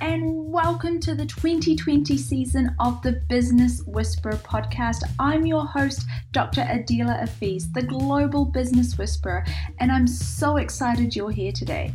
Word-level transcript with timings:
and 0.00 0.52
welcome 0.52 1.00
to 1.00 1.14
the 1.14 1.24
2020 1.24 2.18
season 2.18 2.74
of 2.78 3.00
the 3.00 3.12
Business 3.28 3.82
Whisperer 3.86 4.34
podcast. 4.34 5.02
I'm 5.18 5.46
your 5.46 5.64
host, 5.66 6.06
Dr. 6.32 6.60
Adila 6.60 7.22
Afiz, 7.22 7.72
the 7.72 7.82
Global 7.82 8.44
Business 8.44 8.98
Whisperer, 8.98 9.46
and 9.78 9.90
I'm 9.90 10.06
so 10.06 10.58
excited 10.58 11.16
you're 11.16 11.30
here 11.30 11.52
today. 11.52 11.94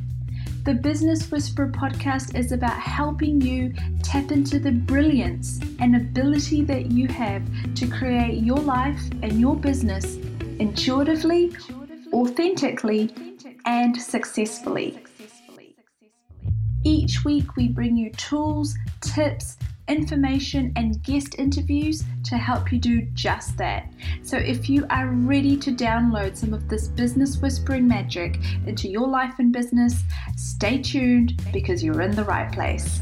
The 0.64 0.74
Business 0.74 1.30
Whisperer 1.30 1.68
podcast 1.68 2.36
is 2.36 2.52
about 2.52 2.80
helping 2.80 3.40
you 3.40 3.74
tap 4.02 4.32
into 4.32 4.58
the 4.58 4.72
brilliance 4.72 5.60
and 5.80 5.96
ability 5.96 6.64
that 6.64 6.92
you 6.92 7.08
have 7.10 7.44
to 7.76 7.88
create 7.88 8.44
your 8.44 8.58
life 8.58 9.02
and 9.22 9.40
your 9.40 9.56
business 9.56 10.16
intuitively, 10.58 11.56
authentically, 12.12 13.14
and 13.66 13.96
successfully. 13.96 15.03
Each 16.84 17.24
week, 17.24 17.56
we 17.56 17.70
bring 17.70 17.96
you 17.96 18.10
tools, 18.12 18.76
tips, 19.02 19.58
information, 19.88 20.74
and 20.76 21.02
guest 21.04 21.36
interviews 21.38 22.04
to 22.26 22.38
help 22.38 22.72
you 22.72 22.80
do 22.80 23.02
just 23.14 23.58
that. 23.58 23.92
So, 24.22 24.38
if 24.38 24.70
you 24.70 24.86
are 24.90 25.08
ready 25.08 25.56
to 25.58 25.72
download 25.72 26.36
some 26.36 26.54
of 26.54 26.68
this 26.68 26.88
business 26.88 27.38
whispering 27.38 27.88
magic 27.88 28.40
into 28.66 28.90
your 28.90 29.08
life 29.08 29.40
and 29.40 29.52
business, 29.52 30.04
stay 30.36 30.82
tuned 30.82 31.42
because 31.52 31.84
you're 31.84 32.02
in 32.02 32.16
the 32.16 32.24
right 32.24 32.52
place. 32.52 33.00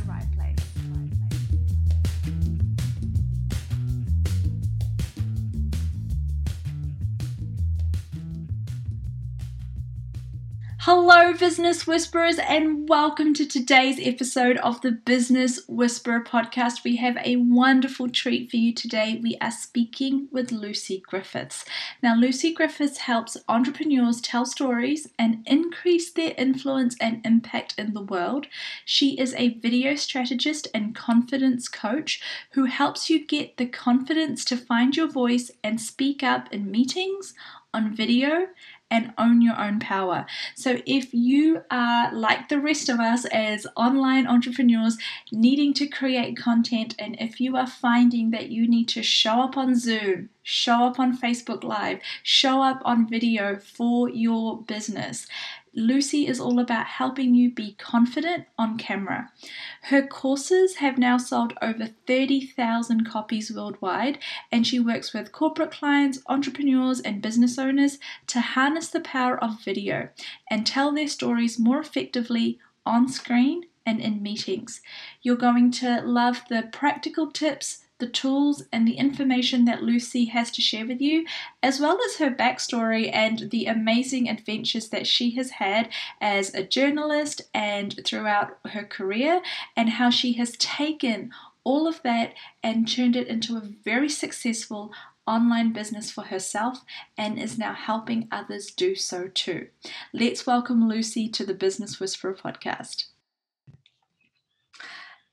Hello, 10.94 11.32
Business 11.32 11.88
Whisperers, 11.88 12.38
and 12.38 12.90
welcome 12.90 13.34
to 13.36 13.46
today's 13.46 13.98
episode 14.06 14.58
of 14.58 14.82
the 14.82 14.92
Business 14.92 15.62
Whisperer 15.70 16.22
podcast. 16.22 16.84
We 16.84 16.98
have 16.98 17.16
a 17.24 17.38
wonderful 17.38 18.10
treat 18.10 18.52
for 18.52 18.58
you 18.58 18.74
today. 18.74 19.18
We 19.24 19.38
are 19.40 19.52
speaking 19.52 20.28
with 20.32 20.52
Lucy 20.52 21.02
Griffiths. 21.08 21.64
Now, 22.04 22.18
Lucy 22.18 22.54
Griffiths 22.54 22.98
helps 22.98 23.38
entrepreneurs 23.48 24.20
tell 24.20 24.46
stories 24.46 25.08
and 25.18 25.48
increase 25.48 26.12
their 26.12 26.34
influence 26.38 26.98
and 27.00 27.26
impact 27.26 27.74
in 27.78 27.94
the 27.94 28.04
world. 28.04 28.48
She 28.84 29.18
is 29.18 29.34
a 29.36 29.54
video 29.60 29.96
strategist 29.96 30.68
and 30.74 30.94
confidence 30.94 31.70
coach 31.70 32.22
who 32.52 32.66
helps 32.66 33.10
you 33.10 33.26
get 33.26 33.56
the 33.56 33.66
confidence 33.66 34.44
to 34.44 34.58
find 34.58 34.98
your 34.98 35.08
voice 35.08 35.52
and 35.64 35.80
speak 35.80 36.22
up 36.22 36.52
in 36.52 36.70
meetings, 36.70 37.34
on 37.74 37.96
video, 37.96 38.48
and 38.92 39.14
own 39.18 39.42
your 39.42 39.60
own 39.60 39.80
power. 39.80 40.26
So, 40.56 40.82
if 40.86 41.14
you 41.14 41.64
are 41.72 42.14
like 42.14 42.50
the 42.50 42.60
rest 42.60 42.90
of 42.90 43.00
us 43.00 43.26
as 43.26 43.66
online 43.76 44.28
entrepreneurs 44.28 44.98
needing 45.32 45.74
to 45.76 45.88
create 45.88 46.38
content, 46.38 46.94
and 47.00 47.16
if 47.20 47.40
you 47.40 47.56
are 47.56 47.68
finding 47.68 48.32
that 48.32 48.50
you 48.50 48.68
need 48.68 48.90
to 48.90 49.02
show 49.02 49.42
up 49.42 49.58
on 49.58 49.76
Zoom, 49.76 50.30
show 50.44 50.86
up 50.86 51.00
on 51.00 51.18
Facebook 51.18 51.64
Live, 51.64 52.00
show 52.24 52.62
up 52.62 52.82
on 52.84 53.08
video 53.08 53.58
for 53.58 54.10
your 54.10 54.62
business, 54.62 55.28
Lucy 55.74 56.28
is 56.28 56.40
all 56.40 56.60
about 56.60 56.86
helping 56.86 57.34
you 57.34 57.50
be 57.50 57.74
confident 57.80 58.46
on 58.58 58.78
camera. 58.78 59.32
Her 59.84 60.06
courses 60.06 60.76
have 60.76 60.98
now 60.98 61.18
sold 61.18 61.54
over 61.62 61.88
30,000 62.08 63.06
copies 63.06 63.52
worldwide, 63.54 64.20
and 64.52 64.68
she 64.68 64.80
works 64.80 65.14
with 65.14 65.32
corporate 65.32 65.72
clients, 65.72 66.20
entrepreneurs, 66.28 67.00
and 67.00 67.22
business 67.22 67.58
owners 67.58 68.00
to 68.28 68.42
harness 68.42 68.90
the 68.90 69.00
power 69.00 69.42
of 69.42 69.64
video 69.64 70.10
and 70.50 70.68
tell 70.68 70.92
their 70.92 71.08
stories 71.08 71.58
more 71.58 71.80
effectively 71.80 72.60
on 72.86 73.08
screen 73.08 73.64
and 73.86 74.02
in 74.02 74.22
meetings. 74.22 74.82
You're 75.22 75.36
going 75.38 75.72
to 75.72 76.02
love 76.02 76.42
the 76.50 76.70
practical 76.72 77.32
tips 77.32 77.86
the 78.02 78.08
tools 78.08 78.64
and 78.74 78.86
the 78.86 78.98
information 78.98 79.64
that 79.66 79.84
Lucy 79.84 80.26
has 80.26 80.52
to 80.52 80.62
share 80.62 80.86
with 80.86 81.00
you, 81.00 81.26
as 81.64 81.80
well 81.80 81.98
as 82.04 82.18
her 82.18 82.32
backstory 82.32 83.10
and 83.14 83.52
the 83.52 83.68
amazing 83.68 84.28
adventures 84.28 84.90
that 84.90 85.08
she 85.08 85.32
has 85.36 85.52
had 85.52 85.88
as 86.20 86.54
a 86.54 86.64
journalist 86.64 87.44
and 87.54 88.02
throughout 88.04 88.58
her 88.72 88.84
career, 88.84 89.42
and 89.78 89.92
how 89.92 90.10
she 90.10 90.34
has 90.34 90.58
taken 90.58 91.32
all 91.64 91.88
of 91.88 92.02
that 92.02 92.34
and 92.64 92.88
turned 92.88 93.16
it 93.16 93.28
into 93.28 93.56
a 93.56 93.70
very 93.86 94.10
successful 94.10 94.92
online 95.28 95.72
business 95.72 96.10
for 96.10 96.24
herself 96.24 96.84
and 97.16 97.38
is 97.38 97.58
now 97.58 97.74
helping 97.74 98.28
others 98.32 98.72
do 98.72 98.96
so 98.96 99.28
too. 99.28 99.68
Let's 100.12 100.48
welcome 100.48 100.90
Lucy 100.90 101.30
to 101.30 101.46
the 101.46 101.54
Business 101.54 102.00
Whisperer 102.00 102.34
podcast. 102.34 103.11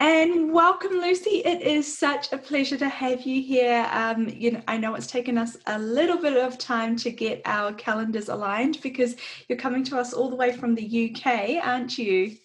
And 0.00 0.52
welcome, 0.52 0.92
Lucy. 0.92 1.42
It 1.44 1.60
is 1.60 1.98
such 1.98 2.32
a 2.32 2.38
pleasure 2.38 2.76
to 2.76 2.88
have 2.88 3.22
you 3.22 3.42
here. 3.42 3.84
Um, 3.90 4.28
you 4.28 4.52
know, 4.52 4.62
I 4.68 4.76
know 4.76 4.94
it's 4.94 5.08
taken 5.08 5.36
us 5.36 5.56
a 5.66 5.76
little 5.76 6.18
bit 6.18 6.36
of 6.36 6.56
time 6.56 6.94
to 6.98 7.10
get 7.10 7.42
our 7.44 7.72
calendars 7.72 8.28
aligned 8.28 8.80
because 8.80 9.16
you're 9.48 9.58
coming 9.58 9.82
to 9.84 9.98
us 9.98 10.12
all 10.12 10.30
the 10.30 10.36
way 10.36 10.52
from 10.52 10.76
the 10.76 11.10
UK, 11.10 11.66
aren't 11.66 11.98
you? 11.98 12.36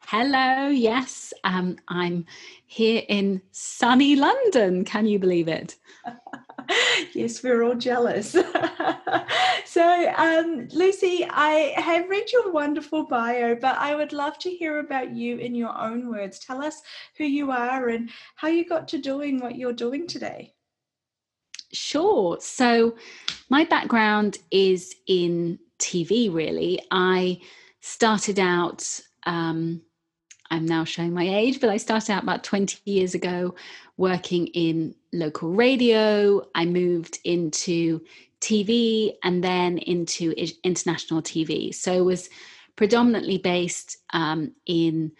Hello, 0.00 0.68
yes, 0.68 1.32
um, 1.44 1.76
I'm 1.88 2.26
here 2.66 3.04
in 3.08 3.40
sunny 3.52 4.14
London. 4.14 4.84
Can 4.84 5.06
you 5.06 5.18
believe 5.18 5.48
it? 5.48 5.76
yes, 7.14 7.42
we're 7.42 7.62
all 7.62 7.74
jealous. 7.74 8.30
so, 9.64 10.12
um, 10.16 10.68
Lucy, 10.72 11.26
I 11.28 11.74
have 11.76 12.08
read 12.08 12.30
your 12.32 12.52
wonderful 12.52 13.06
bio, 13.06 13.54
but 13.54 13.76
I 13.78 13.94
would 13.94 14.12
love 14.12 14.38
to 14.40 14.50
hear 14.50 14.78
about 14.78 15.14
you 15.14 15.38
in 15.38 15.54
your 15.54 15.76
own 15.78 16.10
words. 16.10 16.38
Tell 16.38 16.62
us 16.62 16.82
who 17.16 17.24
you 17.24 17.50
are 17.50 17.88
and 17.88 18.10
how 18.36 18.48
you 18.48 18.64
got 18.64 18.88
to 18.88 18.98
doing 18.98 19.40
what 19.40 19.56
you're 19.56 19.72
doing 19.72 20.06
today. 20.06 20.54
Sure. 21.72 22.38
So, 22.40 22.96
my 23.48 23.64
background 23.64 24.38
is 24.50 24.94
in 25.06 25.58
TV, 25.78 26.32
really. 26.32 26.80
I 26.90 27.40
started 27.80 28.38
out. 28.38 29.00
Um, 29.26 29.80
I'm 30.54 30.66
now 30.66 30.84
showing 30.84 31.12
my 31.12 31.28
age, 31.28 31.60
but 31.60 31.68
I 31.68 31.76
started 31.76 32.12
out 32.12 32.22
about 32.22 32.44
20 32.44 32.78
years 32.84 33.14
ago 33.14 33.54
working 33.96 34.46
in 34.48 34.94
local 35.12 35.50
radio. 35.50 36.46
I 36.54 36.64
moved 36.64 37.18
into 37.24 38.00
TV 38.40 39.14
and 39.24 39.42
then 39.42 39.78
into 39.78 40.32
international 40.62 41.22
TV. 41.22 41.74
So 41.74 41.92
it 41.92 42.04
was 42.04 42.30
predominantly 42.76 43.38
based 43.38 43.98
um, 44.12 44.52
in 44.66 45.10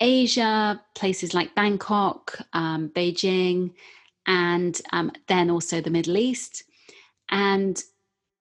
Asia, 0.00 0.80
places 0.94 1.34
like 1.34 1.56
Bangkok, 1.56 2.38
um, 2.52 2.90
Beijing, 2.90 3.72
and 4.28 4.80
um, 4.92 5.10
then 5.26 5.50
also 5.50 5.80
the 5.80 5.90
Middle 5.90 6.16
East. 6.16 6.62
And 7.30 7.82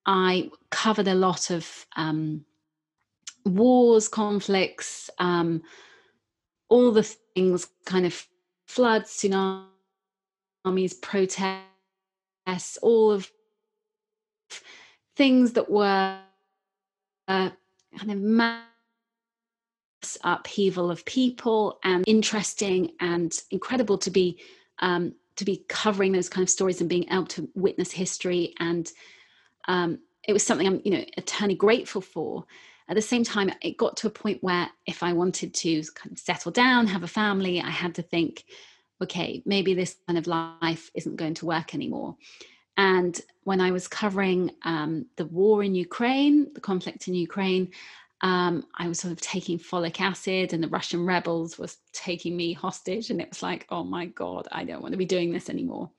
I 0.05 0.51
covered 0.69 1.07
a 1.07 1.15
lot 1.15 1.49
of 1.49 1.87
um, 1.95 2.45
wars, 3.43 4.07
conflicts, 4.07 5.09
um, 5.17 5.63
all 6.69 6.91
the 6.91 7.03
things 7.03 7.67
kind 7.85 8.05
of 8.05 8.27
floods, 8.67 9.09
tsunamis, 9.11 11.01
protests, 11.01 12.77
all 12.81 13.11
of 13.11 13.31
things 15.15 15.53
that 15.53 15.69
were 15.69 16.19
uh, 17.27 17.49
kind 17.97 18.11
of 18.11 18.17
mass 18.17 18.63
upheaval 20.23 20.91
of 20.91 21.03
people 21.05 21.79
and 21.83 22.03
interesting 22.07 22.91
and 22.99 23.41
incredible 23.51 23.97
to 23.97 24.11
be 24.11 24.39
um, 24.79 25.13
to 25.35 25.45
be 25.45 25.65
covering 25.69 26.11
those 26.11 26.29
kind 26.29 26.43
of 26.43 26.49
stories 26.49 26.81
and 26.81 26.89
being 26.89 27.05
able 27.11 27.25
to 27.25 27.47
witness 27.53 27.91
history. 27.91 28.53
And 28.59 28.91
um, 29.67 29.99
it 30.27 30.33
was 30.33 30.45
something 30.45 30.67
I'm 30.67 30.81
you 30.83 30.91
know 30.91 31.05
eternally 31.17 31.55
grateful 31.55 32.01
for 32.01 32.45
at 32.89 32.95
the 32.95 33.01
same 33.01 33.23
time, 33.23 33.51
it 33.61 33.77
got 33.77 33.97
to 33.97 34.07
a 34.07 34.11
point 34.11 34.41
where 34.41 34.69
if 34.85 35.03
I 35.03 35.13
wanted 35.13 35.53
to 35.53 35.83
kind 35.93 36.11
of 36.11 36.19
settle 36.19 36.51
down, 36.51 36.87
have 36.87 37.03
a 37.03 37.07
family, 37.07 37.61
I 37.61 37.69
had 37.69 37.95
to 37.95 38.01
think, 38.01 38.45
okay, 39.01 39.43
maybe 39.45 39.73
this 39.73 39.95
kind 40.07 40.17
of 40.17 40.27
life 40.27 40.89
isn't 40.95 41.17
going 41.17 41.35
to 41.35 41.45
work 41.45 41.75
anymore. 41.75 42.15
And 42.77 43.19
when 43.43 43.59
I 43.59 43.71
was 43.71 43.87
covering 43.87 44.51
um, 44.63 45.07
the 45.17 45.25
war 45.25 45.63
in 45.63 45.75
Ukraine, 45.75 46.53
the 46.53 46.61
conflict 46.61 47.07
in 47.07 47.15
Ukraine, 47.15 47.71
um, 48.21 48.65
I 48.75 48.87
was 48.87 48.99
sort 48.99 49.11
of 49.11 49.21
taking 49.21 49.59
folic 49.59 50.01
acid, 50.01 50.53
and 50.53 50.63
the 50.63 50.69
Russian 50.69 51.05
rebels 51.05 51.59
was 51.59 51.77
taking 51.93 52.35
me 52.35 52.53
hostage. 52.53 53.09
And 53.09 53.21
it 53.21 53.29
was 53.29 53.43
like, 53.43 53.65
oh 53.69 53.83
my 53.83 54.05
God, 54.07 54.47
I 54.51 54.63
don't 54.63 54.81
want 54.81 54.93
to 54.93 54.97
be 54.97 55.05
doing 55.05 55.31
this 55.31 55.49
anymore. 55.49 55.91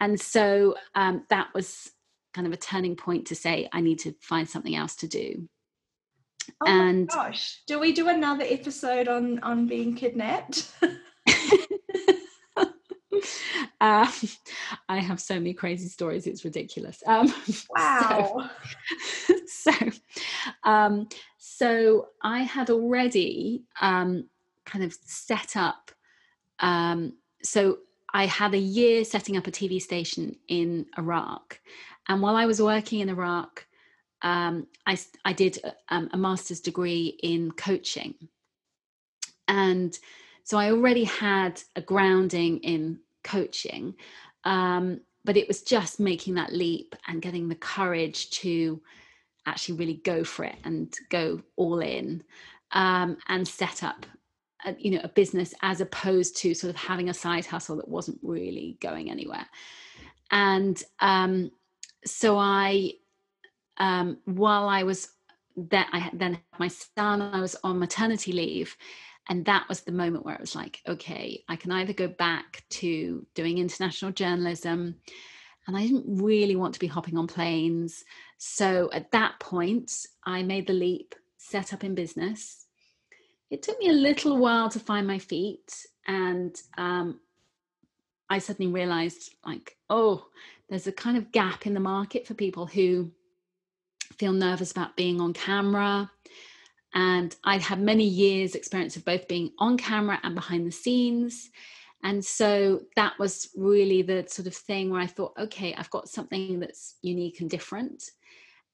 And 0.00 0.20
so 0.20 0.76
um, 0.94 1.24
that 1.30 1.48
was 1.54 1.90
kind 2.34 2.46
of 2.46 2.52
a 2.52 2.58
turning 2.58 2.96
point 2.96 3.26
to 3.28 3.34
say, 3.34 3.68
I 3.72 3.80
need 3.80 4.00
to 4.00 4.14
find 4.20 4.48
something 4.48 4.74
else 4.74 4.96
to 4.96 5.08
do. 5.08 5.48
Oh 6.60 6.66
and 6.66 7.08
gosh, 7.08 7.62
do 7.66 7.78
we 7.78 7.92
do 7.92 8.08
another 8.08 8.44
episode 8.46 9.08
on 9.08 9.38
on 9.40 9.66
being 9.66 9.94
kidnapped? 9.94 10.70
uh, 13.80 14.10
I 14.88 14.98
have 14.98 15.20
so 15.20 15.34
many 15.34 15.54
crazy 15.54 15.88
stories; 15.88 16.26
it's 16.26 16.44
ridiculous. 16.44 17.02
Um, 17.06 17.32
wow. 17.70 18.50
So, 19.28 19.34
so, 19.46 19.72
um, 20.64 21.08
so 21.38 22.08
I 22.22 22.42
had 22.42 22.70
already 22.70 23.64
um, 23.80 24.28
kind 24.64 24.84
of 24.84 24.94
set 25.04 25.56
up. 25.56 25.90
Um, 26.60 27.14
so 27.42 27.78
I 28.12 28.26
had 28.26 28.54
a 28.54 28.58
year 28.58 29.04
setting 29.04 29.36
up 29.36 29.46
a 29.46 29.50
TV 29.50 29.80
station 29.80 30.36
in 30.48 30.86
Iraq, 30.98 31.60
and 32.08 32.22
while 32.22 32.36
I 32.36 32.46
was 32.46 32.60
working 32.62 33.00
in 33.00 33.08
Iraq, 33.08 33.66
um, 34.24 34.66
I, 34.86 34.98
I 35.24 35.34
did 35.34 35.58
um, 35.90 36.08
a 36.12 36.16
master's 36.16 36.60
degree 36.60 37.18
in 37.22 37.52
coaching. 37.52 38.14
And 39.46 39.96
so 40.42 40.58
I 40.58 40.72
already 40.72 41.04
had 41.04 41.62
a 41.76 41.82
grounding 41.82 42.58
in 42.60 43.00
coaching, 43.22 43.94
um, 44.44 45.02
but 45.24 45.36
it 45.36 45.46
was 45.46 45.62
just 45.62 46.00
making 46.00 46.34
that 46.34 46.52
leap 46.52 46.96
and 47.06 47.22
getting 47.22 47.48
the 47.48 47.54
courage 47.54 48.30
to 48.30 48.80
actually 49.46 49.76
really 49.76 50.00
go 50.04 50.24
for 50.24 50.44
it 50.44 50.56
and 50.64 50.92
go 51.10 51.42
all 51.56 51.80
in 51.80 52.22
um, 52.72 53.18
and 53.28 53.46
set 53.46 53.82
up 53.82 54.06
a, 54.64 54.74
you 54.78 54.90
know 54.90 55.00
a 55.04 55.08
business 55.08 55.52
as 55.60 55.82
opposed 55.82 56.36
to 56.38 56.54
sort 56.54 56.70
of 56.70 56.76
having 56.76 57.10
a 57.10 57.14
side 57.14 57.44
hustle 57.44 57.76
that 57.76 57.88
wasn't 57.88 58.18
really 58.22 58.78
going 58.80 59.10
anywhere 59.10 59.46
and 60.30 60.82
um, 61.00 61.50
so 62.06 62.38
i 62.38 62.90
um, 63.78 64.18
while 64.24 64.68
I 64.68 64.82
was 64.82 65.08
that 65.56 65.88
I 65.92 66.10
then 66.12 66.34
had 66.34 66.58
my 66.58 66.68
son, 66.68 67.22
I 67.22 67.40
was 67.40 67.56
on 67.62 67.78
maternity 67.78 68.32
leave. 68.32 68.76
And 69.28 69.44
that 69.46 69.68
was 69.68 69.80
the 69.80 69.92
moment 69.92 70.24
where 70.24 70.34
it 70.34 70.40
was 70.40 70.54
like, 70.54 70.82
okay, 70.86 71.44
I 71.48 71.56
can 71.56 71.72
either 71.72 71.94
go 71.94 72.08
back 72.08 72.62
to 72.70 73.26
doing 73.34 73.56
international 73.56 74.12
journalism, 74.12 74.96
and 75.66 75.76
I 75.76 75.86
didn't 75.86 76.22
really 76.22 76.56
want 76.56 76.74
to 76.74 76.80
be 76.80 76.86
hopping 76.86 77.16
on 77.16 77.26
planes. 77.26 78.04
So 78.36 78.90
at 78.92 79.10
that 79.12 79.40
point, 79.40 79.92
I 80.24 80.42
made 80.42 80.66
the 80.66 80.74
leap, 80.74 81.14
set 81.38 81.72
up 81.72 81.84
in 81.84 81.94
business. 81.94 82.66
It 83.50 83.62
took 83.62 83.78
me 83.78 83.88
a 83.88 83.94
little 83.94 84.36
while 84.36 84.68
to 84.70 84.80
find 84.80 85.06
my 85.06 85.18
feet, 85.18 85.72
and 86.06 86.54
um, 86.76 87.20
I 88.28 88.40
suddenly 88.40 88.72
realized, 88.72 89.34
like, 89.46 89.78
oh, 89.88 90.26
there's 90.68 90.86
a 90.86 90.92
kind 90.92 91.16
of 91.16 91.32
gap 91.32 91.66
in 91.66 91.72
the 91.72 91.80
market 91.80 92.26
for 92.26 92.34
people 92.34 92.66
who 92.66 93.10
feel 94.18 94.32
nervous 94.32 94.72
about 94.72 94.96
being 94.96 95.20
on 95.20 95.32
camera. 95.32 96.10
And 96.94 97.34
I'd 97.44 97.62
had 97.62 97.80
many 97.80 98.04
years' 98.04 98.54
experience 98.54 98.96
of 98.96 99.04
both 99.04 99.26
being 99.26 99.50
on 99.58 99.76
camera 99.76 100.20
and 100.22 100.34
behind 100.34 100.66
the 100.66 100.72
scenes. 100.72 101.50
And 102.04 102.24
so 102.24 102.82
that 102.96 103.18
was 103.18 103.48
really 103.56 104.02
the 104.02 104.26
sort 104.28 104.46
of 104.46 104.54
thing 104.54 104.90
where 104.90 105.00
I 105.00 105.06
thought, 105.06 105.32
okay, 105.38 105.74
I've 105.74 105.90
got 105.90 106.08
something 106.08 106.60
that's 106.60 106.96
unique 107.02 107.40
and 107.40 107.50
different. 107.50 108.10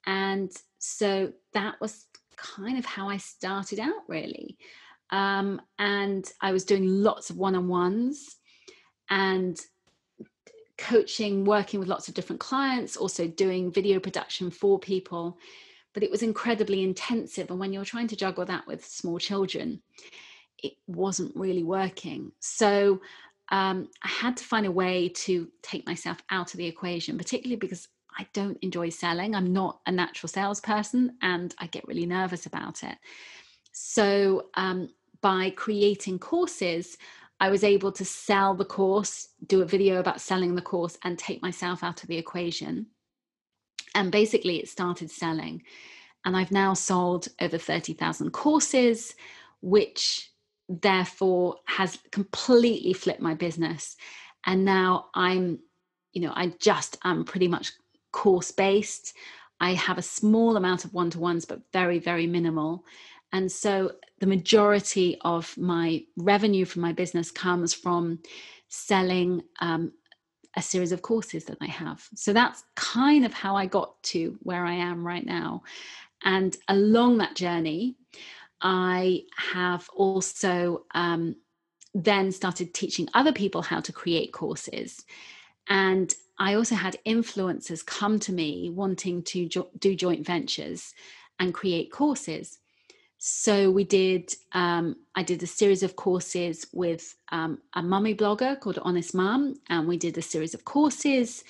And 0.06 0.50
so 0.78 1.32
that 1.52 1.80
was 1.80 2.06
kind 2.36 2.78
of 2.78 2.84
how 2.84 3.08
I 3.08 3.18
started 3.18 3.78
out, 3.78 4.02
really. 4.08 4.58
Um, 5.10 5.60
and 5.78 6.30
I 6.40 6.52
was 6.52 6.64
doing 6.64 6.86
lots 6.86 7.30
of 7.30 7.36
one 7.36 7.54
on 7.54 7.68
ones 7.68 8.36
and 9.08 9.60
coaching, 10.80 11.44
working 11.44 11.78
with 11.78 11.88
lots 11.88 12.08
of 12.08 12.14
different 12.14 12.40
clients, 12.40 12.96
also 12.96 13.26
doing 13.26 13.70
video 13.70 14.00
production 14.00 14.50
for 14.50 14.78
people. 14.78 15.38
But 15.92 16.02
it 16.02 16.10
was 16.10 16.22
incredibly 16.22 16.82
intensive. 16.82 17.50
And 17.50 17.60
when 17.60 17.72
you're 17.72 17.84
trying 17.84 18.08
to 18.08 18.16
juggle 18.16 18.44
that 18.46 18.66
with 18.66 18.84
small 18.84 19.18
children, 19.18 19.82
it 20.62 20.74
wasn't 20.86 21.36
really 21.36 21.64
working. 21.64 22.32
So 22.40 23.00
um, 23.50 23.88
I 24.02 24.08
had 24.08 24.36
to 24.38 24.44
find 24.44 24.66
a 24.66 24.70
way 24.70 25.08
to 25.08 25.48
take 25.62 25.86
myself 25.86 26.18
out 26.30 26.54
of 26.54 26.58
the 26.58 26.66
equation, 26.66 27.18
particularly 27.18 27.56
because 27.56 27.88
I 28.18 28.26
don't 28.32 28.58
enjoy 28.62 28.90
selling. 28.90 29.34
I'm 29.34 29.52
not 29.52 29.80
a 29.86 29.92
natural 29.92 30.28
salesperson 30.28 31.16
and 31.22 31.54
I 31.58 31.66
get 31.66 31.86
really 31.86 32.06
nervous 32.06 32.46
about 32.46 32.82
it. 32.82 32.96
So, 33.72 34.46
um, 34.54 34.90
by 35.22 35.50
creating 35.50 36.18
courses, 36.18 36.96
I 37.40 37.48
was 37.48 37.64
able 37.64 37.90
to 37.92 38.04
sell 38.04 38.54
the 38.54 38.66
course, 38.66 39.28
do 39.46 39.62
a 39.62 39.66
video 39.66 39.98
about 39.98 40.20
selling 40.20 40.54
the 40.54 40.62
course, 40.62 40.98
and 41.02 41.18
take 41.18 41.40
myself 41.42 41.82
out 41.82 42.02
of 42.02 42.08
the 42.08 42.18
equation. 42.18 42.86
And 43.94 44.12
basically, 44.12 44.58
it 44.58 44.68
started 44.68 45.10
selling. 45.10 45.62
And 46.24 46.36
I've 46.36 46.52
now 46.52 46.74
sold 46.74 47.28
over 47.40 47.56
30,000 47.56 48.30
courses, 48.30 49.14
which 49.62 50.30
therefore 50.68 51.56
has 51.64 51.98
completely 52.12 52.92
flipped 52.92 53.20
my 53.20 53.34
business. 53.34 53.96
And 54.46 54.64
now 54.64 55.06
I'm, 55.14 55.60
you 56.12 56.20
know, 56.22 56.32
I 56.34 56.52
just 56.60 56.98
am 57.04 57.24
pretty 57.24 57.48
much 57.48 57.72
course 58.12 58.52
based. 58.52 59.14
I 59.60 59.74
have 59.74 59.98
a 59.98 60.02
small 60.02 60.56
amount 60.56 60.84
of 60.84 60.92
one 60.92 61.10
to 61.10 61.18
ones, 61.18 61.44
but 61.44 61.60
very, 61.72 61.98
very 61.98 62.26
minimal. 62.26 62.84
And 63.32 63.50
so 63.50 63.92
the 64.18 64.26
majority 64.26 65.18
of 65.22 65.56
my 65.56 66.04
revenue 66.16 66.64
from 66.64 66.82
my 66.82 66.92
business 66.92 67.30
comes 67.30 67.72
from 67.72 68.18
selling 68.68 69.42
um, 69.60 69.92
a 70.56 70.62
series 70.62 70.92
of 70.92 71.02
courses 71.02 71.44
that 71.44 71.58
I 71.60 71.66
have. 71.66 72.08
So 72.14 72.32
that's 72.32 72.64
kind 72.74 73.24
of 73.24 73.32
how 73.32 73.56
I 73.56 73.66
got 73.66 74.02
to 74.04 74.36
where 74.42 74.64
I 74.64 74.74
am 74.74 75.06
right 75.06 75.24
now. 75.24 75.62
And 76.22 76.56
along 76.68 77.18
that 77.18 77.36
journey, 77.36 77.96
I 78.60 79.22
have 79.36 79.88
also 79.90 80.84
um, 80.94 81.36
then 81.94 82.30
started 82.32 82.74
teaching 82.74 83.08
other 83.14 83.32
people 83.32 83.62
how 83.62 83.80
to 83.80 83.92
create 83.92 84.32
courses. 84.32 85.04
And 85.68 86.12
I 86.38 86.54
also 86.54 86.74
had 86.74 86.96
influencers 87.06 87.84
come 87.84 88.18
to 88.20 88.32
me 88.32 88.70
wanting 88.70 89.22
to 89.24 89.48
jo- 89.48 89.70
do 89.78 89.94
joint 89.94 90.26
ventures 90.26 90.94
and 91.38 91.54
create 91.54 91.92
courses 91.92 92.58
so 93.22 93.70
we 93.70 93.84
did 93.84 94.34
um, 94.52 94.96
i 95.14 95.22
did 95.22 95.42
a 95.42 95.46
series 95.46 95.82
of 95.82 95.94
courses 95.94 96.66
with 96.72 97.14
um, 97.30 97.58
a 97.74 97.82
mummy 97.82 98.14
blogger 98.14 98.58
called 98.58 98.78
honest 98.82 99.14
mum 99.14 99.54
and 99.68 99.86
we 99.86 99.96
did 99.96 100.16
a 100.18 100.22
series 100.22 100.54
of 100.54 100.64
courses 100.64 101.44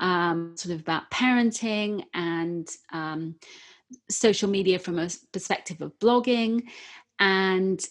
um, 0.00 0.54
sort 0.56 0.74
of 0.74 0.80
about 0.80 1.10
parenting 1.10 2.04
and 2.14 2.68
um, 2.92 3.36
social 4.10 4.48
media 4.48 4.78
from 4.78 4.98
a 4.98 5.08
perspective 5.32 5.80
of 5.80 5.98
blogging. 5.98 6.62
And 7.18 7.84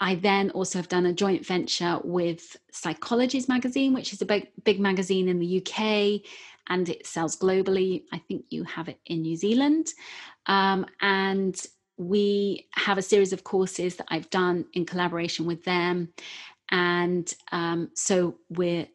i 0.00 0.14
then 0.14 0.50
also 0.50 0.78
have 0.78 0.88
done 0.88 1.06
a 1.06 1.12
joint 1.12 1.44
venture 1.44 1.98
with 2.04 2.56
psychologies 2.72 3.48
magazine 3.48 3.92
which 3.92 4.12
is 4.12 4.22
a 4.22 4.26
big, 4.26 4.48
big 4.62 4.78
magazine 4.78 5.28
in 5.28 5.40
the 5.40 5.60
uk 5.60 5.80
and 6.70 6.88
it 6.88 7.06
sells 7.06 7.36
globally. 7.36 8.04
I 8.12 8.18
think 8.18 8.44
you 8.50 8.62
have 8.64 8.88
it 8.88 9.00
in 9.06 9.22
new 9.22 9.36
zealand. 9.36 9.88
Um, 10.46 10.86
and 11.00 11.60
we 11.98 12.68
have 12.74 12.96
a 12.96 13.02
series 13.02 13.32
of 13.32 13.44
courses 13.44 13.96
that 13.96 14.06
I've 14.08 14.30
done 14.30 14.64
in 14.72 14.86
collaboration 14.86 15.44
with 15.46 15.64
them. 15.64 16.08
And 16.70 17.32
um, 17.52 17.90
so 17.94 18.38
we're 18.48 18.86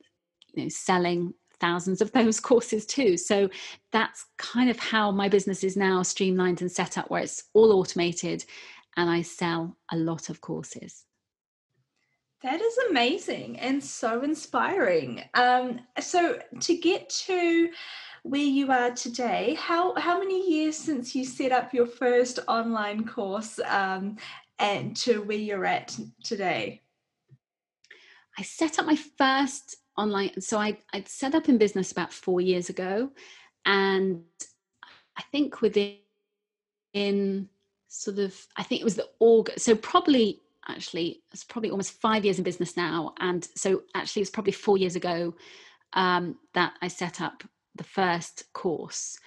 you 0.54 0.64
know, 0.64 0.70
selling 0.70 1.34
thousands 1.60 2.02
of 2.02 2.12
those 2.14 2.40
courses 2.40 2.86
too. 2.86 3.18
So 3.18 3.50
that's 3.92 4.26
kind 4.38 4.70
of 4.70 4.80
how 4.80 5.12
my 5.12 5.30
business 5.30 5.64
is 5.64 5.78
now 5.78 6.02
streamlined 6.02 6.62
and 6.62 6.72
set 6.72 6.98
up, 6.98 7.10
where 7.10 7.24
it's 7.24 7.44
all 7.54 7.74
automated 7.74 8.46
and 8.96 9.10
I 9.10 9.22
sell 9.22 9.76
a 9.92 9.98
lot 9.98 10.30
of 10.30 10.42
courses. 10.42 11.06
That 12.44 12.62
is 12.62 12.78
amazing 12.90 13.58
and 13.60 13.82
so 13.82 14.22
inspiring. 14.22 15.24
Um, 15.34 15.80
so 16.00 16.40
to 16.60 16.78
get 16.78 17.10
to 17.10 17.70
where 18.24 18.42
you 18.42 18.72
are 18.72 18.92
today, 18.92 19.56
how 19.60 19.94
how 19.96 20.18
many 20.18 20.50
years 20.50 20.78
since 20.78 21.14
you 21.14 21.26
set 21.26 21.52
up 21.52 21.74
your 21.74 21.86
first 21.86 22.40
online 22.48 23.06
course 23.06 23.60
um, 23.68 24.16
and 24.60 24.96
to 24.98 25.22
where 25.24 25.38
you're 25.38 25.66
at 25.66 25.98
today? 26.24 26.82
I 28.38 28.42
set 28.42 28.80
up 28.80 28.86
my 28.86 28.96
first 28.96 29.76
online. 29.98 30.42
So 30.42 30.58
I 30.58 30.78
I 30.94 31.04
set 31.06 31.36
up 31.36 31.50
in 31.50 31.58
business 31.58 31.92
about 31.92 32.14
four 32.14 32.40
years 32.40 32.70
ago, 32.70 33.12
and 33.66 34.24
I 35.18 35.22
think 35.32 35.62
within 35.62 35.98
in 36.94 37.50
sort 37.90 38.20
of 38.20 38.36
I 38.56 38.64
think 38.64 38.80
it 38.80 38.86
was 38.86 38.96
the 38.96 39.10
August. 39.20 39.66
So 39.66 39.76
probably 39.76 40.40
actually 40.70 41.22
it's 41.34 41.44
probably 41.44 41.72
almost 41.72 42.00
five 42.00 42.24
years 42.24 42.38
in 42.38 42.46
business 42.46 42.78
now, 42.78 43.14
and 43.20 43.48
so 43.56 43.84
actually 43.96 44.22
it 44.22 44.24
was 44.28 44.32
probably 44.32 44.54
four 44.54 44.78
years 44.78 44.96
ago 44.96 45.36
um, 45.92 46.38
that 46.54 46.74
I 46.82 46.88
set 46.88 47.20
up 47.20 47.44
the 47.76 47.84
first 47.84 48.52
course. 48.54 49.18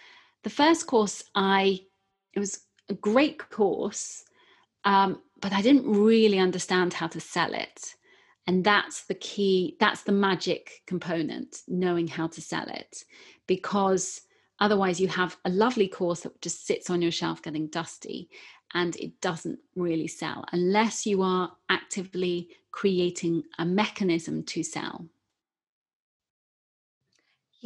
The 0.45 0.51
first 0.51 0.87
course, 0.87 1.25
I 1.35 1.81
it 2.33 2.39
was 2.39 2.61
a 2.89 2.95
great 2.95 3.51
course, 3.51 4.25
um, 4.85 5.21
but 5.41 5.53
I 5.53 5.63
didn't 5.63 5.91
really 5.91 6.39
understand 6.39 6.93
how 6.93 7.09
to 7.09 7.21
sell 7.21 7.53
it. 7.55 7.95
And 8.47 8.63
that's 8.63 9.05
the 9.05 9.15
key, 9.15 9.77
that's 9.81 10.03
the 10.03 10.13
magic 10.13 10.83
component, 10.87 11.63
knowing 11.67 12.07
how 12.07 12.29
to 12.29 12.41
sell 12.41 12.69
it. 12.69 13.05
Because 13.49 14.21
otherwise, 14.61 15.01
you 15.01 15.09
have 15.09 15.37
a 15.45 15.51
lovely 15.51 15.89
course 15.89 16.21
that 16.21 16.41
just 16.41 16.67
sits 16.67 16.91
on 16.91 17.03
your 17.03 17.11
shelf 17.11 17.43
getting 17.43 17.67
dusty 17.67 18.29
and 18.75 18.95
it 18.97 19.21
doesn't 19.21 19.59
really 19.75 20.07
sell 20.07 20.45
unless 20.53 21.07
you 21.07 21.23
are 21.23 21.53
actively 21.69 22.49
creating 22.71 23.43
a 23.59 23.65
mechanism 23.65 24.43
to 24.45 24.63
sell. 24.63 25.07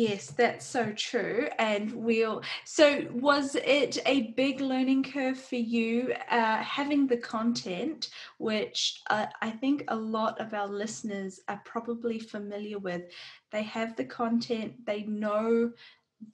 Yes, 0.02 0.30
that's 0.30 0.64
so 0.64 0.92
true. 0.96 1.48
And 1.58 1.92
we'll. 1.92 2.42
So, 2.64 3.06
was 3.12 3.54
it 3.54 3.98
a 4.06 4.32
big 4.32 4.62
learning 4.62 5.02
curve 5.02 5.38
for 5.38 5.56
you 5.56 6.14
uh, 6.30 6.56
having 6.56 7.06
the 7.06 7.18
content, 7.18 8.08
which 8.38 9.02
uh, 9.10 9.26
I 9.42 9.50
think 9.50 9.84
a 9.88 9.96
lot 9.96 10.40
of 10.40 10.54
our 10.54 10.68
listeners 10.68 11.40
are 11.48 11.60
probably 11.66 12.18
familiar 12.18 12.78
with? 12.78 13.02
They 13.50 13.62
have 13.64 13.94
the 13.96 14.06
content, 14.06 14.86
they 14.86 15.02
know 15.02 15.72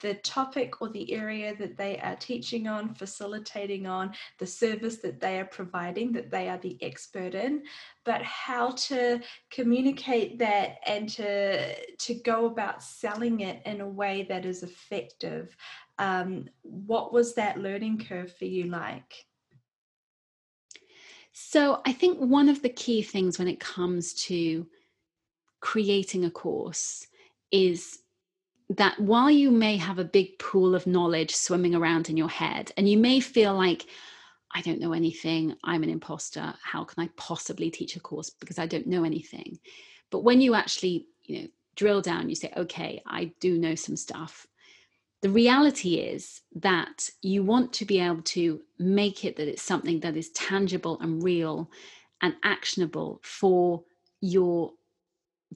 the 0.01 0.15
topic 0.15 0.81
or 0.83 0.89
the 0.89 1.13
area 1.13 1.55
that 1.57 1.77
they 1.77 1.99
are 2.01 2.17
teaching 2.17 2.67
on, 2.67 2.95
facilitating 2.95 3.87
on, 3.87 4.13
the 4.39 4.47
service 4.47 4.97
that 4.99 5.21
they 5.21 5.39
are 5.39 5.45
providing, 5.45 6.13
that 6.13 6.31
they 6.31 6.49
are 6.49 6.59
the 6.59 6.77
expert 6.83 7.35
in, 7.35 7.63
but 8.05 8.23
how 8.23 8.71
to 8.73 9.21
communicate 9.51 10.39
that 10.39 10.79
and 10.87 11.09
to, 11.09 11.75
to 11.97 12.15
go 12.15 12.47
about 12.47 12.83
selling 12.83 13.41
it 13.41 13.63
in 13.65 13.81
a 13.81 13.89
way 13.89 14.27
that 14.29 14.45
is 14.45 14.63
effective. 14.63 15.57
Um, 15.99 16.47
what 16.63 17.13
was 17.13 17.35
that 17.35 17.59
learning 17.59 17.99
curve 17.99 18.35
for 18.37 18.45
you 18.45 18.65
like? 18.65 19.27
So, 21.33 21.83
I 21.85 21.93
think 21.93 22.19
one 22.19 22.49
of 22.49 22.63
the 22.63 22.71
key 22.71 23.03
things 23.03 23.39
when 23.39 23.47
it 23.47 23.61
comes 23.61 24.15
to 24.25 24.67
creating 25.61 26.25
a 26.25 26.31
course 26.31 27.07
is 27.51 27.99
that 28.71 28.99
while 29.01 29.31
you 29.31 29.51
may 29.51 29.77
have 29.77 29.99
a 29.99 30.05
big 30.05 30.39
pool 30.39 30.75
of 30.75 30.87
knowledge 30.87 31.35
swimming 31.35 31.75
around 31.75 32.09
in 32.09 32.17
your 32.17 32.29
head, 32.29 32.73
and 32.77 32.89
you 32.89 32.99
may 32.99 33.21
feel 33.21 33.55
like, 33.55 33.87
I 34.55 34.61
don't 34.61 34.81
know 34.81 34.93
anything, 34.93 35.55
I'm 35.63 35.83
an 35.83 35.91
imposter, 35.91 36.55
how 36.63 36.85
can 36.85 37.05
I 37.05 37.11
possibly 37.17 37.71
teach 37.71 37.97
a 37.97 38.01
course 38.01 38.31
because 38.31 38.59
I 38.59 38.67
don't 38.67 38.87
know 38.87 39.05
anything? 39.05 39.59
But 40.11 40.25
when 40.25 40.41
you 40.41 40.55
actually, 40.55 41.07
you 41.25 41.43
know, 41.43 41.49
drill 41.77 42.01
down, 42.01 42.29
you 42.29 42.35
say, 42.35 42.53
okay, 42.57 43.03
I 43.07 43.33
do 43.39 43.59
know 43.59 43.75
some 43.75 43.97
stuff. 43.97 44.47
The 45.23 45.31
reality 45.31 45.97
is 45.97 46.41
that 46.57 47.11
you 47.23 47.43
want 47.43 47.73
to 47.75 47.85
be 47.85 48.01
able 48.01 48.23
to 48.23 48.61
make 48.79 49.25
it 49.25 49.37
that 49.37 49.49
it's 49.49 49.63
something 49.63 50.01
that 50.01 50.17
is 50.17 50.31
tangible 50.31 50.99
and 51.01 51.23
real 51.23 51.71
and 52.23 52.35
actionable 52.43 53.21
for 53.23 53.85
your 54.21 54.73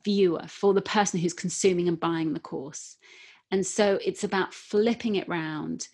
viewer, 0.05 0.45
for 0.49 0.75
the 0.75 0.83
person 0.83 1.21
who's 1.21 1.33
consuming 1.33 1.89
and 1.89 2.01
buying 2.01 2.33
the 2.33 2.41
course. 2.41 2.97
And 3.51 3.67
so 3.67 3.99
it's 4.05 4.25
about 4.25 4.55
flipping 4.55 5.17
it 5.17 5.29
round 5.29 5.89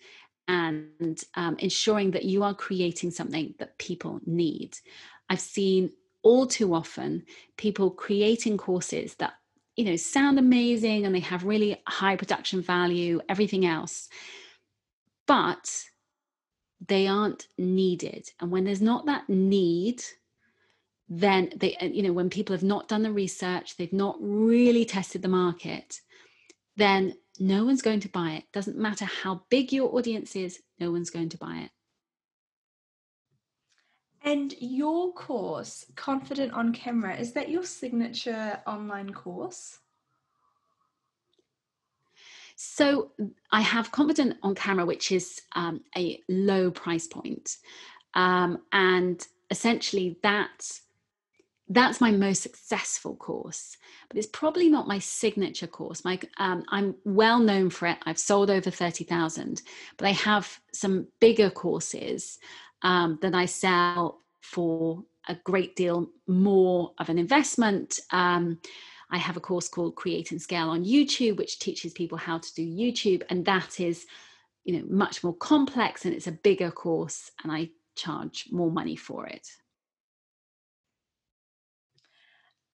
and 0.47 1.19
um, 1.35 1.57
ensuring 1.59 2.11
that 2.11 2.25
you 2.25 2.43
are 2.43 2.53
creating 2.53 3.11
something 3.11 3.53
that 3.59 3.77
people 3.77 4.19
need. 4.25 4.77
I've 5.29 5.41
seen 5.41 5.91
all 6.23 6.45
too 6.45 6.73
often 6.73 7.23
people 7.57 7.89
creating 7.91 8.57
courses 8.57 9.15
that 9.15 9.33
you 9.75 9.85
know 9.85 9.95
sound 9.95 10.39
amazing 10.39 11.05
and 11.05 11.13
they 11.13 11.19
have 11.19 11.45
really 11.45 11.81
high 11.87 12.15
production 12.15 12.61
value 12.61 13.21
everything 13.29 13.65
else 13.65 14.09
but 15.25 15.83
they 16.85 17.07
aren't 17.07 17.47
needed 17.57 18.29
and 18.41 18.51
when 18.51 18.63
there's 18.63 18.81
not 18.81 19.05
that 19.05 19.29
need 19.29 20.01
then 21.09 21.49
they 21.55 21.75
uh, 21.77 21.85
you 21.85 22.03
know 22.03 22.13
when 22.13 22.29
people 22.29 22.53
have 22.53 22.63
not 22.63 22.87
done 22.87 23.03
the 23.03 23.11
research 23.11 23.77
they've 23.77 23.93
not 23.93 24.17
really 24.19 24.83
tested 24.83 25.21
the 25.21 25.27
market 25.27 26.01
then 26.77 27.13
no 27.39 27.65
one's 27.65 27.81
going 27.81 27.99
to 28.01 28.09
buy 28.09 28.31
it. 28.31 28.43
Doesn't 28.53 28.77
matter 28.77 29.05
how 29.05 29.41
big 29.49 29.71
your 29.71 29.95
audience 29.95 30.35
is 30.35 30.59
no 30.79 30.91
one's 30.91 31.09
going 31.09 31.29
to 31.29 31.37
buy 31.37 31.57
it. 31.57 31.71
And 34.23 34.53
your 34.59 35.13
course 35.13 35.85
confident 35.95 36.53
on 36.53 36.73
camera 36.73 37.15
is 37.15 37.33
that 37.33 37.49
your 37.49 37.63
signature 37.63 38.59
online 38.67 39.13
course? 39.13 39.79
So 42.59 43.11
i 43.51 43.61
have 43.61 43.91
confident 43.91 44.37
on 44.41 44.55
camera 44.55 44.83
which 44.83 45.11
is 45.11 45.41
um, 45.55 45.81
a 45.95 46.19
low 46.27 46.71
price 46.71 47.07
point. 47.07 47.57
Um, 48.15 48.59
and 48.71 49.25
essentially 49.51 50.17
that 50.23 50.71
that's 51.69 51.99
my 51.99 52.11
most 52.11 52.41
successful 52.41 53.15
course 53.15 53.77
but 54.09 54.17
it's 54.17 54.27
probably 54.27 54.69
not 54.69 54.87
my 54.87 54.99
signature 54.99 55.67
course. 55.67 56.05
My 56.05 56.19
um, 56.37 56.63
i'm 56.69 56.95
well 57.03 57.39
known 57.39 57.69
for 57.69 57.87
it. 57.87 57.97
I've 58.05 58.19
sold 58.19 58.49
over 58.49 58.71
30000 58.71 59.61
but 59.97 60.07
i 60.07 60.11
have 60.11 60.59
some 60.73 61.07
bigger 61.19 61.49
courses 61.49 62.39
um, 62.83 63.19
that 63.21 63.35
i 63.35 63.45
sell 63.45 64.21
for 64.41 65.03
a 65.27 65.35
great 65.43 65.75
deal 65.75 66.09
more 66.25 66.93
of 66.99 67.09
an 67.09 67.17
investment. 67.17 67.99
Um, 68.11 68.59
i 69.09 69.17
have 69.17 69.37
a 69.37 69.41
course 69.41 69.67
called 69.67 69.95
create 69.95 70.31
and 70.31 70.41
scale 70.41 70.69
on 70.69 70.85
youtube 70.85 71.37
which 71.37 71.59
teaches 71.59 71.93
people 71.93 72.17
how 72.17 72.37
to 72.37 72.53
do 72.53 72.65
youtube 72.65 73.23
and 73.29 73.45
that 73.45 73.79
is 73.79 74.05
you 74.63 74.77
know 74.77 74.85
much 74.89 75.23
more 75.23 75.35
complex 75.35 76.05
and 76.05 76.13
it's 76.13 76.27
a 76.27 76.31
bigger 76.31 76.71
course 76.71 77.31
and 77.43 77.51
i 77.51 77.69
charge 77.95 78.45
more 78.51 78.71
money 78.71 78.95
for 78.95 79.25
it 79.25 79.47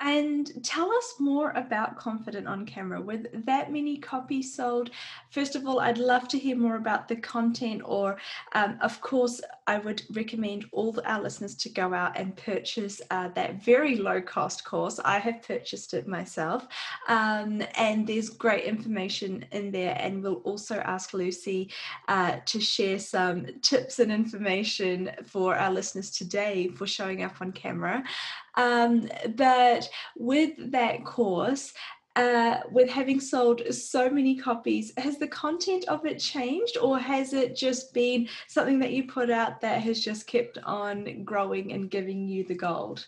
and 0.04 0.52
tell 0.66 0.92
us 0.92 1.16
more 1.18 1.52
about 1.52 1.98
Confident 1.98 2.46
on 2.46 2.66
Camera. 2.66 3.02
With 3.02 3.46
that 3.46 3.72
many 3.72 3.98
copies 3.98 4.54
sold, 4.54 4.92
first 5.30 5.56
of 5.56 5.66
all, 5.66 5.80
I'd 5.80 5.98
love 5.98 6.28
to 6.30 6.38
hear 6.38 6.58
more 6.58 6.76
about 6.76 7.08
the 7.08 7.16
content, 7.16 7.82
or 7.86 8.18
um, 8.52 8.78
of 8.82 9.00
course, 9.00 9.40
I 9.68 9.78
would 9.78 10.04
recommend 10.12 10.66
all 10.72 11.00
our 11.06 11.22
listeners 11.22 11.56
to 11.56 11.70
go 11.70 11.94
out 11.94 12.18
and 12.18 12.36
purchase 12.36 13.02
uh, 13.12 13.30
that 13.30 13.64
very 13.64 13.98
low 13.98 14.22
cost 14.22 14.64
course. 14.66 15.00
I 15.04 15.20
have 15.20 15.42
purchased 15.42 15.94
it 15.94 16.08
myself, 16.08 16.68
um, 17.08 17.64
and 17.76 18.06
there's 18.06 18.30
great 18.30 18.66
information 18.66 19.46
in 19.52 19.72
there. 19.72 19.96
And 20.00 20.24
we'll 20.24 20.36
also 20.44 20.78
ask 20.80 21.14
Lucy 21.14 21.72
uh, 22.08 22.38
to 22.46 22.60
share 22.60 23.00
some 23.00 23.48
tips 23.62 24.00
and 24.00 24.12
information 24.12 25.12
for 25.26 25.56
our 25.56 25.72
listeners 25.72 26.12
today 26.12 26.70
for 26.70 26.88
showing 26.88 27.24
up 27.24 27.42
on 27.42 27.52
camera. 27.52 28.04
Um, 28.56 29.10
but 29.36 29.90
with 30.16 30.72
that 30.72 31.06
course, 31.06 31.74
uh, 32.16 32.60
with 32.72 32.90
having 32.90 33.20
sold 33.20 33.62
so 33.74 34.10
many 34.10 34.36
copies, 34.36 34.94
has 34.98 35.18
the 35.18 35.28
content 35.28 35.86
of 35.88 36.06
it 36.06 36.20
changed 36.20 36.78
or 36.78 37.00
has 37.00 37.34
it 37.34 37.56
just 37.56 37.94
been 37.94 38.28
something 38.48 38.80
that 38.80 38.92
you 38.92 39.06
put 39.06 39.32
out 39.32 39.62
that 39.62 39.82
has 39.82 40.00
just 40.00 40.28
kept 40.28 40.58
on 40.60 41.24
growing 41.24 41.74
and 41.74 41.90
giving 41.90 42.28
you 42.28 42.44
the 42.44 42.56
gold? 42.56 43.08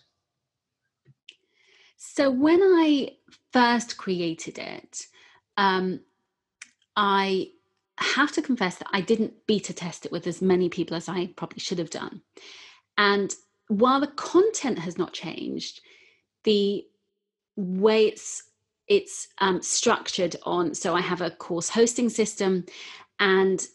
So, 1.96 2.30
when 2.30 2.60
I 2.60 3.16
first 3.52 3.96
created 3.96 4.58
it, 4.58 5.06
um, 5.56 6.00
I 6.96 7.50
have 7.98 8.32
to 8.32 8.42
confess 8.42 8.76
that 8.76 8.88
I 8.92 9.00
didn't 9.00 9.46
beta 9.46 9.72
test 9.72 10.04
it 10.04 10.12
with 10.12 10.26
as 10.26 10.42
many 10.42 10.68
people 10.68 10.96
as 10.96 11.08
I 11.08 11.28
probably 11.36 11.60
should 11.60 11.78
have 11.78 11.90
done. 11.90 12.20
And 12.98 13.34
while 13.68 14.00
the 14.00 14.08
content 14.08 14.78
has 14.80 14.98
not 14.98 15.12
changed, 15.12 15.80
the 16.44 16.84
way 17.56 18.06
it's 18.06 18.42
it's 18.88 19.28
um, 19.38 19.60
structured 19.62 20.36
on 20.44 20.74
so 20.74 20.94
i 20.94 21.00
have 21.00 21.20
a 21.20 21.30
course 21.30 21.68
hosting 21.68 22.08
system 22.08 22.64
and 23.20 23.66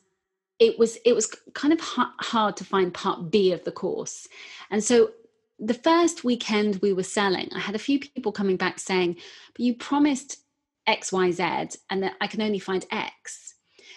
it 0.60 0.78
was 0.78 0.98
it 1.06 1.14
was 1.14 1.34
kind 1.54 1.74
of 1.74 1.80
hard 1.82 2.56
to 2.58 2.64
find 2.64 2.94
part 2.94 3.32
b 3.32 3.52
of 3.52 3.64
the 3.64 3.72
course 3.72 4.28
and 4.70 4.84
so 4.84 5.12
the 5.60 5.74
first 5.74 6.24
weekend 6.24 6.80
we 6.82 6.94
were 6.94 7.04
selling 7.04 7.50
i 7.56 7.60
had 7.60 7.76
a 7.76 7.80
few 7.80 8.00
people 8.00 8.32
coming 8.32 8.58
back 8.58 8.80
saying 8.80 9.16
but 9.54 9.62
you 9.62 9.74
promised 9.74 10.38
xyz 10.88 11.78
and 11.90 12.04
that 12.04 12.14
i 12.22 12.28
can 12.28 12.42
only 12.42 12.60
find 12.60 12.86
x 12.92 13.56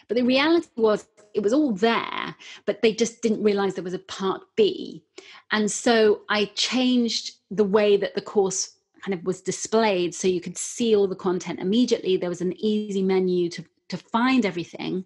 but 0.09 0.17
the 0.17 0.23
reality 0.23 0.69
was 0.77 1.07
it 1.35 1.43
was 1.43 1.53
all 1.53 1.73
there, 1.73 2.37
but 2.65 2.81
they 2.81 2.95
just 2.95 3.21
didn't 3.21 3.43
realize 3.43 3.75
there 3.75 3.85
was 3.85 3.93
a 3.93 3.99
part 3.99 4.43
B. 4.57 5.05
And 5.51 5.71
so 5.71 6.23
I 6.29 6.47
changed 6.55 7.33
the 7.51 7.65
way 7.65 7.97
that 7.97 8.15
the 8.15 8.21
course 8.21 8.74
kind 9.05 9.15
of 9.15 9.25
was 9.25 9.43
displayed 9.43 10.15
so 10.15 10.29
you 10.29 10.41
could 10.41 10.57
see 10.57 10.97
all 10.97 11.07
the 11.07 11.15
content 11.15 11.61
immediately. 11.61 12.17
There 12.17 12.31
was 12.31 12.41
an 12.41 12.55
easy 12.57 13.03
menu 13.03 13.51
to, 13.51 13.65
to 13.89 13.97
find 13.97 14.47
everything. 14.47 15.05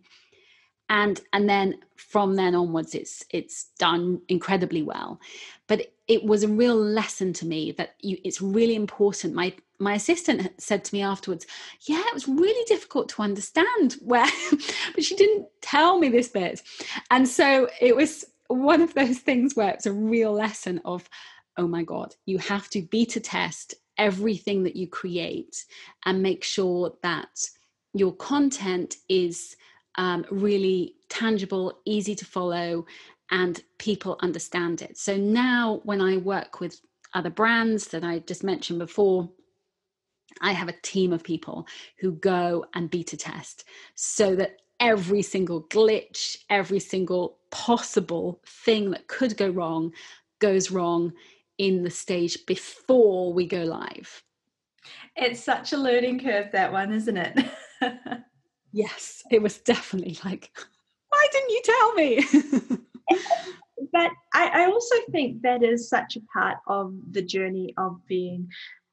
And 0.90 1.20
and 1.34 1.48
then 1.48 1.80
from 1.96 2.36
then 2.36 2.54
onwards 2.54 2.94
it's 2.94 3.22
it's 3.30 3.66
done 3.78 4.22
incredibly 4.28 4.82
well. 4.82 5.20
But 5.66 5.92
it 6.06 6.24
was 6.24 6.42
a 6.42 6.48
real 6.48 6.76
lesson 6.76 7.34
to 7.34 7.46
me 7.46 7.72
that 7.72 7.96
you, 8.00 8.16
it's 8.24 8.40
really 8.40 8.74
important. 8.74 9.34
My 9.34 9.54
my 9.78 9.94
assistant 9.94 10.50
said 10.58 10.84
to 10.84 10.94
me 10.94 11.02
afterwards, 11.02 11.46
"Yeah, 11.82 12.02
it 12.06 12.14
was 12.14 12.26
really 12.26 12.64
difficult 12.64 13.10
to 13.10 13.22
understand 13.22 13.96
where, 14.00 14.26
but 14.94 15.04
she 15.04 15.14
didn't 15.14 15.46
tell 15.60 15.98
me 15.98 16.08
this 16.08 16.28
bit." 16.28 16.62
And 17.10 17.28
so 17.28 17.68
it 17.82 17.94
was 17.94 18.24
one 18.46 18.80
of 18.80 18.94
those 18.94 19.18
things 19.18 19.54
where 19.54 19.68
it's 19.68 19.84
a 19.84 19.92
real 19.92 20.32
lesson 20.32 20.80
of, 20.86 21.06
"Oh 21.58 21.68
my 21.68 21.82
God, 21.82 22.14
you 22.24 22.38
have 22.38 22.70
to 22.70 22.80
beta 22.80 23.20
test 23.20 23.74
everything 23.98 24.62
that 24.64 24.76
you 24.76 24.88
create 24.88 25.64
and 26.06 26.22
make 26.22 26.44
sure 26.44 26.94
that 27.02 27.48
your 27.94 28.12
content 28.14 28.96
is." 29.08 29.56
Um, 29.96 30.24
really 30.30 30.94
tangible, 31.08 31.80
easy 31.84 32.14
to 32.14 32.24
follow, 32.24 32.86
and 33.30 33.62
people 33.78 34.16
understand 34.20 34.80
it. 34.80 34.96
So 34.96 35.16
now, 35.16 35.80
when 35.84 36.00
I 36.00 36.18
work 36.18 36.60
with 36.60 36.80
other 37.14 37.30
brands 37.30 37.88
that 37.88 38.04
I 38.04 38.20
just 38.20 38.44
mentioned 38.44 38.78
before, 38.78 39.28
I 40.40 40.52
have 40.52 40.68
a 40.68 40.80
team 40.82 41.12
of 41.12 41.24
people 41.24 41.66
who 42.00 42.12
go 42.12 42.66
and 42.74 42.90
beta 42.90 43.16
test 43.16 43.64
so 43.94 44.36
that 44.36 44.58
every 44.80 45.22
single 45.22 45.62
glitch, 45.64 46.38
every 46.48 46.78
single 46.78 47.38
possible 47.50 48.40
thing 48.46 48.90
that 48.90 49.08
could 49.08 49.36
go 49.36 49.48
wrong 49.48 49.92
goes 50.38 50.70
wrong 50.70 51.12
in 51.58 51.82
the 51.82 51.90
stage 51.90 52.46
before 52.46 53.32
we 53.32 53.46
go 53.46 53.64
live. 53.64 54.22
It's 55.16 55.42
such 55.42 55.72
a 55.72 55.76
learning 55.76 56.20
curve, 56.20 56.52
that 56.52 56.72
one, 56.72 56.92
isn't 56.92 57.16
it? 57.16 57.44
yes, 58.72 59.22
it 59.30 59.42
was 59.42 59.58
definitely 59.58 60.18
like, 60.24 60.50
why 61.08 61.26
didn't 61.32 61.50
you 61.50 61.62
tell 61.64 61.94
me? 61.94 62.78
but 63.92 64.10
I, 64.34 64.48
I, 64.54 64.66
also 64.66 64.94
think 65.10 65.42
that 65.42 65.62
is 65.62 65.88
such 65.88 66.16
a 66.16 66.20
part 66.32 66.58
of 66.66 66.94
the 67.10 67.22
journey 67.22 67.74
of 67.76 67.98
being 68.06 68.48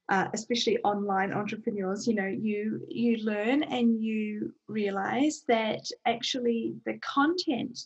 uh, 0.09 0.27
especially 0.33 0.77
online 0.79 1.33
entrepreneurs 1.33 2.07
you 2.07 2.13
know 2.13 2.27
you 2.27 2.85
you 2.87 3.17
learn 3.17 3.63
and 3.63 4.01
you 4.01 4.53
realize 4.67 5.43
that 5.47 5.81
actually 6.05 6.75
the 6.85 6.99
content 6.99 7.79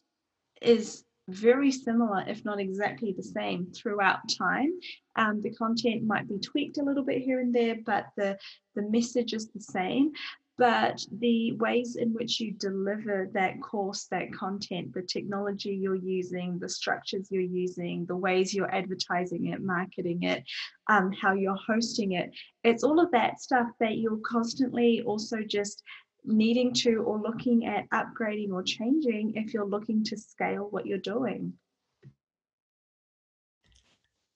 is 0.62 1.06
very 1.30 1.72
similar, 1.72 2.24
if 2.28 2.44
not 2.46 2.60
exactly 2.60 3.14
the 3.14 3.24
same, 3.24 3.72
throughout 3.74 4.30
time. 4.30 4.72
Um, 5.16 5.42
the 5.42 5.54
content 5.54 6.04
might 6.04 6.28
be 6.28 6.40
tweaked 6.40 6.78
a 6.78 6.84
little 6.84 7.04
bit 7.04 7.22
here 7.22 7.40
and 7.40 7.54
there, 7.54 7.78
but 7.86 8.08
the, 8.18 8.38
the 8.76 8.84
message 8.84 9.34
is 9.34 9.50
the 9.50 9.62
same. 9.62 10.12
But 10.58 11.06
the 11.20 11.54
ways 11.54 11.96
in 11.96 12.14
which 12.14 12.42
you 12.42 12.52
deliver 12.52 13.30
that 13.34 13.62
course, 13.62 14.08
that 14.12 14.34
content, 14.34 14.94
the 14.94 15.02
technology 15.02 15.70
you're 15.70 15.96
using, 15.96 16.60
the 16.60 16.68
structures 16.68 17.30
you're 17.32 17.42
using, 17.42 18.06
the 18.06 18.18
ways 18.18 18.54
you're 18.54 18.76
advertising 18.76 19.48
it, 19.48 19.62
marketing 19.62 20.24
it, 20.24 20.44
um, 20.90 21.14
how 21.14 21.32
you're 21.32 21.56
hosting 21.66 22.12
it, 22.12 22.32
it's 22.66 22.84
all 22.84 23.00
of 23.00 23.10
that 23.12 23.40
stuff 23.40 23.68
that 23.80 24.00
you're 24.00 24.20
constantly 24.26 25.02
also 25.06 25.38
just 25.48 25.82
needing 26.30 26.74
to 26.74 26.98
or 26.98 27.20
looking 27.20 27.66
at 27.66 27.90
upgrading 27.90 28.52
or 28.52 28.64
changing 28.64 29.34
if 29.36 29.54
you're 29.54 29.66
looking 29.66 30.04
to 30.06 30.18
scale 30.18 30.68
what 30.70 30.86
you're 30.86 30.98
doing. 30.98 31.54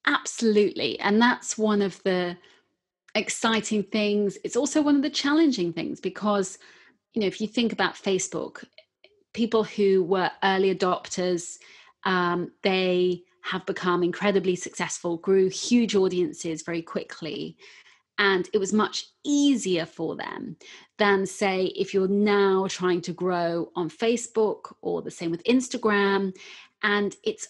Absolutely. 0.06 1.00
And 1.00 1.22
that's 1.22 1.58
one 1.58 1.82
of 1.82 2.02
the 2.04 2.38
exciting 3.16 3.84
things. 3.84 4.38
It's 4.44 4.58
also 4.58 4.82
one 4.82 4.96
of 4.96 5.02
the 5.02 5.10
challenging 5.10 5.72
things 5.72 6.02
because, 6.02 6.58
you 7.14 7.22
know, 7.22 7.28
if 7.28 7.40
you 7.40 7.48
think 7.48 7.72
about 7.72 7.96
Facebook, 7.96 8.66
people 9.34 9.64
who 9.64 10.04
were 10.04 10.32
early 10.44 10.74
adopters, 10.76 11.58
um, 12.04 12.52
they 12.64 13.24
have 13.44 13.66
become 13.66 14.04
incredibly 14.04 14.56
successful, 14.56 15.18
grew 15.18 15.50
huge 15.50 15.96
audiences 15.96 16.64
very 16.64 16.82
quickly 16.82 17.58
and 18.18 18.50
it 18.54 18.58
was 18.58 18.74
much 18.74 19.06
easier 19.24 19.86
for 19.86 20.16
them 20.16 20.56
than 20.98 21.26
say 21.26 21.66
if 21.76 21.94
you're 21.94 22.08
now 22.08 22.68
trying 22.70 23.02
to 23.02 23.14
grow 23.14 23.72
on 23.76 23.90
Facebook 23.90 24.74
or 24.82 25.02
the 25.02 25.12
same 25.12 25.32
with 25.32 25.44
Instagram 25.46 26.36
and 26.84 27.16
it's 27.24 27.48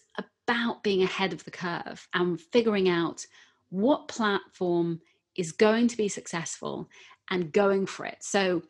about 0.48 0.84
being 0.84 1.03
ahead 1.03 1.34
of 1.34 1.43
the 1.43 1.51
curve 1.51 2.08
and 2.13 2.39
figuring 2.39 2.89
out 2.89 3.25
what 3.70 4.08
platform 4.08 5.01
is 5.36 5.51
going 5.51 5.88
to 5.88 5.98
be 5.98 6.08
successful 6.08 6.89
and 7.29 7.51
going 7.51 7.86
for 7.86 8.05
it. 8.05 8.17
So 8.22 8.62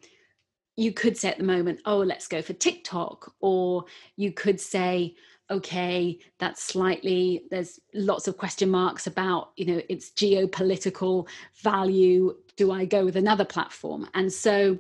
you 0.75 0.93
could 0.93 1.17
say 1.17 1.29
at 1.29 1.38
the 1.38 1.43
moment, 1.43 1.81
oh, 1.85 2.00
let's 2.00 2.27
go 2.27 2.41
for 2.41 2.53
TikTok, 2.53 3.33
or 3.39 3.85
you 4.15 4.31
could 4.31 4.59
say, 4.59 5.15
okay 5.51 6.17
that's 6.39 6.63
slightly 6.63 7.43
there's 7.51 7.79
lots 7.93 8.27
of 8.27 8.38
question 8.38 8.69
marks 8.69 9.07
about 9.07 9.51
you 9.55 9.65
know 9.65 9.81
its 9.89 10.12
geopolitical 10.12 11.27
value. 11.62 12.35
Do 12.55 12.71
i 12.71 12.85
go 12.85 13.03
with 13.05 13.15
another 13.15 13.45
platform? 13.45 14.07
And 14.13 14.31
so 14.31 14.77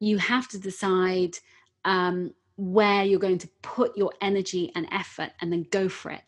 you 0.00 0.18
have 0.18 0.48
to 0.48 0.58
decide 0.58 1.36
um, 1.84 2.32
where 2.56 3.04
you're 3.04 3.18
going 3.18 3.38
to 3.38 3.48
put 3.62 3.96
your 3.96 4.12
energy 4.20 4.70
and 4.74 4.86
effort 4.92 5.30
and 5.40 5.52
then 5.52 5.66
go 5.70 5.88
for 5.88 6.10
it. 6.12 6.22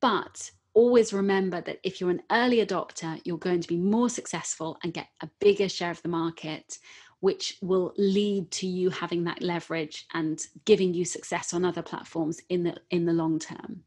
But 0.00 0.50
always 0.74 1.12
remember 1.12 1.60
that 1.60 1.78
if 1.84 2.00
you're 2.00 2.10
an 2.10 2.22
early 2.32 2.64
adopter 2.64 3.20
you're 3.24 3.38
going 3.38 3.60
to 3.60 3.68
be 3.68 3.76
more 3.76 4.10
successful 4.10 4.76
and 4.82 4.92
get 4.92 5.06
a 5.22 5.30
bigger 5.38 5.68
share 5.68 5.92
of 5.92 6.02
the 6.02 6.08
market 6.08 6.78
which 7.20 7.58
will 7.60 7.92
lead 7.96 8.50
to 8.50 8.66
you 8.66 8.90
having 8.90 9.24
that 9.24 9.42
leverage 9.42 10.06
and 10.14 10.46
giving 10.64 10.94
you 10.94 11.04
success 11.04 11.54
on 11.54 11.64
other 11.64 11.82
platforms 11.82 12.40
in 12.48 12.64
the 12.64 12.76
in 12.90 13.06
the 13.06 13.12
long 13.12 13.38
term. 13.38 13.82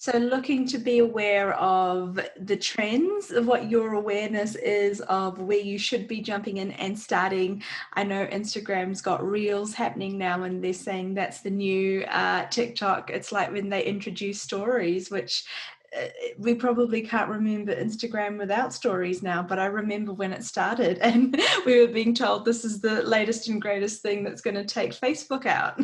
So 0.00 0.16
looking 0.16 0.64
to 0.68 0.78
be 0.78 1.00
aware 1.00 1.54
of 1.54 2.20
the 2.38 2.56
trends 2.56 3.32
of 3.32 3.48
what 3.48 3.68
your 3.68 3.94
awareness 3.94 4.54
is 4.54 5.00
of 5.00 5.40
where 5.40 5.58
you 5.58 5.76
should 5.76 6.06
be 6.06 6.20
jumping 6.20 6.58
in 6.58 6.70
and 6.70 6.96
starting. 6.96 7.64
I 7.94 8.04
know 8.04 8.24
instagram's 8.28 9.02
got 9.02 9.28
reels 9.28 9.74
happening 9.74 10.16
now 10.16 10.44
and 10.44 10.62
they're 10.62 10.72
saying 10.72 11.14
that's 11.14 11.40
the 11.40 11.50
new 11.50 12.04
uh, 12.04 12.46
tiktok. 12.46 13.10
It's 13.10 13.32
like 13.32 13.50
when 13.50 13.70
they 13.70 13.84
introduce 13.84 14.40
stories 14.40 15.10
which 15.10 15.44
we 16.38 16.54
probably 16.54 17.02
can't 17.02 17.30
remember 17.30 17.74
Instagram 17.74 18.38
without 18.38 18.72
stories 18.72 19.22
now, 19.22 19.42
but 19.42 19.58
I 19.58 19.66
remember 19.66 20.12
when 20.12 20.32
it 20.32 20.44
started 20.44 20.98
and 21.02 21.40
we 21.64 21.80
were 21.80 21.92
being 21.92 22.14
told 22.14 22.44
this 22.44 22.64
is 22.64 22.80
the 22.80 23.02
latest 23.02 23.48
and 23.48 23.60
greatest 23.60 24.02
thing 24.02 24.24
that's 24.24 24.40
going 24.40 24.56
to 24.56 24.64
take 24.64 24.92
Facebook 24.92 25.46
out. 25.46 25.80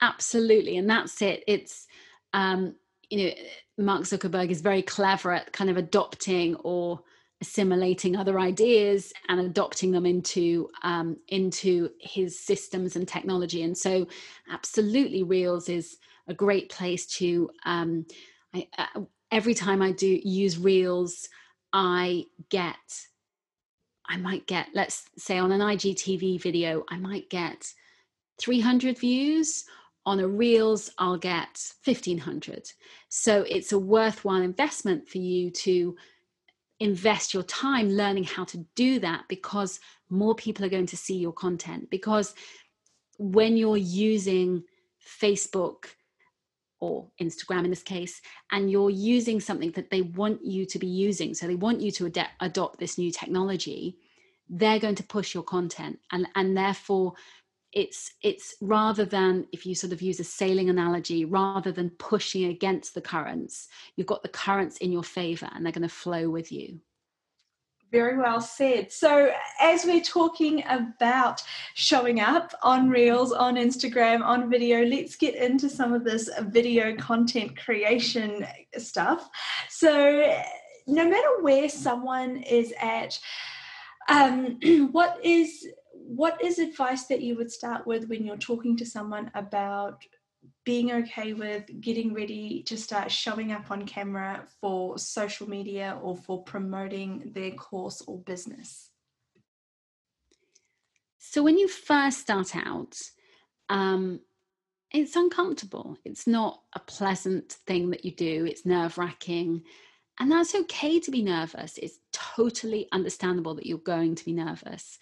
Absolutely. 0.00 0.76
And 0.76 0.90
that's 0.90 1.22
it. 1.22 1.44
It's, 1.46 1.86
um, 2.32 2.74
you 3.10 3.26
know, 3.26 3.34
Mark 3.78 4.02
Zuckerberg 4.02 4.50
is 4.50 4.60
very 4.60 4.82
clever 4.82 5.32
at 5.32 5.52
kind 5.52 5.70
of 5.70 5.76
adopting 5.76 6.56
or 6.56 7.00
assimilating 7.40 8.16
other 8.16 8.38
ideas 8.40 9.12
and 9.28 9.40
adopting 9.40 9.90
them 9.90 10.06
into 10.06 10.68
um, 10.82 11.16
into 11.28 11.90
his 12.00 12.40
systems 12.40 12.96
and 12.96 13.06
technology. 13.06 13.62
And 13.62 13.76
so, 13.76 14.06
absolutely, 14.50 15.22
Reels 15.22 15.68
is 15.68 15.98
a 16.28 16.34
great 16.34 16.70
place 16.70 17.06
to 17.06 17.50
um, 17.66 18.06
I, 18.54 18.68
uh, 18.78 19.00
every 19.34 19.52
time 19.52 19.82
I 19.82 19.90
do 19.90 20.20
use 20.22 20.58
reels, 20.58 21.28
I 21.72 22.26
get, 22.50 22.76
I 24.08 24.16
might 24.16 24.46
get, 24.46 24.68
let's 24.74 25.08
say 25.18 25.38
on 25.38 25.50
an 25.50 25.60
IGTV 25.60 26.40
video, 26.40 26.84
I 26.88 26.98
might 26.98 27.28
get 27.28 27.72
300 28.40 28.96
views. 28.96 29.64
On 30.06 30.20
a 30.20 30.28
reels, 30.28 30.90
I'll 30.98 31.16
get 31.16 31.66
1500. 31.84 32.70
So 33.08 33.42
it's 33.48 33.72
a 33.72 33.78
worthwhile 33.78 34.42
investment 34.42 35.08
for 35.08 35.18
you 35.18 35.50
to 35.50 35.96
invest 36.78 37.32
your 37.32 37.42
time 37.44 37.88
learning 37.88 38.24
how 38.24 38.44
to 38.44 38.58
do 38.76 39.00
that 39.00 39.24
because 39.28 39.80
more 40.10 40.34
people 40.34 40.64
are 40.64 40.68
going 40.68 40.86
to 40.86 40.96
see 40.96 41.16
your 41.16 41.32
content. 41.32 41.88
Because 41.90 42.34
when 43.18 43.56
you're 43.56 43.78
using 43.78 44.62
Facebook, 45.22 45.86
or 46.84 47.08
Instagram 47.20 47.64
in 47.64 47.70
this 47.70 47.82
case, 47.82 48.20
and 48.52 48.70
you're 48.70 48.90
using 49.16 49.40
something 49.40 49.72
that 49.72 49.90
they 49.90 50.02
want 50.02 50.44
you 50.44 50.66
to 50.66 50.78
be 50.78 50.86
using, 50.86 51.34
so 51.34 51.46
they 51.46 51.54
want 51.66 51.80
you 51.80 51.90
to 51.92 52.06
ad- 52.06 52.36
adopt 52.40 52.78
this 52.78 52.98
new 52.98 53.10
technology, 53.10 53.96
they're 54.48 54.84
going 54.86 54.94
to 54.96 55.12
push 55.16 55.34
your 55.34 55.42
content, 55.42 55.98
and 56.12 56.26
and 56.34 56.56
therefore, 56.56 57.14
it's 57.72 58.12
it's 58.22 58.54
rather 58.60 59.04
than 59.04 59.46
if 59.52 59.66
you 59.66 59.74
sort 59.74 59.92
of 59.92 60.02
use 60.02 60.20
a 60.20 60.24
sailing 60.24 60.68
analogy, 60.70 61.24
rather 61.24 61.72
than 61.72 61.90
pushing 62.12 62.44
against 62.44 62.94
the 62.94 63.06
currents, 63.12 63.68
you've 63.96 64.12
got 64.12 64.22
the 64.22 64.28
currents 64.44 64.76
in 64.78 64.92
your 64.92 65.04
favor, 65.04 65.48
and 65.52 65.64
they're 65.64 65.78
going 65.78 65.88
to 65.88 66.00
flow 66.02 66.28
with 66.28 66.52
you. 66.52 66.80
Very 67.94 68.18
well 68.18 68.40
said. 68.40 68.90
So, 68.90 69.30
as 69.60 69.84
we're 69.84 70.00
talking 70.02 70.64
about 70.68 71.40
showing 71.74 72.18
up 72.18 72.52
on 72.60 72.88
Reels, 72.88 73.30
on 73.30 73.54
Instagram, 73.54 74.20
on 74.20 74.50
video, 74.50 74.84
let's 74.84 75.14
get 75.14 75.36
into 75.36 75.68
some 75.68 75.92
of 75.92 76.02
this 76.02 76.28
video 76.48 76.96
content 76.96 77.56
creation 77.56 78.44
stuff. 78.78 79.30
So, 79.68 80.42
no 80.88 81.08
matter 81.08 81.40
where 81.40 81.68
someone 81.68 82.38
is 82.38 82.74
at, 82.82 83.16
um, 84.08 84.58
what 84.90 85.24
is 85.24 85.64
what 85.92 86.42
is 86.42 86.58
advice 86.58 87.04
that 87.04 87.20
you 87.20 87.36
would 87.36 87.52
start 87.52 87.86
with 87.86 88.08
when 88.08 88.24
you're 88.24 88.36
talking 88.36 88.76
to 88.78 88.84
someone 88.84 89.30
about 89.36 90.02
being 90.64 90.92
okay 90.92 91.34
with 91.34 91.64
getting 91.80 92.14
ready 92.14 92.62
to 92.64 92.76
start 92.76 93.10
showing 93.10 93.52
up 93.52 93.70
on 93.70 93.86
camera 93.86 94.46
for 94.60 94.98
social 94.98 95.48
media 95.48 95.98
or 96.02 96.16
for 96.16 96.42
promoting 96.42 97.30
their 97.34 97.50
course 97.52 98.02
or 98.06 98.18
business? 98.18 98.90
So, 101.18 101.42
when 101.42 101.58
you 101.58 101.68
first 101.68 102.20
start 102.20 102.54
out, 102.56 102.96
um, 103.68 104.20
it's 104.92 105.16
uncomfortable. 105.16 105.98
It's 106.04 106.26
not 106.26 106.60
a 106.74 106.80
pleasant 106.80 107.52
thing 107.66 107.90
that 107.90 108.04
you 108.04 108.12
do, 108.12 108.46
it's 108.46 108.64
nerve 108.64 108.96
wracking. 108.98 109.62
And 110.20 110.30
that's 110.30 110.54
okay 110.54 111.00
to 111.00 111.10
be 111.10 111.22
nervous. 111.22 111.76
It's 111.78 111.98
totally 112.12 112.86
understandable 112.92 113.56
that 113.56 113.66
you're 113.66 113.78
going 113.78 114.14
to 114.14 114.24
be 114.24 114.32
nervous 114.32 114.98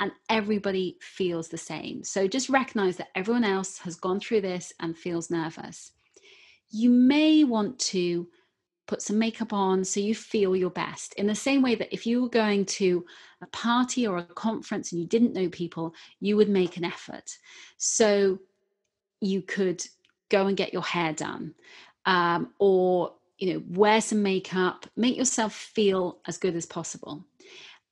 and 0.00 0.12
everybody 0.28 0.98
feels 1.00 1.48
the 1.48 1.58
same. 1.58 2.04
So 2.04 2.28
just 2.28 2.48
recognize 2.48 2.96
that 2.96 3.08
everyone 3.14 3.44
else 3.44 3.78
has 3.78 3.96
gone 3.96 4.20
through 4.20 4.42
this 4.42 4.72
and 4.80 4.96
feels 4.96 5.30
nervous. 5.30 5.92
You 6.70 6.90
may 6.90 7.44
want 7.44 7.78
to 7.78 8.28
put 8.86 9.02
some 9.02 9.18
makeup 9.18 9.52
on 9.52 9.84
so 9.84 9.98
you 9.98 10.14
feel 10.14 10.54
your 10.54 10.70
best. 10.70 11.14
In 11.14 11.26
the 11.26 11.34
same 11.34 11.62
way 11.62 11.74
that 11.74 11.92
if 11.92 12.06
you 12.06 12.22
were 12.22 12.28
going 12.28 12.64
to 12.66 13.04
a 13.42 13.46
party 13.46 14.06
or 14.06 14.18
a 14.18 14.24
conference 14.24 14.92
and 14.92 15.00
you 15.00 15.06
didn't 15.06 15.32
know 15.32 15.48
people, 15.48 15.94
you 16.20 16.36
would 16.36 16.48
make 16.48 16.76
an 16.76 16.84
effort. 16.84 17.36
So 17.78 18.38
you 19.20 19.42
could 19.42 19.82
go 20.28 20.46
and 20.46 20.56
get 20.56 20.72
your 20.72 20.82
hair 20.82 21.12
done 21.12 21.54
um, 22.04 22.52
or 22.58 23.12
you 23.38 23.52
know 23.52 23.62
wear 23.68 24.00
some 24.00 24.22
makeup 24.22 24.86
make 24.96 25.16
yourself 25.16 25.52
feel 25.52 26.20
as 26.26 26.38
good 26.38 26.56
as 26.56 26.66
possible 26.66 27.24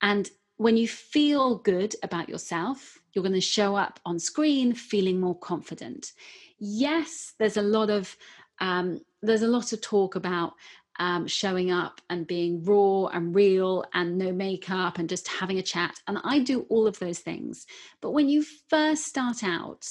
and 0.00 0.30
when 0.56 0.76
you 0.76 0.88
feel 0.88 1.56
good 1.58 1.94
about 2.02 2.28
yourself 2.28 2.98
you're 3.12 3.22
going 3.24 3.32
to 3.32 3.40
show 3.40 3.76
up 3.76 4.00
on 4.04 4.18
screen 4.18 4.74
feeling 4.74 5.20
more 5.20 5.38
confident 5.38 6.12
yes 6.58 7.34
there's 7.38 7.56
a 7.56 7.62
lot 7.62 7.90
of 7.90 8.16
um, 8.60 9.00
there's 9.22 9.42
a 9.42 9.48
lot 9.48 9.72
of 9.72 9.80
talk 9.80 10.14
about 10.14 10.52
um, 10.98 11.26
showing 11.26 11.70
up 11.70 12.00
and 12.08 12.26
being 12.26 12.62
raw 12.64 13.06
and 13.06 13.34
real 13.34 13.84
and 13.94 14.16
no 14.16 14.32
makeup 14.32 14.98
and 14.98 15.08
just 15.08 15.26
having 15.28 15.58
a 15.58 15.62
chat. 15.62 15.94
And 16.06 16.18
I 16.24 16.38
do 16.38 16.66
all 16.68 16.86
of 16.86 16.98
those 16.98 17.18
things. 17.18 17.66
But 18.00 18.12
when 18.12 18.28
you 18.28 18.44
first 18.68 19.04
start 19.04 19.42
out, 19.42 19.86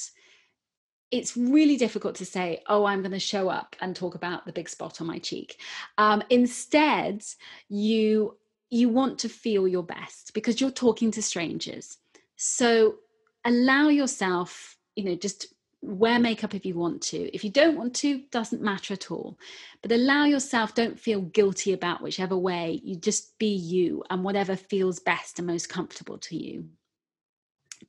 it's 1.10 1.36
really 1.36 1.76
difficult 1.76 2.16
to 2.16 2.24
say, 2.24 2.62
oh, 2.68 2.86
I'm 2.86 3.02
going 3.02 3.12
to 3.12 3.20
show 3.20 3.48
up 3.48 3.76
and 3.80 3.94
talk 3.94 4.14
about 4.14 4.46
the 4.46 4.52
big 4.52 4.68
spot 4.68 5.00
on 5.00 5.06
my 5.06 5.18
cheek. 5.18 5.60
Um, 5.98 6.22
instead, 6.30 7.22
you 7.68 8.36
you 8.74 8.88
want 8.88 9.20
to 9.20 9.28
feel 9.28 9.68
your 9.68 9.84
best 9.84 10.34
because 10.34 10.60
you're 10.60 10.70
talking 10.70 11.10
to 11.12 11.22
strangers. 11.22 11.98
So 12.36 12.96
allow 13.44 13.88
yourself, 13.88 14.76
you 14.96 15.04
know, 15.04 15.14
just 15.14 15.54
wear 15.80 16.18
makeup 16.18 16.54
if 16.54 16.66
you 16.66 16.74
want 16.74 17.02
to. 17.02 17.32
If 17.34 17.44
you 17.44 17.50
don't 17.50 17.76
want 17.76 17.94
to, 17.96 18.22
doesn't 18.32 18.62
matter 18.62 18.94
at 18.94 19.10
all. 19.10 19.38
But 19.80 19.92
allow 19.92 20.24
yourself, 20.24 20.74
don't 20.74 20.98
feel 20.98 21.20
guilty 21.20 21.72
about 21.72 22.02
whichever 22.02 22.36
way. 22.36 22.80
You 22.82 22.96
just 22.96 23.38
be 23.38 23.54
you 23.54 24.02
and 24.10 24.24
whatever 24.24 24.56
feels 24.56 24.98
best 24.98 25.38
and 25.38 25.46
most 25.46 25.68
comfortable 25.68 26.18
to 26.18 26.36
you. 26.36 26.68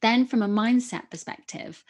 Then, 0.01 0.27
from 0.27 0.43
a 0.43 0.47
mindset 0.47 1.09
perspective, 1.09 1.83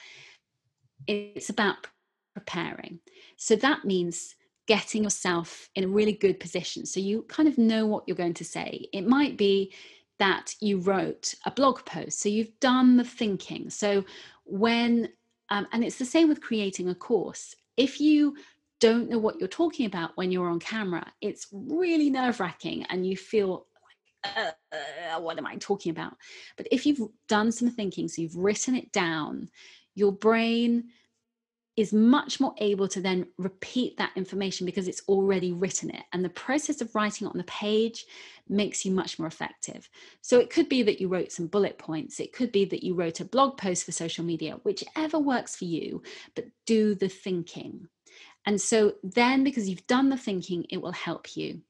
it's 1.07 1.49
about 1.49 1.87
preparing. 2.33 2.99
So 3.35 3.55
that 3.57 3.83
means 3.83 4.35
getting 4.67 5.03
yourself 5.03 5.69
in 5.75 5.83
a 5.83 5.87
really 5.87 6.13
good 6.13 6.39
position. 6.39 6.85
So 6.85 6.99
you 6.99 7.23
kind 7.23 7.47
of 7.47 7.57
know 7.57 7.85
what 7.85 8.03
you're 8.07 8.17
going 8.17 8.33
to 8.35 8.45
say. 8.45 8.87
It 8.93 9.07
might 9.07 9.37
be 9.37 9.73
that 10.17 10.55
you 10.59 10.79
wrote 10.79 11.33
a 11.45 11.51
blog 11.51 11.85
post. 11.85 12.19
So 12.19 12.29
you've 12.29 12.59
done 12.59 12.97
the 12.97 13.03
thinking. 13.03 13.69
So 13.69 14.05
when 14.45 15.09
um, 15.49 15.67
and 15.71 15.83
it's 15.83 15.97
the 15.97 16.05
same 16.05 16.27
with 16.27 16.41
creating 16.41 16.89
a 16.89 16.95
course. 16.95 17.55
If 17.77 17.99
you 17.99 18.35
don't 18.79 19.09
know 19.09 19.19
what 19.19 19.39
you're 19.39 19.47
talking 19.47 19.85
about 19.85 20.11
when 20.15 20.31
you're 20.31 20.49
on 20.49 20.59
camera, 20.59 21.05
it's 21.21 21.47
really 21.51 22.09
nerve 22.09 22.39
wracking 22.39 22.83
and 22.89 23.05
you 23.05 23.15
feel 23.15 23.67
like, 24.35 24.55
uh, 24.73 25.19
what 25.19 25.37
am 25.37 25.45
I 25.45 25.55
talking 25.57 25.91
about? 25.91 26.15
But 26.57 26.67
if 26.71 26.85
you've 26.85 27.01
done 27.27 27.51
some 27.51 27.69
thinking, 27.69 28.07
so 28.07 28.21
you've 28.21 28.35
written 28.35 28.75
it 28.75 28.91
down, 28.91 29.49
your 29.93 30.11
brain 30.11 30.85
is 31.77 31.91
much 31.91 32.39
more 32.39 32.53
able 32.59 32.87
to 32.87 33.01
then 33.01 33.27
repeat 33.37 33.97
that 33.97 34.11
information 34.15 34.65
because 34.65 34.87
it's 34.87 35.01
already 35.09 35.51
written 35.51 35.89
it. 35.89 36.03
And 36.13 36.23
the 36.23 36.29
process 36.29 36.79
of 36.79 36.93
writing 36.95 37.27
it 37.27 37.31
on 37.31 37.37
the 37.37 37.43
page 37.45 38.05
makes 38.47 38.85
you 38.85 38.91
much 38.91 39.19
more 39.19 39.27
effective. 39.27 39.89
So 40.21 40.39
it 40.39 40.49
could 40.49 40.69
be 40.69 40.83
that 40.83 41.01
you 41.01 41.09
wrote 41.09 41.33
some 41.33 41.47
bullet 41.47 41.77
points, 41.77 42.19
it 42.19 42.31
could 42.31 42.51
be 42.51 42.63
that 42.65 42.83
you 42.83 42.93
wrote 42.93 43.19
a 43.19 43.25
blog 43.25 43.57
post 43.57 43.85
for 43.85 43.91
social 43.91 44.23
media, 44.23 44.57
whichever 44.63 45.19
works 45.19 45.55
for 45.55 45.65
you, 45.65 46.01
but 46.33 46.45
do 46.65 46.95
the 46.95 47.09
thinking. 47.09 47.87
And 48.45 48.61
so 48.61 48.93
then, 49.03 49.43
because 49.43 49.67
you've 49.67 49.87
done 49.87 50.09
the 50.09 50.17
thinking, 50.17 50.65
it 50.69 50.81
will 50.81 50.91
help 50.91 51.35
you. 51.35 51.61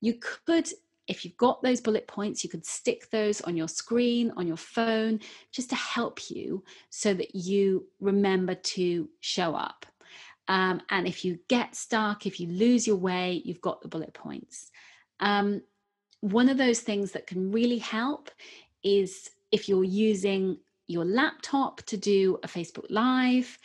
You 0.00 0.14
could 0.20 0.68
if 1.12 1.26
you've 1.26 1.36
got 1.36 1.62
those 1.62 1.82
bullet 1.82 2.08
points, 2.08 2.42
you 2.42 2.48
could 2.48 2.64
stick 2.64 3.10
those 3.10 3.42
on 3.42 3.54
your 3.54 3.68
screen, 3.68 4.32
on 4.38 4.46
your 4.46 4.56
phone, 4.56 5.20
just 5.50 5.68
to 5.68 5.76
help 5.76 6.30
you 6.30 6.64
so 6.88 7.12
that 7.12 7.34
you 7.34 7.86
remember 8.00 8.54
to 8.54 9.10
show 9.20 9.54
up. 9.54 9.84
Um, 10.48 10.80
and 10.88 11.06
if 11.06 11.22
you 11.22 11.38
get 11.48 11.76
stuck, 11.76 12.24
if 12.24 12.40
you 12.40 12.48
lose 12.48 12.86
your 12.86 12.96
way, 12.96 13.42
you've 13.44 13.60
got 13.60 13.82
the 13.82 13.88
bullet 13.88 14.14
points. 14.14 14.70
Um, 15.20 15.60
one 16.20 16.48
of 16.48 16.56
those 16.56 16.80
things 16.80 17.12
that 17.12 17.26
can 17.26 17.52
really 17.52 17.78
help 17.78 18.30
is 18.82 19.28
if 19.50 19.68
you're 19.68 19.84
using 19.84 20.56
your 20.86 21.04
laptop 21.04 21.82
to 21.82 21.98
do 21.98 22.38
a 22.42 22.48
Facebook 22.48 22.86
Live, 22.88 23.58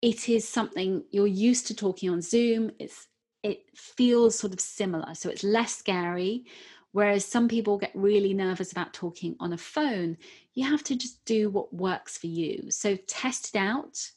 it 0.00 0.30
is 0.30 0.48
something 0.48 1.04
you're 1.10 1.26
used 1.26 1.66
to 1.66 1.74
talking 1.74 2.08
on 2.08 2.22
Zoom. 2.22 2.70
It's 2.78 3.06
it 3.44 3.66
feels 3.76 4.36
sort 4.36 4.54
of 4.54 4.58
similar. 4.58 5.14
So 5.14 5.28
it's 5.28 5.44
less 5.44 5.76
scary. 5.76 6.46
Whereas 6.92 7.24
some 7.24 7.46
people 7.46 7.76
get 7.76 7.90
really 7.94 8.32
nervous 8.34 8.72
about 8.72 8.94
talking 8.94 9.36
on 9.38 9.52
a 9.52 9.58
phone, 9.58 10.16
you 10.54 10.64
have 10.68 10.82
to 10.84 10.96
just 10.96 11.24
do 11.24 11.50
what 11.50 11.74
works 11.74 12.16
for 12.16 12.28
you. 12.28 12.70
So 12.70 12.96
test 13.06 13.54
it 13.54 13.58
out. 13.58 14.10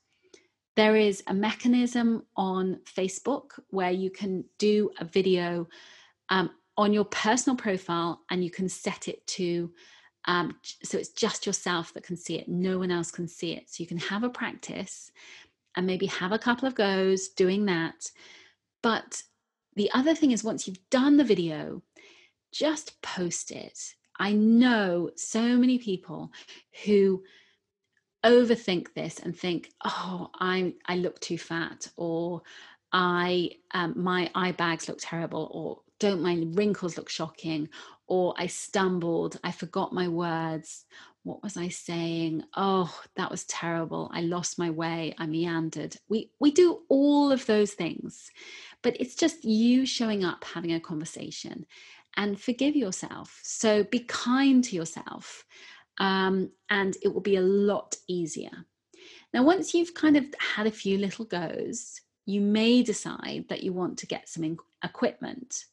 There 0.75 0.95
is 0.95 1.23
a 1.27 1.33
mechanism 1.33 2.23
on 2.35 2.79
Facebook 2.85 3.59
where 3.69 3.91
you 3.91 4.09
can 4.09 4.45
do 4.59 4.91
a 4.99 5.05
video 5.05 5.67
um, 6.29 6.51
on 6.77 6.93
your 6.93 7.05
personal 7.05 7.57
profile 7.57 8.21
and 8.29 8.43
you 8.43 8.51
can 8.51 8.69
set 8.69 9.07
it 9.07 9.25
to 9.27 9.71
um, 10.25 10.57
so 10.83 10.97
it's 10.97 11.09
just 11.09 11.45
yourself 11.45 11.93
that 11.93 12.03
can 12.03 12.17
see 12.17 12.37
it 12.37 12.49
no 12.49 12.77
one 12.77 12.91
else 12.91 13.11
can 13.11 13.27
see 13.29 13.53
it 13.53 13.69
so 13.69 13.81
you 13.81 13.87
can 13.87 13.97
have 13.97 14.23
a 14.23 14.29
practice 14.29 15.09
and 15.75 15.87
maybe 15.87 16.05
have 16.07 16.33
a 16.33 16.39
couple 16.39 16.67
of 16.67 16.75
goes 16.75 17.29
doing 17.29 17.65
that 17.65 18.11
but 18.81 19.23
the 19.75 19.91
other 19.91 20.15
thing 20.15 20.31
is, 20.31 20.43
once 20.43 20.67
you've 20.67 20.89
done 20.89 21.17
the 21.17 21.23
video, 21.23 21.83
just 22.51 23.01
post 23.01 23.51
it. 23.51 23.77
I 24.19 24.33
know 24.33 25.11
so 25.15 25.57
many 25.57 25.77
people 25.77 26.31
who 26.85 27.23
overthink 28.23 28.93
this 28.93 29.19
and 29.19 29.37
think, 29.37 29.71
"Oh, 29.85 30.29
I 30.39 30.73
I 30.85 30.97
look 30.97 31.19
too 31.19 31.37
fat," 31.37 31.89
or 31.97 32.41
"I 32.91 33.51
um, 33.73 33.93
my 34.01 34.31
eye 34.35 34.51
bags 34.53 34.87
look 34.87 34.97
terrible," 34.99 35.49
or 35.53 35.81
"Don't 35.99 36.21
my 36.21 36.43
wrinkles 36.53 36.97
look 36.97 37.09
shocking," 37.09 37.69
or 38.07 38.33
"I 38.37 38.47
stumbled, 38.47 39.39
I 39.43 39.51
forgot 39.51 39.93
my 39.93 40.07
words." 40.07 40.85
What 41.27 41.43
was 41.43 41.57
I 41.57 41.67
saying? 41.67 42.43
Oh, 42.55 42.93
that 43.17 43.29
was 43.29 43.43
terrible. 43.45 44.09
I 44.13 44.21
lost 44.21 44.57
my 44.57 44.69
way. 44.69 45.13
I 45.17 45.25
meandered. 45.27 45.97
We 46.09 46.31
we 46.39 46.51
do 46.51 46.83
all 46.89 47.31
of 47.31 47.45
those 47.45 47.73
things 47.73 48.31
but 48.81 48.95
it's 48.99 49.15
just 49.15 49.43
you 49.43 49.85
showing 49.85 50.23
up, 50.23 50.43
having 50.43 50.73
a 50.73 50.79
conversation, 50.79 51.65
and 52.15 52.39
forgive 52.39 52.75
yourself. 52.75 53.39
So 53.43 53.83
be 53.83 53.99
kind 53.99 54.63
to 54.65 54.75
yourself, 54.75 55.45
um, 55.99 56.51
and 56.69 56.95
it 57.01 57.13
will 57.13 57.21
be 57.21 57.35
a 57.35 57.41
lot 57.41 57.95
easier. 58.07 58.65
Now, 59.33 59.43
once 59.43 59.73
you've 59.73 59.93
kind 59.93 60.17
of 60.17 60.25
had 60.39 60.67
a 60.67 60.71
few 60.71 60.97
little 60.97 61.25
goes, 61.25 62.01
you 62.25 62.41
may 62.41 62.83
decide 62.83 63.45
that 63.49 63.63
you 63.63 63.73
want 63.73 63.97
to 63.99 64.07
get 64.07 64.29
some 64.29 64.43
in- 64.43 64.57
equipment. 64.83 65.65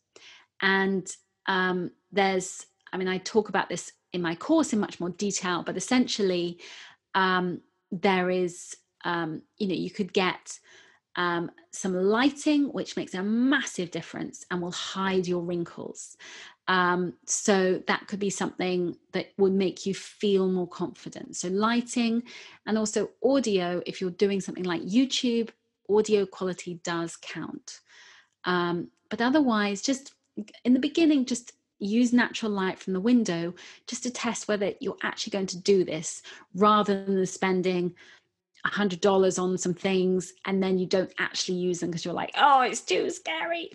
And 0.60 1.06
um, 1.46 1.90
there's, 2.12 2.66
I 2.92 2.96
mean, 2.96 3.08
I 3.08 3.18
talk 3.18 3.48
about 3.48 3.68
this 3.68 3.92
in 4.14 4.22
my 4.22 4.34
course 4.34 4.72
in 4.72 4.78
much 4.78 5.00
more 5.00 5.10
detail, 5.10 5.62
but 5.62 5.76
essentially, 5.76 6.58
um, 7.14 7.60
there 7.90 8.30
is, 8.30 8.76
um, 9.04 9.42
you 9.58 9.66
know, 9.68 9.74
you 9.74 9.90
could 9.90 10.12
get 10.12 10.58
um, 11.16 11.50
some 11.70 11.94
lighting, 11.94 12.72
which 12.72 12.96
makes 12.96 13.14
a 13.14 13.22
massive 13.22 13.90
difference 13.90 14.46
and 14.50 14.62
will 14.62 14.72
hide 14.72 15.26
your 15.26 15.42
wrinkles. 15.42 16.16
Um, 16.66 17.14
so 17.26 17.82
that 17.86 18.06
could 18.06 18.20
be 18.20 18.30
something 18.30 18.96
that 19.12 19.32
would 19.36 19.52
make 19.52 19.84
you 19.84 19.94
feel 19.94 20.48
more 20.48 20.66
confident. 20.66 21.36
So 21.36 21.48
lighting 21.48 22.22
and 22.66 22.78
also 22.78 23.10
audio, 23.22 23.82
if 23.84 24.00
you're 24.00 24.10
doing 24.10 24.40
something 24.40 24.64
like 24.64 24.82
YouTube, 24.82 25.50
audio 25.90 26.24
quality 26.24 26.80
does 26.84 27.16
count. 27.16 27.80
Um, 28.44 28.88
but 29.10 29.20
otherwise, 29.20 29.82
just 29.82 30.14
in 30.64 30.72
the 30.72 30.80
beginning, 30.80 31.26
just 31.26 31.52
use 31.84 32.12
natural 32.12 32.50
light 32.50 32.78
from 32.78 32.92
the 32.92 33.00
window 33.00 33.54
just 33.86 34.02
to 34.02 34.10
test 34.10 34.48
whether 34.48 34.72
you're 34.80 34.96
actually 35.02 35.30
going 35.30 35.46
to 35.46 35.58
do 35.58 35.84
this 35.84 36.22
rather 36.54 37.04
than 37.04 37.26
spending 37.26 37.94
$100 38.66 39.42
on 39.42 39.58
some 39.58 39.74
things 39.74 40.32
and 40.46 40.62
then 40.62 40.78
you 40.78 40.86
don't 40.86 41.12
actually 41.18 41.58
use 41.58 41.80
them 41.80 41.90
because 41.90 42.04
you're 42.04 42.14
like 42.14 42.32
oh 42.36 42.62
it's 42.62 42.80
too 42.80 43.10
scary. 43.10 43.70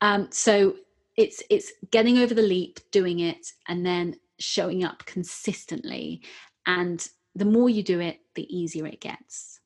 Um, 0.00 0.28
so 0.30 0.76
it's 1.16 1.42
it's 1.48 1.72
getting 1.90 2.18
over 2.18 2.34
the 2.34 2.42
leap 2.42 2.80
doing 2.90 3.20
it 3.20 3.52
and 3.68 3.86
then 3.86 4.16
showing 4.38 4.84
up 4.84 5.04
consistently. 5.06 6.22
And 6.66 7.06
the 7.34 7.44
more 7.44 7.70
you 7.70 7.82
do 7.82 8.00
it 8.00 8.20
the 8.34 8.54
easier 8.54 8.86
it 8.86 9.00
gets. 9.00 9.60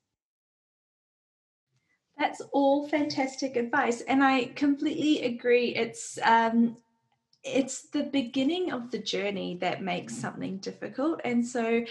That's 2.19 2.43
all 2.53 2.87
fantastic 2.87 3.57
advice 3.57 4.03
and 4.03 4.23
i 4.23 4.45
completely 4.57 5.25
agree. 5.25 5.75
It's 5.75 6.19
um 6.23 6.77
it's 7.43 7.89
the 7.89 8.05
beginning 8.05 8.73
of 8.73 8.91
the 8.91 8.99
journey 8.99 9.57
that 9.61 9.83
makes 9.83 10.15
mm. 10.15 10.21
something 10.21 10.57
difficult 10.59 11.21
and 11.25 11.47
so 11.47 11.85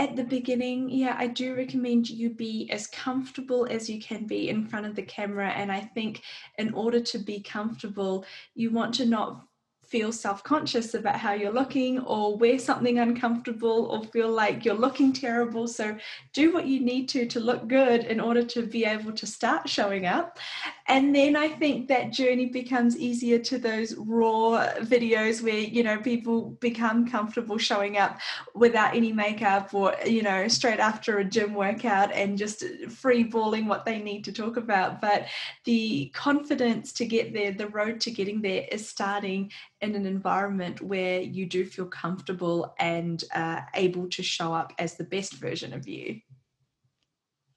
at 0.00 0.16
the 0.16 0.24
beginning, 0.24 0.88
yeah, 0.88 1.14
I 1.18 1.26
do 1.26 1.54
recommend 1.54 2.08
you 2.08 2.30
be 2.30 2.70
as 2.70 2.86
comfortable 2.86 3.66
as 3.70 3.90
you 3.90 4.00
can 4.00 4.26
be 4.26 4.48
in 4.48 4.66
front 4.66 4.86
of 4.86 4.94
the 4.96 5.02
camera. 5.02 5.50
And 5.50 5.70
I 5.70 5.80
think 5.80 6.22
in 6.56 6.72
order 6.72 7.00
to 7.00 7.18
be 7.18 7.40
comfortable, 7.40 8.24
you 8.54 8.70
want 8.70 8.94
to 8.94 9.04
not 9.04 9.44
feel 9.90 10.12
self 10.12 10.44
conscious 10.44 10.94
about 10.94 11.16
how 11.16 11.32
you're 11.32 11.52
looking 11.52 11.98
or 12.00 12.36
wear 12.36 12.58
something 12.58 13.00
uncomfortable 13.00 13.86
or 13.90 14.04
feel 14.04 14.30
like 14.30 14.64
you're 14.64 14.74
looking 14.74 15.12
terrible. 15.12 15.66
So, 15.66 15.96
do 16.32 16.54
what 16.54 16.66
you 16.66 16.80
need 16.80 17.08
to 17.10 17.26
to 17.26 17.40
look 17.40 17.66
good 17.66 18.04
in 18.04 18.20
order 18.20 18.44
to 18.44 18.62
be 18.62 18.84
able 18.84 19.12
to 19.12 19.26
start 19.26 19.68
showing 19.68 20.06
up. 20.06 20.38
And 20.86 21.14
then 21.14 21.36
I 21.36 21.48
think 21.48 21.88
that 21.88 22.12
journey 22.12 22.46
becomes 22.46 22.96
easier 22.96 23.38
to 23.38 23.58
those 23.58 23.94
raw 23.96 24.66
videos 24.80 25.42
where, 25.42 25.58
you 25.58 25.82
know, 25.82 25.98
people 25.98 26.50
become 26.60 27.08
comfortable 27.08 27.58
showing 27.58 27.96
up 27.96 28.18
without 28.54 28.94
any 28.94 29.12
makeup 29.12 29.72
or, 29.74 29.94
you 30.06 30.22
know, 30.22 30.48
straight 30.48 30.80
after 30.80 31.18
a 31.18 31.24
gym 31.24 31.54
workout 31.54 32.12
and 32.12 32.38
just 32.38 32.64
free 32.88 33.22
balling 33.22 33.66
what 33.66 33.84
they 33.84 34.00
need 34.00 34.24
to 34.24 34.32
talk 34.32 34.56
about. 34.56 35.00
But 35.00 35.26
the 35.64 36.10
confidence 36.14 36.92
to 36.94 37.06
get 37.06 37.32
there, 37.32 37.52
the 37.52 37.68
road 37.68 38.00
to 38.02 38.10
getting 38.10 38.42
there 38.42 38.66
is 38.70 38.88
starting 38.88 39.50
in 39.80 39.94
an 39.94 40.06
environment 40.06 40.80
where 40.82 41.20
you 41.20 41.46
do 41.46 41.64
feel 41.64 41.86
comfortable 41.86 42.74
and 42.78 43.24
uh, 43.34 43.62
able 43.74 44.08
to 44.08 44.22
show 44.22 44.52
up 44.52 44.72
as 44.78 44.94
the 44.94 45.04
best 45.04 45.34
version 45.34 45.72
of 45.72 45.88
you. 45.88 46.20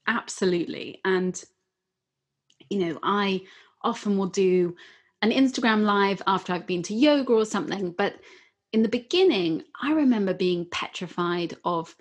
Absolutely. 0.06 1.00
And, 1.04 1.42
you 2.70 2.78
know, 2.78 2.98
I 3.02 3.42
often 3.82 4.16
will 4.16 4.28
do 4.28 4.74
an 5.22 5.30
Instagram 5.30 5.84
live 5.84 6.22
after 6.26 6.52
I've 6.52 6.66
been 6.66 6.82
to 6.84 6.94
yoga 6.94 7.32
or 7.32 7.44
something. 7.44 7.92
But 7.92 8.16
in 8.72 8.82
the 8.82 8.88
beginning, 8.88 9.62
I 9.80 9.92
remember 9.92 10.34
being 10.34 10.66
petrified 10.70 11.56
of 11.64 11.94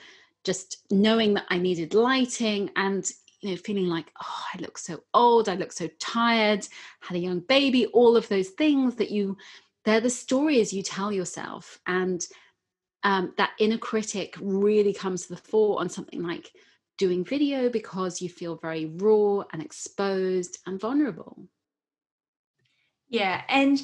just 0.44 0.86
knowing 0.92 1.34
that 1.36 1.46
I 1.50 1.58
needed 1.58 1.94
lighting 1.94 2.70
and 2.76 3.10
you 3.44 3.52
know 3.52 3.58
feeling 3.58 3.88
like 3.88 4.10
oh 4.22 4.44
i 4.54 4.58
look 4.60 4.78
so 4.78 5.04
old 5.14 5.50
i 5.50 5.56
look 5.56 5.74
so 5.74 5.90
tired 6.00 6.66
had 7.02 7.18
a 7.18 7.20
young 7.20 7.42
baby 7.42 7.86
all 7.88 8.16
of 8.16 8.28
those 8.30 8.50
things 8.50 8.96
that 8.96 9.12
you 9.12 9.38
they're 9.86 10.02
the 10.02 10.10
stories 10.10 10.74
you 10.74 10.84
tell 10.84 11.12
yourself 11.12 11.80
and 11.86 12.26
um, 13.04 13.34
that 13.38 13.52
inner 13.60 13.78
critic 13.78 14.36
really 14.40 14.94
comes 14.94 15.26
to 15.26 15.36
the 15.36 15.42
fore 15.42 15.80
on 15.80 15.90
something 15.90 16.24
like 16.24 16.52
doing 16.98 17.26
video 17.26 17.70
because 17.70 18.22
you 18.22 18.30
feel 18.30 18.56
very 18.56 18.86
raw 18.86 19.44
and 19.52 19.62
exposed 19.62 20.60
and 20.66 20.80
vulnerable. 20.80 21.48
Yeah 23.10 23.42
and 23.50 23.82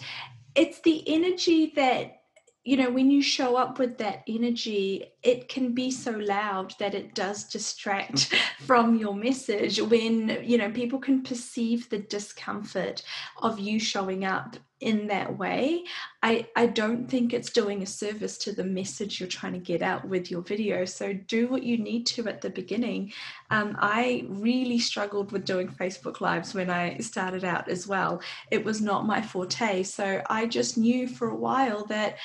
it's 0.55 0.81
the 0.81 1.03
energy 1.07 1.73
that 1.75 2.15
you 2.63 2.77
know 2.77 2.89
when 2.89 3.09
you 3.09 3.21
show 3.21 3.55
up 3.55 3.79
with 3.79 3.97
that 3.97 4.23
energy 4.27 5.05
it 5.23 5.47
can 5.47 5.73
be 5.73 5.91
so 5.91 6.11
loud 6.11 6.73
that 6.79 6.93
it 6.93 7.15
does 7.15 7.45
distract 7.45 8.33
from 8.59 8.97
your 8.97 9.15
message 9.15 9.81
when 9.81 10.41
you 10.43 10.57
know 10.57 10.71
people 10.71 10.99
can 10.99 11.21
perceive 11.23 11.89
the 11.89 11.99
discomfort 11.99 13.03
of 13.41 13.59
you 13.59 13.79
showing 13.79 14.25
up 14.25 14.57
in 14.81 15.07
that 15.07 15.37
way. 15.37 15.83
I 16.23 16.47
i 16.55 16.65
don't 16.65 17.07
think 17.09 17.33
it's 17.33 17.49
doing 17.49 17.81
a 17.81 17.85
service 17.85 18.37
to 18.39 18.51
the 18.51 18.63
message 18.63 19.19
you're 19.19 19.29
trying 19.29 19.53
to 19.53 19.59
get 19.59 19.81
out 19.81 20.07
with 20.07 20.31
your 20.31 20.41
video. 20.41 20.85
So 20.85 21.13
do 21.13 21.47
what 21.47 21.63
you 21.63 21.77
need 21.77 22.05
to 22.07 22.27
at 22.27 22.41
the 22.41 22.49
beginning. 22.49 23.13
Um, 23.51 23.75
i 23.79 24.25
really 24.27 24.79
struggled 24.79 25.31
with 25.31 25.45
doing 25.45 25.67
facebook 25.67 26.21
lives 26.21 26.53
when 26.53 26.69
i 26.69 26.97
started 26.99 27.43
out 27.43 27.69
as 27.69 27.87
well. 27.87 28.21
It 28.51 28.63
was 28.63 28.81
not 28.81 29.05
my 29.05 29.21
forte. 29.21 29.83
So 29.83 30.21
i 30.29 30.45
just 30.45 30.77
knew 30.77 31.07
for 31.07 31.29
a 31.29 31.35
while 31.35 31.85
that 31.85 32.17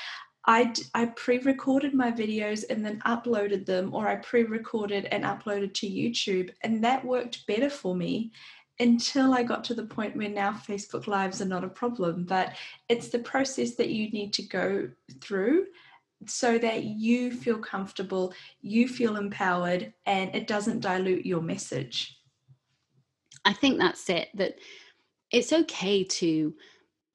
I, 0.47 0.75
I 0.95 1.07
pre-recorded 1.07 1.95
my 1.95 2.11
videos 2.13 2.65
and 2.69 2.85
then 2.85 3.01
uploaded 3.07 3.65
them 3.65 3.95
or 3.95 4.07
I 4.09 4.17
pre-recorded 4.17 5.07
and 5.07 5.25
uploaded 5.25 5.73
to 5.75 5.87
YouTube 5.87 6.51
and 6.63 6.85
that 6.85 7.03
worked 7.03 7.47
better 7.47 7.71
for 7.71 7.95
me 7.95 8.31
until 8.81 9.35
I 9.35 9.43
got 9.43 9.65
to 9.65 9.75
the 9.75 9.85
point 9.85 10.17
where 10.17 10.29
now 10.29 10.53
Facebook 10.53 11.07
lives 11.07 11.41
are 11.41 11.47
not 11.47 11.65
a 11.65 11.69
problem 11.69 12.25
but 12.25 12.55
it's 12.89 13.09
the 13.09 13.21
process 13.21 13.75
that 13.77 13.91
you 13.91 14.11
need 14.11 14.33
to 14.35 14.43
go 14.43 14.89
through 15.21 15.67
so 16.27 16.59
that 16.59 16.85
you 16.85 17.33
feel 17.33 17.59
comfortable 17.59 18.33
you 18.61 18.89
feel 18.89 19.17
empowered 19.17 19.93
and 20.07 20.35
it 20.35 20.47
doesn't 20.47 20.81
dilute 20.81 21.27
your 21.27 21.43
message 21.43 22.19
I 23.45 23.53
think 23.53 23.79
that's 23.79 24.09
it 24.09 24.29
that 24.35 24.57
it's 25.31 25.53
okay 25.53 26.05
to 26.05 26.55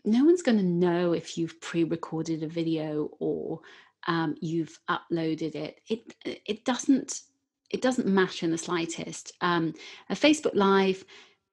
no 0.05 0.23
one's 0.23 0.41
going 0.41 0.57
to 0.57 0.63
know 0.63 1.13
if 1.13 1.37
you've 1.37 1.59
pre-recorded 1.61 2.43
a 2.43 2.47
video 2.47 3.09
or 3.19 3.59
um, 4.07 4.35
you've 4.41 4.79
uploaded 4.89 5.55
it. 5.55 5.81
It 5.87 6.15
it 6.25 6.65
doesn't 6.65 7.21
it 7.69 7.81
doesn't 7.81 8.07
matter 8.07 8.45
in 8.45 8.51
the 8.51 8.57
slightest. 8.57 9.33
Um, 9.41 9.73
a 10.09 10.15
Facebook 10.15 10.55
Live, 10.55 11.05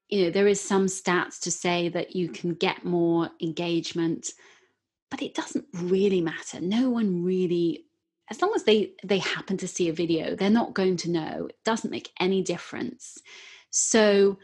you 0.09 0.25
know, 0.25 0.31
there 0.31 0.47
is 0.47 0.61
some 0.61 0.87
stats 0.87 1.41
to 1.41 1.51
say 1.51 1.89
that 1.89 2.15
you 2.15 2.29
can 2.29 2.55
get 2.55 2.85
more 2.85 3.31
engagement, 3.41 4.31
but 5.11 5.23
it 5.23 5.35
doesn't 5.35 5.67
really 5.75 6.21
matter. 6.21 6.61
No 6.61 6.91
one 6.91 7.25
really, 7.25 7.87
as 8.31 8.41
long 8.41 8.53
as 8.55 8.65
they 8.65 8.93
they 9.05 9.19
happen 9.19 9.57
to 9.59 9.69
see 9.69 9.89
a 9.89 9.93
video, 9.93 10.37
they're 10.37 10.51
not 10.51 10.75
going 10.75 10.97
to 10.99 11.11
know. 11.11 11.47
It 11.49 11.59
doesn't 11.65 11.91
make 11.91 12.13
any 12.21 12.43
difference. 12.43 13.19
So 13.71 14.39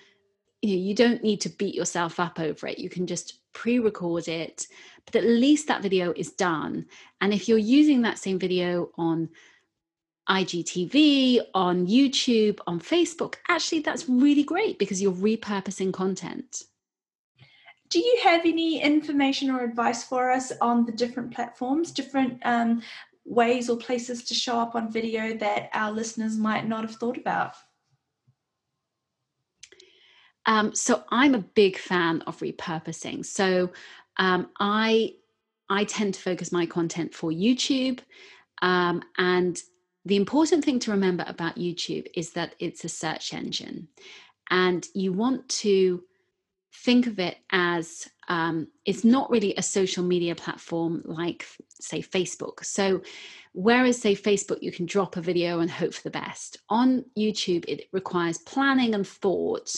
you 0.62 0.77
know 0.77 0.83
you 0.83 0.94
don't 0.94 1.22
need 1.22 1.40
to 1.42 1.48
beat 1.48 1.75
yourself 1.75 2.18
up 2.18 2.40
over 2.40 2.66
it 2.68 2.79
you 2.79 2.88
can 2.88 3.07
just 3.07 3.40
pre-record 3.53 4.29
it 4.29 4.66
but 5.05 5.16
at 5.16 5.25
least 5.25 5.68
that 5.68 5.83
video 5.83 6.12
is 6.16 6.33
done 6.33 6.87
and 7.20 7.35
if 7.35 7.48
you're 7.48 7.59
using 7.59 8.03
that 8.03 8.18
same 8.18 8.38
video 8.38 8.88
on 8.96 9.29
IGTV, 10.28 11.40
on 11.54 11.87
YouTube, 11.87 12.61
on 12.66 12.80
Facebook, 12.80 13.35
actually 13.48 13.80
that's 13.80 14.08
really 14.08 14.44
great 14.44 14.78
because 14.78 15.02
you're 15.02 15.12
repurposing 15.12 15.92
content. 15.92 16.62
Do 17.90 17.98
you 17.98 18.20
have 18.24 18.46
any 18.46 18.80
information 18.80 19.50
or 19.50 19.62
advice 19.64 20.04
for 20.04 20.30
us 20.30 20.52
on 20.61 20.87
the 20.87 20.92
different 20.92 21.35
platforms, 21.35 21.90
different 21.90 22.40
um, 22.44 22.82
ways 23.24 23.68
or 23.68 23.76
places 23.76 24.24
to 24.24 24.35
show 24.35 24.58
up 24.58 24.74
on 24.74 24.90
video 24.90 25.37
that 25.37 25.68
our 25.74 25.92
listeners 25.92 26.37
might 26.37 26.66
not 26.66 26.82
have 26.82 26.96
thought 26.96 27.18
about? 27.18 27.54
Um, 30.46 30.74
so 30.74 31.04
I'm 31.11 31.35
a 31.35 31.38
big 31.38 31.76
fan 31.78 32.22
of 32.22 32.38
repurposing. 32.38 33.24
So 33.24 33.70
um, 34.16 34.48
I 34.58 35.14
I 35.68 35.85
tend 35.85 36.14
to 36.14 36.20
focus 36.20 36.52
my 36.52 36.66
content 36.66 37.14
for 37.14 37.30
YouTube, 37.30 38.00
um, 38.61 39.02
and 39.16 39.61
the 40.04 40.16
important 40.16 40.64
thing 40.64 40.78
to 40.80 40.90
remember 40.90 41.24
about 41.26 41.56
YouTube 41.56 42.06
is 42.14 42.32
that 42.32 42.54
it's 42.58 42.84
a 42.84 42.88
search 42.88 43.32
engine, 43.32 43.88
and 44.50 44.86
you 44.94 45.12
want 45.12 45.48
to 45.48 46.02
think 46.74 47.06
of 47.06 47.18
it 47.18 47.38
as 47.50 48.08
um, 48.28 48.68
it's 48.84 49.04
not 49.04 49.30
really 49.30 49.54
a 49.56 49.62
social 49.62 50.02
media 50.02 50.34
platform 50.34 51.02
like 51.04 51.46
say 51.68 52.00
facebook. 52.00 52.64
So 52.64 53.02
whereas 53.52 54.00
say 54.00 54.14
facebook 54.14 54.62
you 54.62 54.72
can 54.72 54.86
drop 54.86 55.16
a 55.16 55.20
video 55.20 55.60
and 55.60 55.70
hope 55.70 55.92
for 55.94 56.02
the 56.02 56.10
best. 56.10 56.58
On 56.68 57.04
youtube 57.16 57.64
it 57.68 57.88
requires 57.92 58.38
planning 58.38 58.94
and 58.94 59.06
thought 59.06 59.74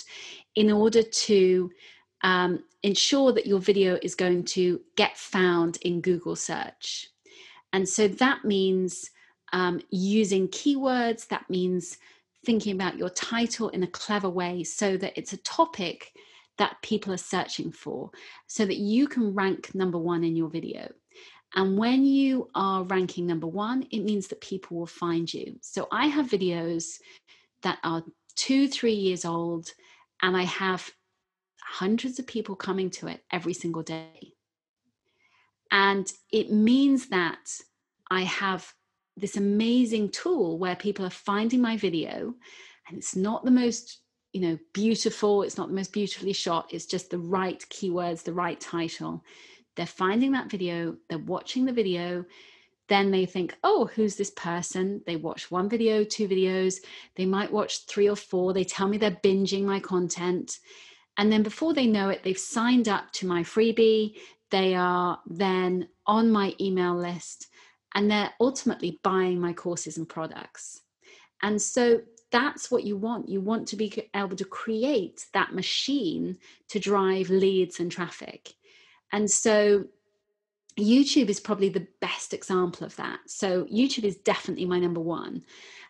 in 0.55 0.71
order 0.71 1.03
to 1.03 1.71
um, 2.23 2.63
ensure 2.83 3.33
that 3.33 3.47
your 3.47 3.59
video 3.59 3.99
is 4.03 4.15
going 4.15 4.45
to 4.45 4.81
get 4.97 5.17
found 5.17 5.79
in 5.83 6.01
google 6.01 6.37
search. 6.37 7.09
And 7.73 7.89
so 7.89 8.07
that 8.07 8.45
means 8.45 9.11
um, 9.55 9.81
using 9.91 10.49
keywords 10.49 11.29
that 11.29 11.49
means 11.49 11.97
thinking 12.45 12.75
about 12.75 12.99
your 12.99 13.09
title 13.09 13.69
in 13.69 13.85
a 13.85 13.87
clever 13.89 14.29
way 14.29 14.65
so 14.65 14.97
that 14.97 15.17
it's 15.17 15.33
a 15.33 15.39
topic 15.39 16.13
that 16.59 16.77
people 16.83 17.13
are 17.13 17.17
searching 17.17 17.71
for 17.71 18.11
so 18.49 18.67
that 18.67 18.77
you 18.77 19.07
can 19.07 19.33
rank 19.33 19.73
number 19.73 19.97
one 19.97 20.25
in 20.25 20.35
your 20.35 20.49
video. 20.49 20.91
And 21.55 21.79
when 21.79 22.05
you 22.05 22.51
are 22.57 22.83
ranking 22.83 23.29
number 23.29 23.47
one, 23.47 23.87
it 23.93 24.01
means 24.01 24.27
that 24.29 24.41
people 24.41 24.77
will 24.77 24.87
find 24.87 25.33
you. 25.33 25.57
So 25.61 25.87
I 25.93 26.07
have 26.07 26.27
videos 26.27 26.99
that 27.63 27.79
are 27.85 28.03
two, 28.35 28.67
three 28.67 28.95
years 28.95 29.25
old, 29.25 29.71
and 30.21 30.37
I 30.37 30.43
have 30.43 30.91
hundreds 31.61 32.19
of 32.19 32.27
people 32.27 32.57
coming 32.57 32.91
to 32.91 33.07
it 33.07 33.23
every 33.31 33.55
single 33.55 33.85
day. 33.85 34.35
And 35.71 36.13
it 36.33 36.51
means 36.51 37.09
that 37.11 37.53
I 38.11 38.23
have 38.23 38.75
this 39.17 39.37
amazing 39.37 40.11
tool 40.11 40.59
where 40.59 40.77
people 40.77 41.07
are 41.07 41.11
finding 41.11 41.61
my 41.61 41.77
video, 41.77 42.35
and 42.89 42.99
it's 42.99 43.17
not 43.17 43.45
the 43.45 43.51
most 43.51 44.01
you 44.35 44.41
know 44.41 44.59
beautiful 44.73 45.43
it's 45.45 45.57
not 45.57 45.69
the 45.69 45.75
most 45.75 45.93
beautifully 45.93 46.33
shot 46.33 46.67
it's 46.75 46.87
just 46.87 47.09
the 47.09 47.19
right 47.19 47.65
keywords 47.71 48.25
the 48.25 48.33
right 48.33 48.61
title. 48.61 49.25
They're 49.77 49.87
finding 49.87 50.33
that 50.33 50.51
video 50.51 50.97
they're 51.09 51.19
watching 51.19 51.65
the 51.65 51.73
video 51.73 52.25
then 52.89 53.11
they 53.11 53.25
think 53.25 53.57
oh 53.63 53.89
who's 53.95 54.17
this 54.17 54.33
person? 54.33 55.01
They 55.07 55.17
watch 55.17 55.51
one 55.51 55.69
video 55.69 56.05
two 56.05 56.29
videos 56.29 56.81
they 57.15 57.25
might 57.25 57.53
watch 57.53 57.87
three 57.87 58.09
or 58.09 58.17
four 58.17 58.53
they 58.53 58.65
tell 58.65 58.89
me 58.89 58.99
they're 58.99 59.21
binging 59.23 59.63
my 59.63 59.81
content 59.81 60.59
and 61.17 61.33
then 61.33 61.45
before 61.45 61.73
they 61.73 61.87
know 61.87 62.09
it 62.09 62.25
they've 62.25 62.37
signed 62.37 62.89
up 62.89 63.13
to 63.13 63.27
my 63.27 63.43
freebie 63.45 64.17
they 64.51 64.75
are 64.75 65.21
then 65.27 65.89
on 66.07 66.31
my 66.31 66.55
email 66.61 66.95
list 66.97 67.49
and 67.95 68.11
they're 68.11 68.33
ultimately 68.41 69.01
buying 69.03 69.41
my 69.41 69.53
courses 69.53 69.97
and 69.99 70.09
products 70.09 70.81
And 71.43 71.61
so 71.61 72.01
that's 72.33 72.71
what 72.71 72.85
you 72.85 72.97
want. 72.97 73.29
You 73.29 73.41
want 73.41 73.69
to 73.69 73.77
be 73.77 74.11
able 74.15 74.37
to 74.37 74.45
create 74.45 75.27
that 75.35 75.55
machine 75.55 76.39
to 76.71 76.81
drive 76.81 77.31
leads 77.31 77.81
and 77.81 77.93
traffic. 77.93 78.55
And 79.13 79.31
so 79.31 79.85
YouTube 80.79 81.29
is 81.29 81.41
probably 81.41 81.69
the 81.69 81.87
best 82.01 82.35
example 82.35 82.87
of 82.87 82.97
that. 82.97 83.21
So 83.27 83.65
YouTube 83.67 84.05
is 84.05 84.17
definitely 84.17 84.67
my 84.67 84.81
number 84.81 85.01
one. 85.01 85.45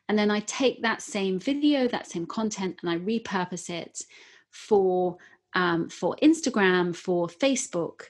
And 0.08 0.18
then 0.18 0.30
I 0.30 0.40
take 0.40 0.82
that 0.82 1.02
same 1.02 1.38
video, 1.38 1.88
that 1.88 2.08
same 2.08 2.26
content, 2.26 2.78
and 2.82 2.90
I 2.90 2.98
repurpose 2.98 3.70
it 3.70 4.02
for 4.50 5.18
um, 5.54 5.88
for 5.88 6.16
Instagram, 6.22 6.94
for 6.96 7.28
Facebook, 7.28 8.02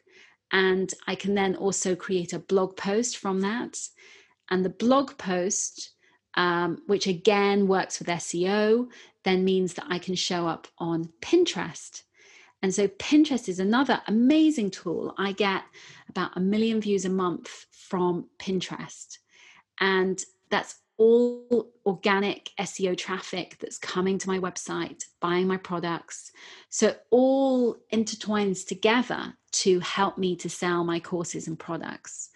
and 0.53 0.93
I 1.07 1.15
can 1.15 1.35
then 1.35 1.57
also 1.57 1.95
create 1.95 2.33
a 2.33 2.39
blog 2.39 2.77
post 2.77 3.17
from 3.17 3.41
that. 3.41 3.79
And 4.51 4.65
the 4.65 4.71
blog 4.71 5.17
post 5.19 5.95
um, 6.37 6.83
which 6.87 7.07
again 7.07 7.69
works 7.69 7.99
with 7.99 8.09
SEO, 8.09 8.89
then 9.23 9.45
means 9.45 9.75
that 9.75 9.87
I 9.89 9.99
can 9.99 10.15
show 10.15 10.47
up 10.47 10.69
on 10.79 11.11
Pinterest. 11.21 12.03
And 12.63 12.75
so 12.75 12.89
Pinterest 12.89 13.49
is 13.49 13.59
another 13.59 14.01
amazing 14.09 14.71
tool. 14.71 15.15
I 15.19 15.33
get 15.33 15.63
about 16.09 16.37
a 16.37 16.41
million 16.41 16.81
views 16.81 17.05
a 17.05 17.11
month 17.11 17.67
from 17.71 18.27
Pinterest. 18.39 19.19
And 19.81 20.23
that's 20.51 20.77
all 20.97 21.71
organic 21.85 22.51
SEO 22.61 22.97
traffic 22.97 23.57
that's 23.61 23.79
coming 23.79 24.19
to 24.19 24.29
my 24.29 24.39
website, 24.39 25.05
buying 25.21 25.47
my 25.47 25.57
products. 25.57 26.31
So 26.69 26.89
it 26.89 27.03
all 27.11 27.77
intertwines 27.93 28.67
together 28.67 29.35
to 29.53 29.81
help 29.81 30.19
me 30.19 30.37
to 30.37 30.51
sell 30.51 30.85
my 30.85 31.01
courses 31.01 31.49
and 31.49 31.59
products. 31.59 32.31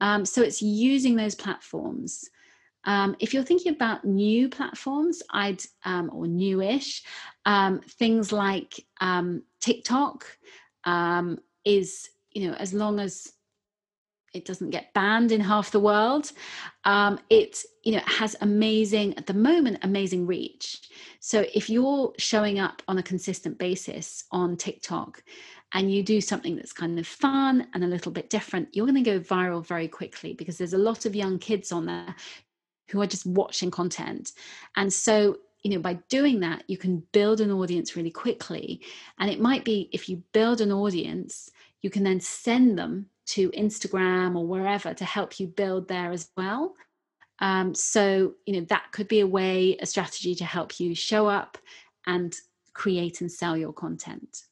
Um, 0.00 0.24
so 0.24 0.42
it's 0.42 0.62
using 0.62 1.16
those 1.16 1.34
platforms 1.34 2.28
um, 2.84 3.16
if 3.18 3.34
you're 3.34 3.44
thinking 3.44 3.74
about 3.74 4.04
new 4.04 4.48
platforms, 4.48 5.22
I'd 5.30 5.62
um, 5.84 6.10
or 6.12 6.26
newish 6.26 7.02
um, 7.44 7.80
things 7.80 8.32
like 8.32 8.84
um, 9.00 9.42
TikTok 9.60 10.24
um, 10.84 11.38
is 11.64 12.08
you 12.30 12.48
know 12.48 12.54
as 12.54 12.72
long 12.72 12.98
as 12.98 13.32
it 14.34 14.44
doesn't 14.44 14.70
get 14.70 14.92
banned 14.94 15.32
in 15.32 15.40
half 15.40 15.70
the 15.70 15.80
world 15.80 16.32
um, 16.84 17.18
it 17.30 17.62
you 17.84 17.92
know 17.92 18.02
has 18.06 18.36
amazing 18.40 19.16
at 19.16 19.26
the 19.26 19.34
moment 19.34 19.78
amazing 19.82 20.26
reach 20.26 20.80
so 21.20 21.44
if 21.54 21.68
you're 21.70 22.12
showing 22.18 22.58
up 22.58 22.82
on 22.88 22.98
a 22.98 23.02
consistent 23.02 23.58
basis 23.58 24.24
on 24.30 24.56
tiktok 24.56 25.22
and 25.74 25.92
you 25.92 26.02
do 26.02 26.20
something 26.20 26.56
that's 26.56 26.72
kind 26.72 26.98
of 26.98 27.06
fun 27.06 27.66
and 27.74 27.84
a 27.84 27.88
little 27.88 28.12
bit 28.12 28.30
different 28.30 28.68
you're 28.72 28.86
going 28.86 29.02
to 29.02 29.10
go 29.10 29.20
viral 29.20 29.66
very 29.66 29.88
quickly 29.88 30.32
because 30.32 30.58
there's 30.58 30.72
a 30.72 30.78
lot 30.78 31.06
of 31.06 31.14
young 31.14 31.38
kids 31.38 31.72
on 31.72 31.86
there 31.86 32.14
who 32.90 33.00
are 33.00 33.06
just 33.06 33.26
watching 33.26 33.70
content. 33.70 34.32
And 34.76 34.92
so, 34.92 35.38
you 35.62 35.70
know, 35.70 35.78
by 35.78 35.94
doing 36.08 36.40
that, 36.40 36.64
you 36.66 36.76
can 36.76 37.02
build 37.12 37.40
an 37.40 37.50
audience 37.50 37.96
really 37.96 38.10
quickly. 38.10 38.80
And 39.18 39.30
it 39.30 39.40
might 39.40 39.64
be 39.64 39.88
if 39.92 40.08
you 40.08 40.22
build 40.32 40.60
an 40.60 40.72
audience, 40.72 41.50
you 41.82 41.90
can 41.90 42.02
then 42.02 42.20
send 42.20 42.78
them 42.78 43.06
to 43.28 43.50
Instagram 43.50 44.36
or 44.36 44.46
wherever 44.46 44.94
to 44.94 45.04
help 45.04 45.38
you 45.38 45.46
build 45.46 45.88
there 45.88 46.12
as 46.12 46.30
well. 46.36 46.74
Um, 47.40 47.74
so, 47.74 48.34
you 48.46 48.54
know, 48.54 48.66
that 48.68 48.90
could 48.92 49.08
be 49.08 49.20
a 49.20 49.26
way, 49.26 49.76
a 49.80 49.86
strategy 49.86 50.34
to 50.36 50.44
help 50.44 50.80
you 50.80 50.94
show 50.94 51.26
up 51.28 51.58
and 52.06 52.34
create 52.72 53.20
and 53.20 53.30
sell 53.30 53.56
your 53.56 53.72
content. 53.72 54.44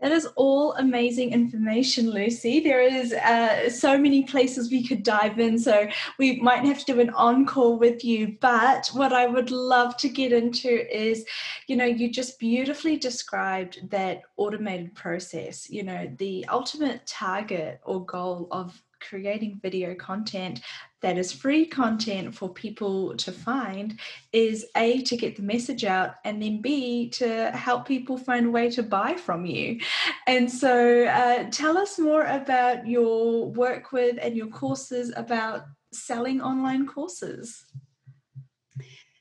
That 0.00 0.12
is 0.12 0.26
all 0.36 0.74
amazing 0.74 1.32
information, 1.32 2.10
Lucy. 2.10 2.60
There 2.60 2.82
is 2.82 3.14
uh, 3.14 3.70
so 3.70 3.96
many 3.96 4.24
places 4.24 4.70
we 4.70 4.86
could 4.86 5.02
dive 5.02 5.38
in, 5.38 5.58
so 5.58 5.88
we 6.18 6.38
might 6.40 6.66
have 6.66 6.80
to 6.80 6.92
do 6.92 7.00
an 7.00 7.10
encore 7.10 7.78
with 7.78 8.04
you. 8.04 8.36
But 8.40 8.88
what 8.92 9.14
I 9.14 9.26
would 9.26 9.50
love 9.50 9.96
to 9.98 10.10
get 10.10 10.32
into 10.34 10.86
is, 10.94 11.24
you 11.66 11.76
know, 11.76 11.86
you 11.86 12.10
just 12.10 12.38
beautifully 12.38 12.98
described 12.98 13.88
that 13.90 14.22
automated 14.36 14.94
process. 14.94 15.70
You 15.70 15.84
know, 15.84 16.12
the 16.18 16.44
ultimate 16.50 17.06
target 17.06 17.80
or 17.82 18.04
goal 18.04 18.48
of 18.50 18.82
creating 19.00 19.60
video 19.62 19.94
content 19.94 20.60
that 21.06 21.18
is 21.18 21.30
free 21.30 21.64
content 21.64 22.34
for 22.34 22.48
people 22.48 23.16
to 23.16 23.30
find 23.30 23.96
is 24.32 24.66
a 24.76 25.02
to 25.02 25.16
get 25.16 25.36
the 25.36 25.42
message 25.42 25.84
out 25.84 26.16
and 26.24 26.42
then 26.42 26.60
b 26.60 27.08
to 27.10 27.52
help 27.52 27.86
people 27.86 28.18
find 28.18 28.46
a 28.46 28.50
way 28.50 28.68
to 28.68 28.82
buy 28.82 29.14
from 29.14 29.46
you. 29.46 29.78
And 30.26 30.50
so 30.50 31.04
uh, 31.04 31.44
tell 31.52 31.78
us 31.78 31.96
more 32.00 32.24
about 32.24 32.88
your 32.88 33.46
work 33.52 33.92
with 33.92 34.18
and 34.20 34.36
your 34.36 34.48
courses 34.48 35.12
about 35.14 35.66
selling 35.92 36.42
online 36.42 36.88
courses. 36.88 37.64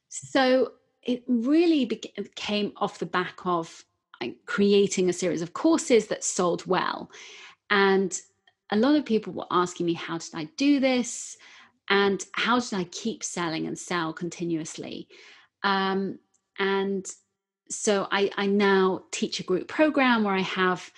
So 0.10 0.72
it 1.04 1.24
really 1.28 1.86
came 2.34 2.74
off 2.78 2.98
the 2.98 3.06
back 3.06 3.42
of 3.46 3.86
creating 4.48 5.08
a 5.08 5.14
series 5.14 5.44
of 5.44 5.54
courses 5.54 6.08
that 6.08 6.24
sold 6.24 6.66
well. 6.66 7.12
And 7.70 8.20
a 8.72 8.76
lot 8.76 8.96
of 8.96 9.06
people 9.06 9.34
were 9.34 9.46
asking 9.52 9.86
me, 9.86 9.94
how 9.94 10.18
did 10.18 10.34
I 10.34 10.46
do 10.58 10.80
this? 10.80 11.38
And 11.90 12.24
how 12.34 12.60
did 12.60 12.74
I 12.74 12.84
keep 12.86 13.24
selling 13.24 13.68
and 13.68 13.78
sell 13.78 14.14
continuously? 14.14 15.08
Um, 15.64 16.20
and 16.58 17.06
so 17.70 18.08
I, 18.12 18.32
I, 18.38 18.48
now 18.48 19.04
teach 19.12 19.40
a 19.40 19.44
group 19.44 19.68
program 19.68 20.24
where 20.24 20.36
I 20.36 20.42
have 20.42 20.92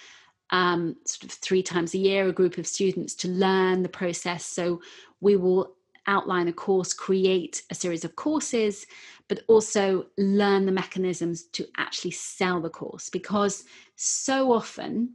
um, 0.52 0.96
sort 1.06 1.32
of 1.32 1.38
three 1.40 1.64
times 1.64 1.94
a 1.94 1.98
year 1.98 2.28
a 2.28 2.34
group 2.34 2.58
of 2.58 2.68
students 2.68 3.16
to 3.16 3.28
learn 3.28 3.84
the 3.84 3.90
process. 3.90 4.46
So 4.46 4.82
we 5.20 5.36
will 5.36 5.76
outline 6.08 6.48
a 6.48 6.54
course, 6.54 6.94
create 6.94 7.64
a 7.70 7.76
series 7.76 8.06
of 8.06 8.16
courses, 8.16 8.86
but 9.28 9.42
also 9.48 10.06
learn 10.18 10.66
the 10.66 10.72
mechanisms 10.72 11.44
to 11.44 11.68
actually 11.78 12.12
sell 12.12 12.62
the 12.62 12.70
course 12.70 13.10
because 13.10 13.66
so 13.96 14.54
often 14.54 15.14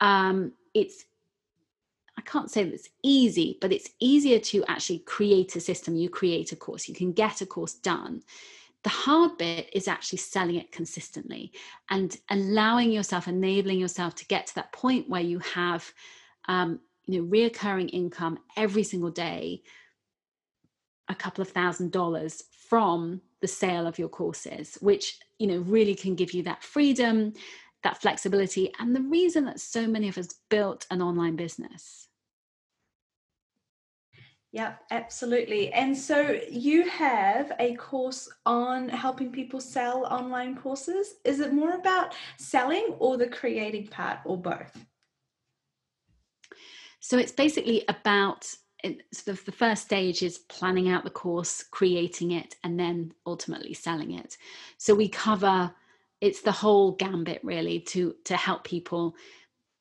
um, 0.00 0.52
it's 0.74 1.04
I 2.18 2.20
can't 2.22 2.50
say 2.50 2.64
that 2.64 2.74
it's 2.74 2.88
easy, 3.04 3.58
but 3.60 3.72
it's 3.72 3.90
easier 4.00 4.40
to 4.40 4.64
actually 4.66 4.98
create 4.98 5.54
a 5.54 5.60
system. 5.60 5.94
You 5.94 6.10
create 6.10 6.50
a 6.50 6.56
course, 6.56 6.88
you 6.88 6.94
can 6.94 7.12
get 7.12 7.40
a 7.40 7.46
course 7.46 7.74
done. 7.74 8.24
The 8.82 8.90
hard 8.90 9.38
bit 9.38 9.70
is 9.72 9.86
actually 9.86 10.18
selling 10.18 10.56
it 10.56 10.72
consistently 10.72 11.52
and 11.90 12.16
allowing 12.28 12.90
yourself, 12.90 13.28
enabling 13.28 13.78
yourself 13.78 14.16
to 14.16 14.26
get 14.26 14.48
to 14.48 14.54
that 14.56 14.72
point 14.72 15.08
where 15.08 15.20
you 15.20 15.38
have, 15.38 15.92
um, 16.48 16.80
you 17.06 17.22
know, 17.22 17.28
reoccurring 17.28 17.90
income 17.92 18.40
every 18.56 18.82
single 18.82 19.10
day, 19.10 19.62
a 21.08 21.14
couple 21.14 21.42
of 21.42 21.50
thousand 21.50 21.92
dollars 21.92 22.42
from 22.68 23.20
the 23.40 23.48
sale 23.48 23.86
of 23.86 23.96
your 23.96 24.08
courses, 24.08 24.76
which 24.80 25.20
you 25.38 25.46
know 25.46 25.58
really 25.58 25.94
can 25.94 26.16
give 26.16 26.32
you 26.32 26.42
that 26.42 26.64
freedom, 26.64 27.32
that 27.84 28.00
flexibility, 28.00 28.72
and 28.80 28.94
the 28.94 29.02
reason 29.02 29.44
that 29.44 29.60
so 29.60 29.86
many 29.86 30.08
of 30.08 30.18
us 30.18 30.34
built 30.50 30.84
an 30.90 31.00
online 31.00 31.36
business 31.36 32.07
Yep, 34.52 34.80
absolutely. 34.90 35.72
And 35.72 35.96
so 35.96 36.40
you 36.50 36.88
have 36.88 37.52
a 37.60 37.74
course 37.74 38.30
on 38.46 38.88
helping 38.88 39.30
people 39.30 39.60
sell 39.60 40.06
online 40.06 40.56
courses. 40.56 41.16
Is 41.24 41.40
it 41.40 41.52
more 41.52 41.74
about 41.74 42.14
selling 42.38 42.96
or 42.98 43.18
the 43.18 43.28
creating 43.28 43.88
part 43.88 44.20
or 44.24 44.38
both? 44.40 44.86
So 47.00 47.18
it's 47.18 47.32
basically 47.32 47.84
about 47.88 48.46
sort 49.12 49.38
of 49.38 49.44
the 49.44 49.52
first 49.52 49.82
stage 49.82 50.22
is 50.22 50.38
planning 50.38 50.88
out 50.88 51.04
the 51.04 51.10
course, 51.10 51.64
creating 51.70 52.30
it, 52.30 52.56
and 52.64 52.78
then 52.78 53.12
ultimately 53.26 53.74
selling 53.74 54.12
it. 54.12 54.38
So 54.78 54.94
we 54.94 55.08
cover 55.08 55.72
it's 56.20 56.40
the 56.40 56.52
whole 56.52 56.92
gambit 56.92 57.40
really 57.44 57.80
to 57.80 58.14
to 58.24 58.36
help 58.36 58.64
people 58.64 59.14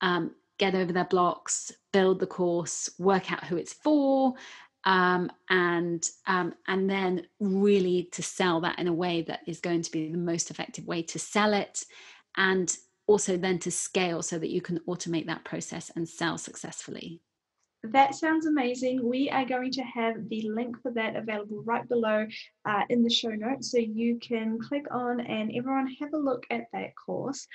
um, 0.01 0.35
get 0.57 0.75
over 0.75 0.91
their 0.91 1.05
blocks, 1.05 1.71
build 1.93 2.19
the 2.19 2.27
course, 2.27 2.89
work 2.97 3.31
out 3.31 3.43
who 3.43 3.57
it's 3.57 3.73
for, 3.73 4.33
um, 4.83 5.31
and 5.49 6.07
um, 6.27 6.53
and 6.67 6.89
then 6.89 7.27
really 7.39 8.09
to 8.13 8.23
sell 8.23 8.61
that 8.61 8.79
in 8.79 8.87
a 8.87 8.93
way 8.93 9.23
that 9.23 9.41
is 9.47 9.59
going 9.59 9.81
to 9.81 9.91
be 9.91 10.11
the 10.11 10.17
most 10.17 10.49
effective 10.49 10.85
way 10.85 11.01
to 11.03 11.19
sell 11.19 11.53
it, 11.53 11.83
and 12.35 12.75
also 13.07 13.37
then 13.37 13.59
to 13.59 13.71
scale 13.71 14.21
so 14.21 14.37
that 14.37 14.49
you 14.49 14.61
can 14.61 14.79
automate 14.87 15.27
that 15.27 15.45
process 15.45 15.91
and 15.95 16.07
sell 16.07 16.37
successfully. 16.37 17.21
That 17.83 18.15
sounds 18.15 18.47
amazing. 18.47 19.07
We 19.07 19.29
are 19.29 19.45
going 19.45 19.71
to 19.73 19.83
have 19.83 20.27
the 20.29 20.49
link 20.49 20.81
for 20.81 20.91
that 20.91 21.15
available 21.15 21.63
right 21.63 21.87
below 21.87 22.25
uh, 22.65 22.81
in 22.89 23.03
the 23.03 23.09
show 23.09 23.29
notes. 23.29 23.71
So 23.71 23.77
you 23.77 24.19
can 24.19 24.59
click 24.59 24.85
on 24.91 25.21
and 25.21 25.51
everyone 25.55 25.87
have 26.01 26.13
a 26.13 26.17
look 26.17 26.45
at 26.49 26.65
that 26.73 26.95
course. 26.95 27.47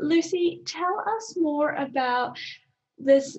Lucy, 0.00 0.62
tell 0.66 1.04
us 1.16 1.36
more 1.36 1.72
about 1.74 2.38
this 2.98 3.38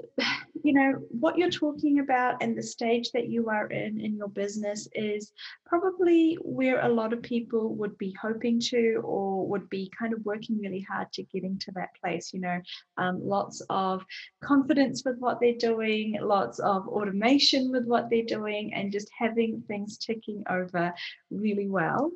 you 0.64 0.74
know, 0.74 0.94
what 1.10 1.38
you're 1.38 1.50
talking 1.50 2.00
about 2.00 2.42
and 2.42 2.58
the 2.58 2.62
stage 2.62 3.12
that 3.12 3.30
you 3.30 3.48
are 3.50 3.68
in 3.68 4.02
in 4.02 4.18
your 4.18 4.28
business 4.28 4.88
is 4.94 5.32
probably 5.66 6.38
where 6.42 6.82
a 6.82 6.90
lot 6.90 7.14
of 7.14 7.22
people 7.22 7.74
would 7.76 7.98
be 7.98 8.14
hoping 8.22 8.60
to 8.60 9.02
or 9.04 9.48
would 9.48 9.70
be 9.70 9.90
kind 9.98 10.14
of 10.14 10.26
working 10.26 10.60
really 10.60 10.86
hard 10.90 11.12
to 11.14 11.24
getting 11.24 11.58
to 11.60 11.72
that 11.72 11.90
place. 12.04 12.34
You 12.34 12.42
know, 12.42 12.60
um, 12.98 13.26
lots 13.26 13.62
of 13.70 14.04
confidence 14.44 15.04
with 15.06 15.18
what 15.20 15.40
they're 15.40 15.54
doing, 15.58 16.18
lots 16.22 16.60
of 16.60 16.88
automation 16.88 17.72
with 17.72 17.86
what 17.86 18.10
they're 18.10 18.24
doing, 18.24 18.74
and 18.74 18.92
just 18.92 19.10
having 19.18 19.64
things 19.68 19.98
ticking 19.98 20.44
over 20.50 20.94
really 21.32 21.68
well 21.68 22.12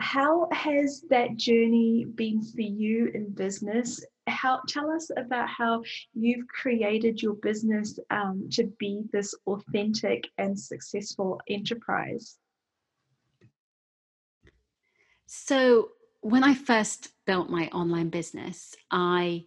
how 0.00 0.48
has 0.52 1.04
that 1.10 1.36
journey 1.36 2.04
been 2.04 2.42
for 2.42 2.60
you 2.60 3.10
in 3.14 3.30
business? 3.30 4.04
How 4.26 4.60
tell 4.68 4.90
us 4.90 5.10
about 5.16 5.48
how 5.48 5.82
you've 6.14 6.48
created 6.48 7.22
your 7.22 7.34
business 7.34 7.98
um, 8.10 8.48
to 8.52 8.64
be 8.78 9.02
this 9.12 9.34
authentic 9.46 10.28
and 10.38 10.58
successful 10.58 11.40
enterprise. 11.48 12.36
So 15.26 15.90
when 16.24 16.42
i 16.42 16.54
first 16.54 17.10
built 17.26 17.50
my 17.50 17.68
online 17.68 18.08
business 18.08 18.74
i 18.90 19.44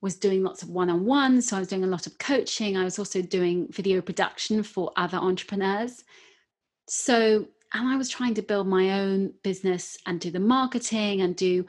was 0.00 0.14
doing 0.14 0.44
lots 0.44 0.62
of 0.62 0.68
one-on-one 0.68 1.42
so 1.42 1.56
i 1.56 1.58
was 1.58 1.68
doing 1.68 1.82
a 1.82 1.88
lot 1.88 2.06
of 2.06 2.16
coaching. 2.18 2.76
I 2.76 2.84
was 2.84 3.00
also 3.00 3.20
doing 3.20 3.66
video 3.72 4.00
production 4.00 4.62
for 4.62 4.92
other 4.96 5.18
entrepreneurs. 5.18 6.04
So 6.86 7.48
and 7.72 7.88
I 7.88 7.96
was 7.96 8.08
trying 8.08 8.34
to 8.34 8.42
build 8.42 8.66
my 8.66 9.00
own 9.00 9.32
business 9.42 9.96
and 10.06 10.20
do 10.20 10.30
the 10.30 10.40
marketing 10.40 11.20
and 11.20 11.36
do 11.36 11.66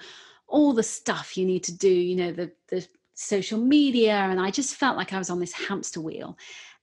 all 0.47 0.73
the 0.73 0.83
stuff 0.83 1.37
you 1.37 1.45
need 1.45 1.63
to 1.65 1.77
do, 1.77 1.89
you 1.89 2.15
know, 2.15 2.31
the 2.31 2.51
the 2.69 2.87
social 3.13 3.59
media 3.59 4.13
and 4.13 4.39
I 4.39 4.49
just 4.49 4.75
felt 4.75 4.97
like 4.97 5.13
I 5.13 5.19
was 5.19 5.29
on 5.29 5.39
this 5.39 5.53
hamster 5.53 6.01
wheel. 6.01 6.37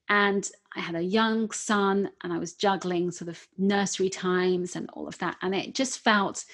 And 0.09 0.49
I 0.75 0.81
had 0.81 0.95
a 0.95 1.03
young 1.03 1.51
son 1.51 2.11
and 2.23 2.33
I 2.33 2.39
was 2.39 2.55
juggling 2.55 3.11
sort 3.11 3.29
of 3.29 3.47
nursery 3.59 4.09
times 4.09 4.77
and 4.77 4.89
all 4.93 5.07
of 5.07 5.19
that 5.19 5.37
and 5.43 5.55
it 5.55 5.75
just 5.75 5.99
felt 5.99 6.45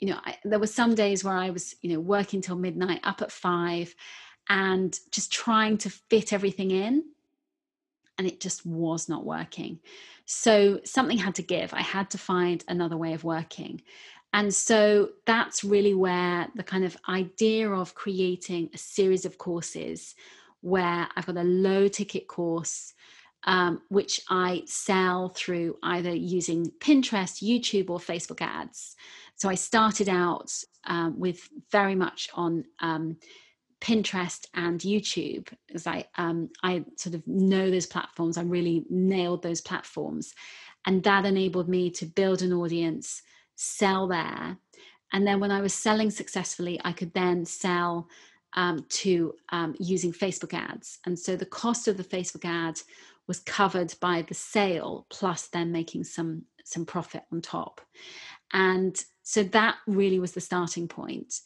you 0.00 0.08
know, 0.08 0.20
I, 0.24 0.36
there 0.44 0.60
were 0.60 0.66
some 0.68 0.94
days 0.94 1.24
where 1.24 1.36
I 1.36 1.50
was, 1.50 1.74
you 1.82 1.92
know, 1.92 2.00
working 2.00 2.40
till 2.40 2.56
midnight, 2.56 3.00
up 3.02 3.20
at 3.20 3.32
5 3.32 3.94
and 4.48 4.98
just 5.10 5.32
trying 5.32 5.76
to 5.78 5.90
fit 5.90 6.32
everything 6.32 6.70
in 6.70 7.04
and 8.16 8.26
it 8.26 8.40
just 8.40 8.64
was 8.64 9.08
not 9.08 9.24
working. 9.24 9.80
So 10.30 10.78
something 10.84 11.16
had 11.16 11.34
to 11.36 11.42
give. 11.42 11.72
I 11.72 11.80
had 11.80 12.10
to 12.10 12.18
find 12.18 12.62
another 12.68 12.98
way 12.98 13.14
of 13.14 13.24
working. 13.24 13.80
And 14.34 14.54
so 14.54 15.08
that's 15.24 15.64
really 15.64 15.94
where 15.94 16.48
the 16.54 16.62
kind 16.62 16.84
of 16.84 16.98
idea 17.08 17.70
of 17.70 17.94
creating 17.94 18.68
a 18.74 18.78
series 18.78 19.24
of 19.24 19.38
courses 19.38 20.14
where 20.60 21.08
I've 21.16 21.24
got 21.24 21.38
a 21.38 21.44
low 21.44 21.88
ticket 21.88 22.28
course, 22.28 22.92
um, 23.44 23.80
which 23.88 24.20
I 24.28 24.64
sell 24.66 25.30
through 25.30 25.78
either 25.82 26.14
using 26.14 26.72
Pinterest, 26.78 27.42
YouTube, 27.42 27.88
or 27.88 27.98
Facebook 27.98 28.42
ads. 28.42 28.96
So 29.36 29.48
I 29.48 29.54
started 29.54 30.10
out 30.10 30.52
um, 30.84 31.18
with 31.18 31.48
very 31.72 31.94
much 31.94 32.28
on 32.34 32.66
um, 32.80 33.16
Pinterest 33.80 34.46
and 34.54 34.80
YouTube, 34.80 35.48
as 35.74 35.86
I 35.86 36.04
um, 36.16 36.50
I 36.62 36.84
sort 36.96 37.14
of 37.14 37.26
know 37.26 37.70
those 37.70 37.86
platforms. 37.86 38.36
I 38.36 38.42
really 38.42 38.84
nailed 38.90 39.42
those 39.42 39.60
platforms, 39.60 40.34
and 40.86 41.02
that 41.04 41.24
enabled 41.24 41.68
me 41.68 41.90
to 41.92 42.06
build 42.06 42.42
an 42.42 42.52
audience, 42.52 43.22
sell 43.56 44.08
there, 44.08 44.58
and 45.12 45.26
then 45.26 45.40
when 45.40 45.50
I 45.50 45.60
was 45.60 45.74
selling 45.74 46.10
successfully, 46.10 46.80
I 46.84 46.92
could 46.92 47.12
then 47.14 47.44
sell 47.44 48.08
um, 48.54 48.84
to 48.88 49.34
um, 49.50 49.74
using 49.78 50.12
Facebook 50.12 50.54
ads. 50.54 50.98
And 51.06 51.18
so 51.18 51.36
the 51.36 51.46
cost 51.46 51.88
of 51.88 51.96
the 51.96 52.04
Facebook 52.04 52.44
ad 52.44 52.80
was 53.26 53.40
covered 53.40 53.94
by 54.00 54.22
the 54.22 54.34
sale, 54.34 55.06
plus 55.10 55.48
then 55.48 55.72
making 55.72 56.04
some 56.04 56.42
some 56.64 56.84
profit 56.84 57.22
on 57.32 57.40
top. 57.40 57.80
And 58.52 59.02
so 59.22 59.42
that 59.42 59.76
really 59.86 60.18
was 60.18 60.32
the 60.32 60.40
starting 60.40 60.86
point 60.86 61.40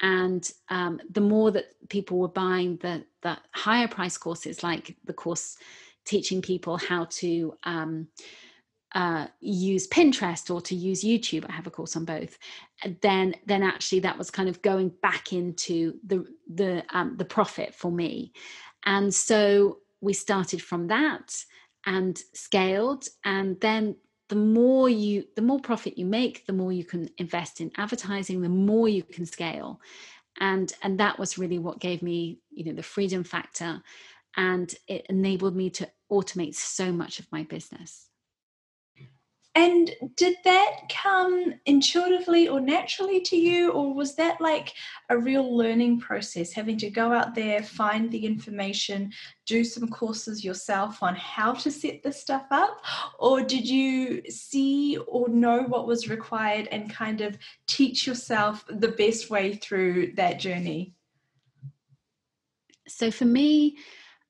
and 0.00 0.50
um, 0.68 1.00
the 1.10 1.20
more 1.20 1.50
that 1.50 1.66
people 1.88 2.18
were 2.18 2.28
buying 2.28 2.76
the, 2.78 3.04
the 3.22 3.36
higher 3.52 3.88
price 3.88 4.16
courses 4.16 4.62
like 4.62 4.96
the 5.04 5.12
course 5.12 5.56
teaching 6.04 6.40
people 6.40 6.76
how 6.76 7.06
to 7.10 7.54
um, 7.64 8.08
uh, 8.94 9.26
use 9.40 9.86
pinterest 9.88 10.54
or 10.54 10.60
to 10.60 10.74
use 10.74 11.04
youtube 11.04 11.44
i 11.48 11.52
have 11.52 11.66
a 11.66 11.70
course 11.70 11.94
on 11.94 12.04
both 12.04 12.38
then 13.00 13.34
then 13.46 13.62
actually 13.62 14.00
that 14.00 14.16
was 14.16 14.30
kind 14.30 14.48
of 14.48 14.62
going 14.62 14.90
back 15.02 15.32
into 15.32 15.94
the 16.06 16.24
the 16.52 16.84
um, 16.90 17.16
the 17.16 17.24
profit 17.24 17.74
for 17.74 17.90
me. 17.90 18.32
And 18.84 19.12
so 19.12 19.78
we 20.00 20.12
started 20.12 20.62
from 20.62 20.88
that 20.88 21.34
and 21.84 22.18
scaled 22.34 23.06
and 23.24 23.60
then 23.60 23.96
the 24.28 24.36
more 24.36 24.88
you 24.88 25.24
the 25.36 25.42
more 25.42 25.60
profit 25.60 25.98
you 25.98 26.06
make 26.06 26.46
the 26.46 26.52
more 26.52 26.72
you 26.72 26.84
can 26.84 27.08
invest 27.18 27.60
in 27.60 27.70
advertising 27.76 28.42
the 28.42 28.48
more 28.48 28.88
you 28.88 29.02
can 29.02 29.26
scale. 29.26 29.80
And 30.40 30.72
and 30.82 31.00
that 31.00 31.18
was 31.18 31.38
really 31.38 31.58
what 31.58 31.80
gave 31.80 32.02
me 32.02 32.40
you 32.50 32.64
know 32.64 32.74
the 32.74 32.82
freedom 32.82 33.24
factor. 33.24 33.82
And 34.36 34.72
it 34.86 35.06
enabled 35.08 35.56
me 35.56 35.70
to 35.70 35.90
automate 36.12 36.54
so 36.54 36.92
much 36.92 37.18
of 37.18 37.26
my 37.32 37.42
business 37.42 38.07
and 39.58 39.90
did 40.14 40.36
that 40.44 40.82
come 40.88 41.52
intuitively 41.66 42.46
or 42.46 42.60
naturally 42.60 43.20
to 43.22 43.36
you, 43.36 43.72
or 43.72 43.92
was 43.92 44.14
that 44.14 44.40
like 44.40 44.72
a 45.08 45.18
real 45.18 45.56
learning 45.56 45.98
process, 45.98 46.52
having 46.52 46.78
to 46.78 46.88
go 46.88 47.12
out 47.12 47.34
there, 47.34 47.60
find 47.64 48.08
the 48.12 48.24
information, 48.24 49.12
do 49.46 49.64
some 49.64 49.88
courses 49.88 50.44
yourself 50.44 51.02
on 51.02 51.16
how 51.16 51.52
to 51.54 51.72
set 51.72 52.04
this 52.04 52.20
stuff 52.20 52.46
up? 52.52 52.84
Or 53.18 53.42
did 53.42 53.68
you 53.68 54.22
see 54.30 54.96
or 55.08 55.28
know 55.28 55.62
what 55.62 55.88
was 55.88 56.08
required 56.08 56.68
and 56.70 56.88
kind 56.88 57.20
of 57.20 57.36
teach 57.66 58.06
yourself 58.06 58.64
the 58.68 58.92
best 58.92 59.28
way 59.28 59.56
through 59.56 60.12
that 60.12 60.38
journey? 60.38 60.94
So 62.86 63.10
for 63.10 63.24
me, 63.24 63.78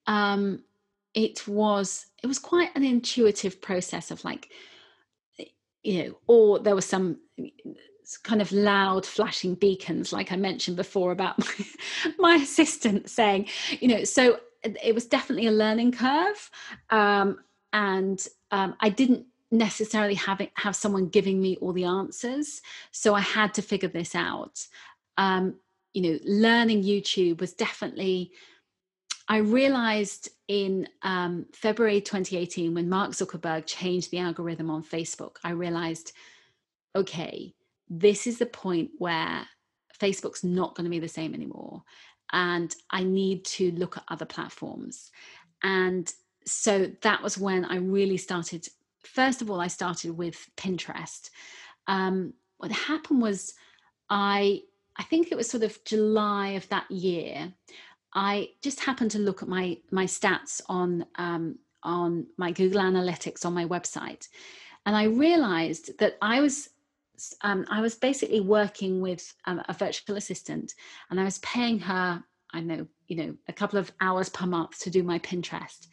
um, 0.07 0.65
it 1.13 1.47
was 1.47 2.07
it 2.23 2.27
was 2.27 2.39
quite 2.39 2.75
an 2.75 2.83
intuitive 2.83 3.61
process 3.61 4.11
of 4.11 4.25
like 4.25 4.51
you 5.83 6.03
know, 6.03 6.19
or 6.27 6.59
there 6.59 6.75
was 6.75 6.87
some 6.87 7.19
kind 8.23 8.41
of 8.41 8.51
loud 8.53 9.05
flashing 9.05 9.55
beacons, 9.55 10.13
like 10.13 10.33
I 10.33 10.37
mentioned 10.37 10.77
before 10.77 11.13
about 11.13 11.39
my, 11.39 11.67
my 12.19 12.35
assistant 12.37 13.11
saying, 13.11 13.49
you 13.81 13.89
know, 13.89 14.05
so 14.05 14.41
it 14.63 14.95
was 14.95 15.07
definitely 15.07 15.47
a 15.47 15.53
learning 15.53 15.93
curve. 15.93 16.51
Um, 16.91 17.39
and 17.73 18.27
um, 18.51 18.75
I 18.81 18.89
didn't 18.89 19.27
necessarily 19.51 20.15
have 20.15 20.41
it, 20.41 20.51
have 20.55 20.77
someone 20.77 21.09
giving 21.09 21.41
me 21.41 21.57
all 21.57 21.73
the 21.73 21.85
answers. 21.85 22.61
So 22.91 23.15
I 23.15 23.21
had 23.21 23.55
to 23.55 23.63
figure 23.63 23.89
this 23.89 24.15
out. 24.15 24.67
Um, 25.17 25.57
you 25.95 26.03
know, 26.03 26.19
learning 26.25 26.83
YouTube 26.83 27.41
was 27.41 27.55
definitely 27.55 28.33
I 29.29 29.39
realized 29.39 30.31
in 30.49 30.89
um, 31.03 31.47
February 31.53 32.01
2018, 32.01 32.75
when 32.75 32.89
Mark 32.89 33.11
Zuckerberg 33.11 33.67
changed 33.67 34.11
the 34.11 34.19
algorithm 34.19 34.71
on 34.71 34.83
Facebook, 34.83 35.37
I 35.45 35.51
realized, 35.51 36.13
okay, 36.97 37.55
this 37.91 38.27
is 38.27 38.39
the 38.39 38.47
point 38.47 38.91
where 38.99 39.47
Facebook's 40.01 40.45
not 40.45 40.75
going 40.75 40.85
to 40.85 40.91
be 40.91 40.99
the 40.99 41.09
same 41.09 41.35
anymore. 41.35 41.83
And 42.33 42.75
I 42.91 43.05
need 43.05 43.45
to 43.47 43.71
look 43.73 43.99
at 43.99 44.05
other 44.09 44.25
platforms. 44.25 45.11
And 45.63 46.11
so 46.47 46.91
that 47.03 47.23
was 47.23 47.37
when 47.37 47.65
I 47.67 47.77
really 47.77 48.17
started. 48.17 48.67
First 49.03 49.43
of 49.43 49.51
all, 49.51 49.61
I 49.61 49.69
started 49.69 50.17
with 50.17 50.49
Pinterest. 50.57 51.31
Um, 51.87 52.33
what 52.57 52.73
happened 52.73 53.21
was, 53.21 53.55
I 54.09 54.63
I 54.99 55.05
think 55.05 55.31
it 55.31 55.37
was 55.37 55.49
sort 55.49 55.63
of 55.63 55.83
July 55.85 56.49
of 56.51 56.69
that 56.71 56.91
year. 56.91 57.53
I 58.15 58.51
just 58.63 58.81
happened 58.81 59.11
to 59.13 59.19
look 59.19 59.43
at 59.43 59.49
my 59.49 59.79
my 59.91 60.05
stats 60.05 60.61
on 60.69 61.07
um, 61.17 61.59
on 61.83 62.27
my 62.37 62.53
Google 62.53 62.81
Analytics 62.81 63.45
on 63.45 63.55
my 63.55 63.65
website, 63.65 64.29
and 64.87 64.97
I 64.97 65.05
realized 65.05 65.99
that 65.99 66.17
I 66.23 66.41
was 66.41 66.71
um, 67.43 67.67
I 67.69 67.81
was 67.81 67.95
basically 67.95 68.41
working 68.41 69.01
with 69.01 69.35
um, 69.45 69.63
a 69.69 69.73
virtual 69.73 70.17
assistant, 70.17 70.75
and 71.11 71.21
I 71.21 71.25
was 71.25 71.39
paying 71.39 71.79
her 71.81 72.23
I 72.53 72.61
know 72.61 72.87
you 73.07 73.17
know 73.17 73.35
a 73.49 73.53
couple 73.53 73.79
of 73.79 73.93
hours 74.01 74.29
per 74.29 74.47
month 74.47 74.79
to 74.81 74.91
do 74.91 75.03
my 75.03 75.19
Pinterest, 75.19 75.87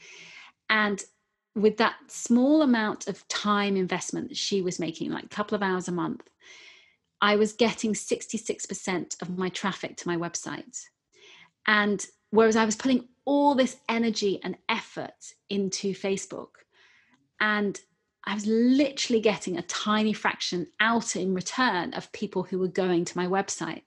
and 0.69 1.03
with 1.55 1.77
that 1.77 1.95
small 2.07 2.61
amount 2.61 3.07
of 3.07 3.25
time 3.27 3.77
investment 3.77 4.29
that 4.29 4.37
she 4.37 4.61
was 4.61 4.79
making, 4.79 5.11
like 5.11 5.23
a 5.23 5.29
couple 5.29 5.55
of 5.55 5.63
hours 5.63 5.87
a 5.87 5.91
month, 5.91 6.21
I 7.21 7.37
was 7.37 7.53
getting 7.53 7.93
66% 7.93 9.21
of 9.21 9.37
my 9.37 9.49
traffic 9.49 9.95
to 9.97 10.07
my 10.07 10.17
website. 10.17 10.83
And 11.67 12.05
whereas 12.29 12.55
I 12.55 12.65
was 12.65 12.75
putting 12.75 13.07
all 13.25 13.55
this 13.55 13.77
energy 13.89 14.39
and 14.43 14.57
effort 14.69 15.33
into 15.49 15.93
Facebook, 15.93 16.49
and 17.39 17.79
I 18.27 18.33
was 18.33 18.45
literally 18.47 19.21
getting 19.21 19.57
a 19.57 19.63
tiny 19.63 20.13
fraction 20.13 20.67
out 20.79 21.15
in 21.15 21.33
return 21.33 21.93
of 21.93 22.11
people 22.11 22.43
who 22.43 22.59
were 22.59 22.67
going 22.67 23.05
to 23.05 23.17
my 23.17 23.27
website. 23.27 23.83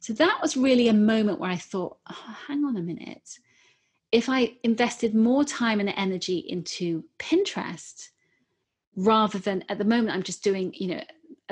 So 0.00 0.12
that 0.14 0.40
was 0.42 0.56
really 0.56 0.88
a 0.88 0.94
moment 0.94 1.38
where 1.38 1.50
I 1.50 1.56
thought, 1.56 1.96
oh, 2.10 2.36
hang 2.48 2.64
on 2.64 2.76
a 2.76 2.82
minute. 2.82 3.38
if 4.12 4.28
I 4.28 4.52
invested 4.62 5.14
more 5.14 5.42
time 5.42 5.80
and 5.80 5.88
energy 5.96 6.38
into 6.38 7.02
Pinterest 7.18 8.10
rather 8.94 9.38
than 9.38 9.64
at 9.70 9.78
the 9.78 9.84
moment 9.84 10.14
I'm 10.14 10.22
just 10.22 10.44
doing, 10.44 10.72
you 10.74 10.88
know, 10.88 11.02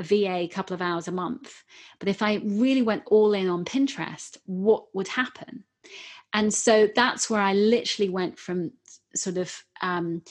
a 0.00 0.02
VA 0.02 0.36
a 0.38 0.48
couple 0.48 0.74
of 0.74 0.82
hours 0.82 1.06
a 1.06 1.12
month. 1.12 1.62
But 1.98 2.08
if 2.08 2.22
I 2.22 2.40
really 2.44 2.82
went 2.82 3.02
all 3.06 3.34
in 3.34 3.48
on 3.48 3.64
Pinterest, 3.64 4.36
what 4.46 4.86
would 4.94 5.08
happen? 5.08 5.64
And 6.32 6.52
so 6.52 6.88
that's 6.94 7.28
where 7.28 7.40
I 7.40 7.52
literally 7.52 8.08
went 8.08 8.38
from 8.38 8.72
sort 9.14 9.36
of, 9.36 9.54
um, 9.82 10.22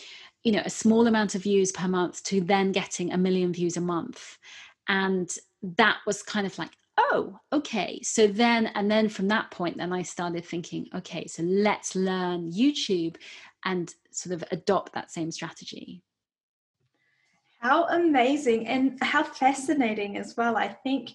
you 0.44 0.52
know, 0.52 0.64
a 0.66 0.70
small 0.70 1.08
amount 1.08 1.36
of 1.36 1.44
views 1.44 1.72
per 1.72 1.88
month 1.88 2.24
to 2.24 2.42
then 2.42 2.72
getting 2.72 3.12
a 3.12 3.18
million 3.18 3.54
views 3.54 3.78
a 3.78 3.82
month. 3.82 4.38
And 4.88 5.30
that 5.62 5.98
was 6.08 6.24
kind 6.24 6.48
of 6.48 6.58
like, 6.58 6.72
oh, 6.98 7.40
okay. 7.54 8.02
So 8.02 8.28
then, 8.28 8.68
and 8.68 8.90
then 8.90 9.10
from 9.10 9.28
that 9.28 9.52
point, 9.52 9.78
then 9.78 9.94
I 9.94 10.02
started 10.02 10.46
thinking, 10.46 10.88
okay, 10.96 11.28
so 11.28 11.44
let's 11.44 11.96
learn 11.96 12.52
YouTube 12.52 13.18
and 13.66 13.94
sort 14.12 14.34
of 14.34 14.44
adopt 14.52 14.94
that 14.94 15.12
same 15.12 15.32
strategy. 15.32 16.02
How 17.60 17.88
amazing 17.90 18.68
and 18.68 18.98
how 19.02 19.24
fascinating 19.24 20.18
as 20.18 20.38
well. 20.38 20.56
I 20.56 20.70
think 20.70 21.12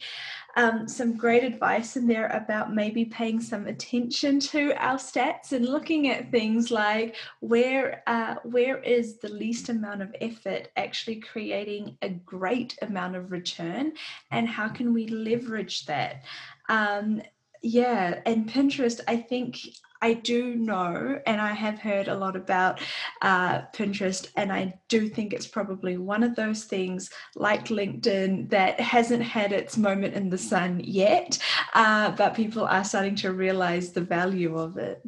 um, 0.57 0.87
some 0.87 1.17
great 1.17 1.43
advice 1.43 1.97
in 1.97 2.07
there 2.07 2.27
about 2.29 2.75
maybe 2.75 3.07
paying 3.07 3.41
some 3.41 3.67
attention 3.67 4.41
to 4.41 4.73
our 4.75 4.99
stats 4.99 5.53
and 5.53 5.67
looking 5.67 6.09
at 6.11 6.31
things 6.31 6.71
like 6.71 7.17
where 7.41 8.03
uh, 8.07 8.37
where 8.45 8.79
is 8.83 9.19
the 9.19 9.31
least 9.31 9.71
amount 9.71 10.03
of 10.03 10.15
effort 10.21 10.69
actually 10.77 11.17
creating 11.17 11.97
a 12.03 12.11
great 12.11 12.77
amount 12.83 13.17
of 13.17 13.33
return, 13.33 13.93
and 14.31 14.47
how 14.47 14.69
can 14.69 14.93
we 14.93 15.09
leverage 15.09 15.87
that? 15.87 16.25
Um, 16.69 17.23
yeah, 17.65 18.21
and 18.27 18.47
Pinterest, 18.47 19.01
I 19.09 19.17
think 19.17 19.59
I 20.03 20.13
do 20.13 20.55
know, 20.55 21.19
and 21.27 21.41
I 21.41 21.55
have 21.55 21.79
heard 21.79 22.09
a 22.09 22.15
lot 22.15 22.37
about 22.37 22.79
uh, 23.23 23.63
Pinterest, 23.75 24.29
and 24.37 24.53
I 24.53 24.75
do 24.89 25.09
think 25.09 25.33
it's 25.33 25.47
probably 25.47 25.97
one 25.97 26.23
of 26.23 26.37
those 26.37 26.65
things 26.65 27.09
like 27.35 27.69
LinkedIn 27.69 28.51
that 28.51 28.79
hasn't 28.81 29.23
had 29.23 29.51
its 29.53 29.79
moment 29.79 30.13
in 30.13 30.29
the 30.29 30.37
sun 30.37 30.83
yet, 30.85 31.39
uh, 31.73 32.11
but 32.11 32.35
people 32.35 32.67
are 32.67 32.85
starting 32.85 33.15
to 33.17 33.33
realize 33.33 33.93
the 33.93 34.03
value 34.03 34.59
of 34.59 34.77
it. 34.77 35.03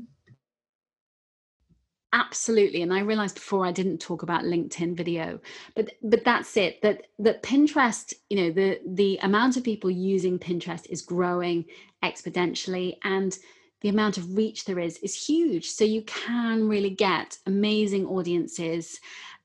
Absolutely 2.13 2.81
and 2.81 2.95
i 2.95 3.01
realized 3.01 3.35
before 3.35 3.67
i 3.67 3.73
didn't 3.73 3.99
talk 3.99 4.23
about 4.23 4.43
linkedin 4.43 4.97
video 4.97 5.39
but 5.75 5.91
but 6.03 6.25
that's 6.25 6.57
it 6.57 6.81
that 6.81 7.09
that 7.19 7.43
pinterest 7.43 8.15
you 8.31 8.39
know 8.39 8.51
the 8.51 8.81
the 8.87 9.19
amount 9.23 9.59
of 9.59 9.65
people 9.65 9.91
using 9.91 10.39
pinterest 10.39 10.87
is 10.89 11.03
growing 11.03 11.63
exponentially 12.11 12.97
and 13.05 13.37
the 13.83 13.89
amount 13.89 14.19
of 14.19 14.37
reach 14.37 14.65
there 14.65 14.79
is 14.79 14.99
is 14.99 15.27
huge. 15.27 15.69
So 15.69 15.85
you 15.85 16.03
can 16.03 16.69
really 16.69 16.91
get 16.91 17.39
amazing 17.47 18.07
audiences 18.07 18.99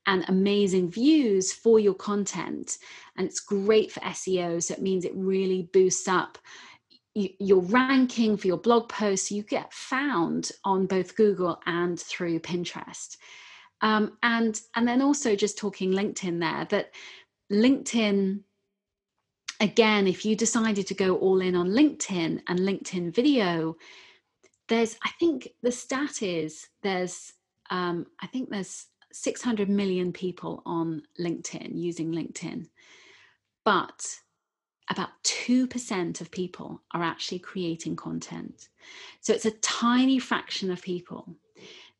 and 0.06 0.24
amazing 0.28 0.90
views 0.90 1.52
for 1.52 1.78
your 1.78 1.94
content. 1.94 2.78
And 3.16 3.26
it's 3.26 3.40
great 3.40 3.92
for 3.92 4.00
SEO. 4.00 4.62
So 4.62 4.74
it 4.74 4.82
means 4.82 5.04
it 5.04 5.12
really 5.14 5.68
boosts 5.72 6.08
up 6.08 6.38
your 7.14 7.60
ranking 7.60 8.36
for 8.36 8.46
your 8.46 8.56
blog 8.56 8.88
posts. 8.88 9.30
You 9.30 9.42
get 9.42 9.72
found 9.72 10.50
on 10.64 10.86
both 10.86 11.14
Google 11.14 11.60
and 11.66 12.00
through 12.00 12.40
Pinterest. 12.40 13.16
Um, 13.82 14.16
and 14.22 14.60
and 14.74 14.86
then 14.86 15.02
also 15.02 15.36
just 15.36 15.58
talking 15.58 15.92
LinkedIn 15.92 16.40
there 16.40 16.66
that 16.70 16.92
LinkedIn 17.52 18.40
again 19.62 20.06
if 20.06 20.24
you 20.24 20.36
decided 20.36 20.86
to 20.86 20.94
go 20.94 21.16
all 21.16 21.40
in 21.40 21.54
on 21.54 21.68
LinkedIn 21.68 22.42
and 22.48 22.58
LinkedIn 22.58 23.14
video 23.14 23.76
there's 24.68 24.96
i 25.04 25.10
think 25.18 25.48
the 25.62 25.72
stat 25.72 26.22
is 26.22 26.68
there's 26.82 27.32
um, 27.70 28.06
i 28.20 28.26
think 28.26 28.50
there's 28.50 28.86
600 29.12 29.68
million 29.68 30.12
people 30.12 30.62
on 30.66 31.02
linkedin 31.20 31.70
using 31.74 32.12
linkedin. 32.12 32.68
But 33.64 34.06
about 34.90 35.10
2% 35.24 36.20
of 36.20 36.30
people 36.30 36.82
are 36.92 37.02
actually 37.02 37.38
creating 37.38 37.96
content. 37.96 38.68
So 39.20 39.32
it's 39.32 39.46
a 39.46 39.52
tiny 39.52 40.18
fraction 40.18 40.70
of 40.70 40.82
people 40.82 41.36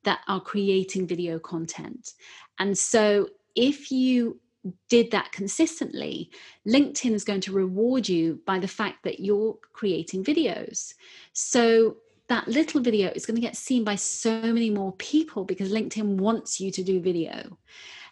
that 0.04 0.20
are 0.26 0.40
creating 0.40 1.06
video 1.06 1.38
content. 1.38 2.14
And 2.58 2.76
so 2.76 3.28
if 3.54 3.92
you 3.92 4.40
did 4.88 5.10
that 5.10 5.32
consistently, 5.32 6.30
LinkedIn 6.66 7.12
is 7.12 7.24
going 7.24 7.40
to 7.42 7.52
reward 7.52 8.08
you 8.08 8.40
by 8.46 8.58
the 8.58 8.68
fact 8.68 9.04
that 9.04 9.20
you're 9.20 9.56
creating 9.72 10.24
videos. 10.24 10.94
So 11.32 11.96
that 12.28 12.48
little 12.48 12.80
video 12.80 13.10
is 13.14 13.26
going 13.26 13.34
to 13.34 13.40
get 13.40 13.56
seen 13.56 13.84
by 13.84 13.96
so 13.96 14.40
many 14.40 14.70
more 14.70 14.92
people 14.92 15.44
because 15.44 15.72
LinkedIn 15.72 16.16
wants 16.16 16.60
you 16.60 16.70
to 16.72 16.82
do 16.82 17.00
video. 17.00 17.58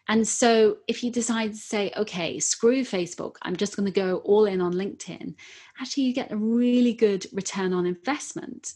And 0.08 0.26
so 0.26 0.78
if 0.88 1.04
you 1.04 1.12
decide 1.12 1.52
to 1.52 1.58
say, 1.58 1.92
okay, 1.96 2.40
screw 2.40 2.80
Facebook, 2.80 3.36
I'm 3.42 3.54
just 3.54 3.76
going 3.76 3.86
to 3.86 3.92
go 3.92 4.16
all 4.18 4.46
in 4.46 4.60
on 4.60 4.72
LinkedIn, 4.72 5.34
actually 5.80 6.02
you 6.04 6.12
get 6.12 6.32
a 6.32 6.36
really 6.36 6.92
good 6.92 7.26
return 7.32 7.72
on 7.72 7.86
investment. 7.86 8.74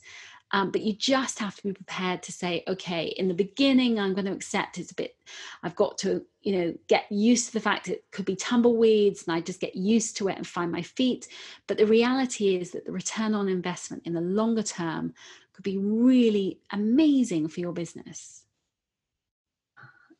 Um, 0.54 0.70
but 0.70 0.82
you 0.82 0.92
just 0.92 1.40
have 1.40 1.56
to 1.56 1.62
be 1.64 1.72
prepared 1.72 2.22
to 2.22 2.32
say, 2.32 2.62
okay, 2.68 3.06
in 3.06 3.26
the 3.26 3.34
beginning, 3.34 3.98
I'm 3.98 4.14
going 4.14 4.26
to 4.26 4.32
accept 4.32 4.78
it's 4.78 4.92
a 4.92 4.94
bit, 4.94 5.16
I've 5.64 5.74
got 5.74 5.98
to, 5.98 6.24
you 6.42 6.56
know, 6.56 6.74
get 6.86 7.10
used 7.10 7.48
to 7.48 7.54
the 7.54 7.60
fact 7.60 7.88
it 7.88 8.04
could 8.12 8.24
be 8.24 8.36
tumbleweeds 8.36 9.24
and 9.26 9.34
I 9.34 9.40
just 9.40 9.58
get 9.58 9.74
used 9.74 10.16
to 10.18 10.28
it 10.28 10.36
and 10.36 10.46
find 10.46 10.70
my 10.70 10.82
feet. 10.82 11.26
But 11.66 11.78
the 11.78 11.88
reality 11.88 12.54
is 12.54 12.70
that 12.70 12.86
the 12.86 12.92
return 12.92 13.34
on 13.34 13.48
investment 13.48 14.04
in 14.06 14.12
the 14.12 14.20
longer 14.20 14.62
term 14.62 15.12
could 15.54 15.64
be 15.64 15.76
really 15.76 16.60
amazing 16.70 17.48
for 17.48 17.58
your 17.58 17.72
business 17.72 18.44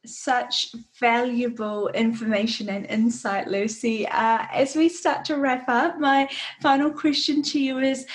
such 0.06 0.74
valuable 1.00 1.88
information 1.88 2.68
and 2.68 2.84
insight, 2.86 3.48
Lucy. 3.48 4.06
Uh, 4.06 4.46
as 4.52 4.76
we 4.76 4.86
start 4.86 5.24
to 5.24 5.38
wrap 5.38 5.66
up, 5.66 5.98
my 5.98 6.28
final 6.60 6.90
question 6.90 7.42
to 7.42 7.58
you 7.58 7.78
is 7.78 8.06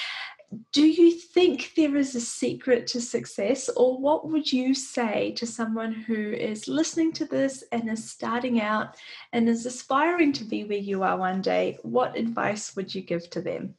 do 0.71 0.85
you 0.85 1.11
think 1.11 1.73
there 1.75 1.95
is 1.95 2.15
a 2.15 2.21
secret 2.21 2.87
to 2.87 3.01
success, 3.01 3.69
or 3.69 3.97
what 3.97 4.27
would 4.27 4.51
you 4.51 4.73
say 4.73 5.31
to 5.33 5.45
someone 5.45 5.93
who 5.93 6.31
is 6.31 6.67
listening 6.67 7.11
to 7.13 7.25
this 7.25 7.63
and 7.71 7.89
is 7.89 8.09
starting 8.09 8.59
out 8.59 8.95
and 9.31 9.47
is 9.47 9.65
aspiring 9.65 10.33
to 10.33 10.43
be 10.43 10.63
where 10.63 10.77
you 10.77 11.03
are 11.03 11.17
one 11.17 11.41
day? 11.41 11.77
What 11.83 12.17
advice 12.17 12.75
would 12.75 12.93
you 12.93 13.01
give 13.01 13.29
to 13.31 13.41
them? 13.41 13.75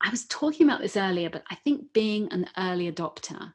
I 0.00 0.10
was 0.10 0.24
talking 0.26 0.66
about 0.66 0.80
this 0.80 0.96
earlier, 0.96 1.30
but 1.30 1.44
I 1.50 1.56
think 1.56 1.92
being 1.92 2.32
an 2.32 2.46
early 2.56 2.90
adopter. 2.90 3.52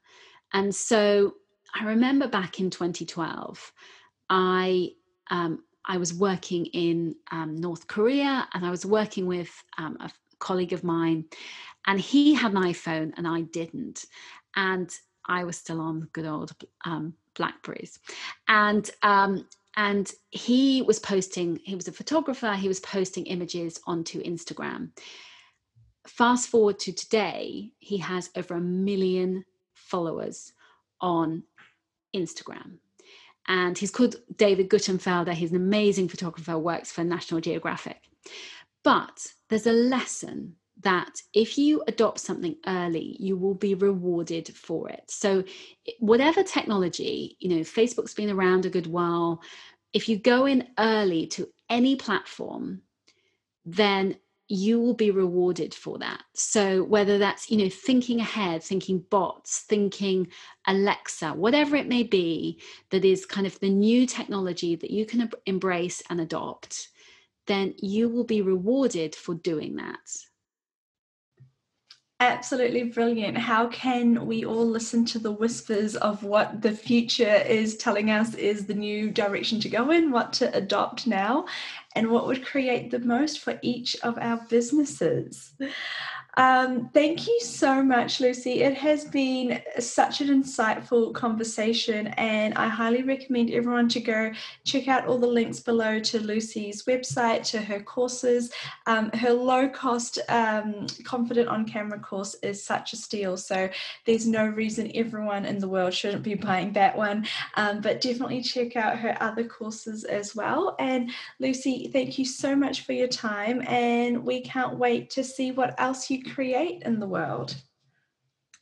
And 0.53 0.73
so 0.73 1.35
I 1.73 1.85
remember 1.85 2.27
back 2.27 2.59
in 2.59 2.69
2012, 2.69 3.73
I 4.29 4.91
um, 5.29 5.63
I 5.85 5.97
was 5.97 6.13
working 6.13 6.65
in 6.67 7.15
um, 7.31 7.55
North 7.55 7.87
Korea 7.87 8.47
and 8.53 8.65
I 8.65 8.69
was 8.69 8.85
working 8.85 9.25
with 9.25 9.49
um, 9.77 9.97
a 9.99 10.09
colleague 10.39 10.73
of 10.73 10.83
mine, 10.83 11.25
and 11.85 11.99
he 11.99 12.33
had 12.33 12.53
an 12.53 12.63
iPhone 12.63 13.13
and 13.17 13.27
I 13.27 13.41
didn't. 13.41 14.05
And 14.55 14.89
I 15.25 15.43
was 15.43 15.57
still 15.57 15.81
on 15.81 16.09
good 16.13 16.25
old 16.25 16.53
um, 16.85 17.13
Blackberries. 17.35 17.99
And 18.47 18.89
um, 19.03 19.45
and 19.77 20.11
he 20.31 20.81
was 20.81 20.97
posting, 20.97 21.59
he 21.63 21.75
was 21.75 21.88
a 21.88 21.91
photographer, 21.91 22.53
he 22.53 22.67
was 22.67 22.79
posting 22.79 23.27
images 23.27 23.79
onto 23.85 24.23
Instagram. 24.23 24.89
Fast 26.07 26.49
forward 26.49 26.79
to 26.79 26.91
today, 26.91 27.71
he 27.77 27.97
has 27.97 28.31
over 28.35 28.55
a 28.55 28.59
million 28.59 29.45
followers 29.75 30.53
on 30.99 31.43
Instagram. 32.15 32.79
And 33.47 33.77
he's 33.77 33.91
called 33.91 34.15
David 34.35 34.67
Guttenfelder. 34.67 35.33
He's 35.33 35.51
an 35.51 35.57
amazing 35.57 36.09
photographer, 36.09 36.57
works 36.57 36.91
for 36.91 37.03
National 37.03 37.39
Geographic. 37.39 38.01
But 38.83 39.27
there's 39.49 39.67
a 39.67 39.71
lesson 39.71 40.55
that 40.81 41.21
if 41.33 41.57
you 41.57 41.83
adopt 41.87 42.19
something 42.19 42.55
early, 42.67 43.15
you 43.19 43.35
will 43.35 43.55
be 43.55 43.73
rewarded 43.73 44.47
for 44.55 44.89
it. 44.89 45.03
So, 45.09 45.43
whatever 45.99 46.43
technology, 46.43 47.35
you 47.39 47.49
know, 47.49 47.61
Facebook's 47.61 48.13
been 48.13 48.29
around 48.29 48.65
a 48.65 48.69
good 48.69 48.87
while. 48.87 49.41
If 49.93 50.07
you 50.07 50.19
go 50.19 50.45
in 50.45 50.67
early 50.77 51.27
to 51.27 51.47
any 51.69 51.95
platform, 51.95 52.81
then 53.65 54.17
you 54.49 54.79
will 54.79 54.93
be 54.93 55.11
rewarded 55.11 55.73
for 55.73 55.97
that. 55.97 56.23
So, 56.35 56.83
whether 56.83 57.17
that's, 57.17 57.49
you 57.49 57.57
know, 57.57 57.69
thinking 57.69 58.19
ahead, 58.19 58.63
thinking 58.63 59.03
bots, 59.09 59.61
thinking 59.61 60.27
Alexa, 60.67 61.33
whatever 61.33 61.75
it 61.75 61.87
may 61.87 62.03
be, 62.03 62.61
that 62.91 63.03
is 63.03 63.25
kind 63.25 63.47
of 63.47 63.59
the 63.59 63.69
new 63.69 64.05
technology 64.05 64.75
that 64.75 64.91
you 64.91 65.05
can 65.05 65.29
embrace 65.47 66.03
and 66.09 66.21
adopt 66.21 66.89
then 67.47 67.73
you 67.77 68.09
will 68.09 68.23
be 68.23 68.41
rewarded 68.41 69.15
for 69.15 69.35
doing 69.35 69.75
that. 69.77 69.99
Absolutely 72.19 72.83
brilliant. 72.85 73.37
How 73.37 73.67
can 73.67 74.25
we 74.25 74.43
all 74.43 74.65
listen 74.65 75.05
to 75.05 75.19
the 75.19 75.31
whispers 75.31 75.95
of 75.95 76.23
what 76.23 76.63
the 76.63 76.71
future 76.71 77.35
is 77.47 77.77
telling 77.77 78.09
us 78.09 78.33
is 78.33 78.65
the 78.65 78.73
new 78.73 79.11
direction 79.11 79.59
to 79.59 79.69
go 79.69 79.91
in, 79.91 80.09
what 80.09 80.33
to 80.33 80.51
adopt 80.57 81.05
now, 81.05 81.45
and 81.95 82.09
what 82.09 82.25
would 82.25 82.43
create 82.43 82.89
the 82.89 82.99
most 82.99 83.41
for 83.41 83.59
each 83.61 83.95
of 84.01 84.17
our 84.17 84.43
businesses? 84.49 85.53
Um, 86.38 86.89
thank 86.93 87.25
you 87.25 87.39
so 87.41 87.81
much, 87.81 88.19
Lucy. 88.19 88.61
It 88.61 88.75
has 88.75 89.05
been 89.05 89.59
such 89.79 90.21
an 90.21 90.27
insightful 90.27 91.11
conversation, 91.11 92.07
and 92.09 92.53
I 92.53 92.67
highly 92.67 93.01
recommend 93.01 93.49
everyone 93.49 93.89
to 93.89 93.99
go 93.99 94.31
check 94.63 94.88
out 94.88 95.07
all 95.07 95.17
the 95.17 95.25
links 95.25 95.59
below 95.59 95.99
to 95.99 96.19
Lucy's 96.19 96.85
website, 96.85 97.41
to 97.49 97.59
her 97.59 97.79
courses. 97.79 98.51
Um, 98.85 99.09
her 99.13 99.31
low 99.31 99.67
cost, 99.67 100.19
um, 100.29 100.85
confident 101.03 101.49
on 101.49 101.65
camera 101.67 101.99
course 101.99 102.35
is 102.43 102.63
such 102.63 102.93
a 102.93 102.97
steal. 102.97 103.35
So 103.35 103.67
there's 104.05 104.27
no 104.27 104.45
reason 104.45 104.91
everyone 104.93 105.43
in 105.43 105.57
the 105.57 105.67
world 105.67 105.95
shouldn't 105.95 106.21
be 106.21 106.35
buying 106.35 106.71
that 106.73 106.95
one. 106.95 107.25
Um, 107.55 107.81
but 107.81 107.99
definitely 107.99 108.43
check 108.43 108.75
out 108.75 108.99
her 108.99 109.17
other 109.21 109.43
courses 109.43 110.03
as 110.03 110.35
well. 110.35 110.75
And 110.77 111.09
Lucy, 111.39 111.89
thank 111.91 112.19
you 112.19 112.25
so 112.25 112.55
much 112.55 112.81
for 112.81 112.93
your 112.93 113.07
time, 113.07 113.63
and 113.67 114.23
we 114.23 114.41
can't 114.41 114.77
wait 114.77 115.09
to 115.11 115.23
see 115.23 115.51
what 115.51 115.73
else 115.79 116.11
you 116.11 116.26
create 116.34 116.84
in 116.84 116.99
the 116.99 117.07
world. 117.07 117.55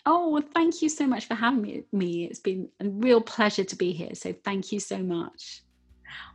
Oh, 0.06 0.30
well, 0.30 0.44
thank 0.54 0.82
you 0.82 0.90
so 0.90 1.08
much 1.08 1.26
for 1.28 1.34
having 1.34 1.84
me. 1.92 2.26
It's 2.26 2.40
been 2.40 2.70
a 2.80 2.88
real 2.88 3.22
pleasure 3.22 3.64
to 3.64 3.76
be 3.76 3.92
here. 3.92 4.14
So 4.14 4.34
thank 4.44 4.72
you 4.72 4.80
so 4.80 5.00
much. 5.00 5.64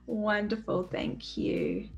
Wonderful. 0.07 0.89
Thank 0.91 1.37
you. 1.37 1.89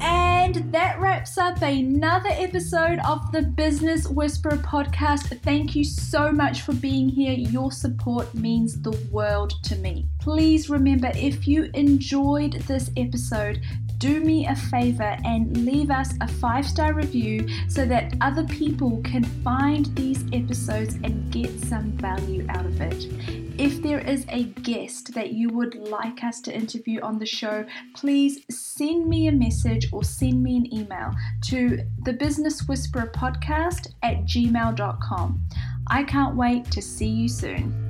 And 0.00 0.72
that 0.72 0.98
wraps 0.98 1.36
up 1.36 1.60
another 1.60 2.30
episode 2.30 3.00
of 3.00 3.30
the 3.32 3.42
Business 3.42 4.08
Whisperer 4.08 4.56
podcast. 4.58 5.38
Thank 5.42 5.74
you 5.74 5.84
so 5.84 6.32
much 6.32 6.62
for 6.62 6.72
being 6.72 7.08
here. 7.08 7.32
Your 7.32 7.70
support 7.70 8.32
means 8.34 8.80
the 8.80 8.96
world 9.10 9.52
to 9.64 9.76
me. 9.76 10.08
Please 10.20 10.70
remember 10.70 11.10
if 11.14 11.46
you 11.46 11.68
enjoyed 11.74 12.54
this 12.66 12.90
episode, 12.96 13.60
do 13.98 14.20
me 14.20 14.46
a 14.46 14.54
favor 14.54 15.16
and 15.24 15.64
leave 15.64 15.90
us 15.90 16.14
a 16.20 16.28
five 16.28 16.66
star 16.66 16.94
review 16.94 17.46
so 17.68 17.84
that 17.84 18.14
other 18.20 18.44
people 18.44 19.00
can 19.02 19.24
find 19.24 19.86
these 19.96 20.24
episodes 20.32 20.94
and 20.94 21.30
get 21.30 21.50
some 21.60 21.92
value 21.92 22.46
out 22.48 22.64
of 22.64 22.80
it. 22.80 23.06
If 23.58 23.82
there 23.82 23.98
is 23.98 24.24
a 24.28 24.44
guest 24.44 25.14
that 25.14 25.32
you 25.32 25.48
would 25.50 25.74
like 25.74 26.22
us 26.22 26.40
to 26.42 26.54
interview 26.54 27.00
on 27.00 27.18
the 27.18 27.26
show, 27.26 27.66
please 27.94 28.44
send 28.48 29.08
me 29.08 29.26
a 29.26 29.32
message 29.32 29.88
or 29.92 30.04
send 30.04 30.42
me 30.42 30.56
an 30.56 30.72
email 30.72 31.12
to 31.46 31.84
the 32.04 32.12
Business 32.12 32.68
Whisperer 32.68 33.10
podcast 33.14 33.94
at 34.04 34.24
gmail.com. 34.24 35.42
I 35.88 36.04
can't 36.04 36.36
wait 36.36 36.70
to 36.70 36.80
see 36.80 37.08
you 37.08 37.28
soon. 37.28 37.87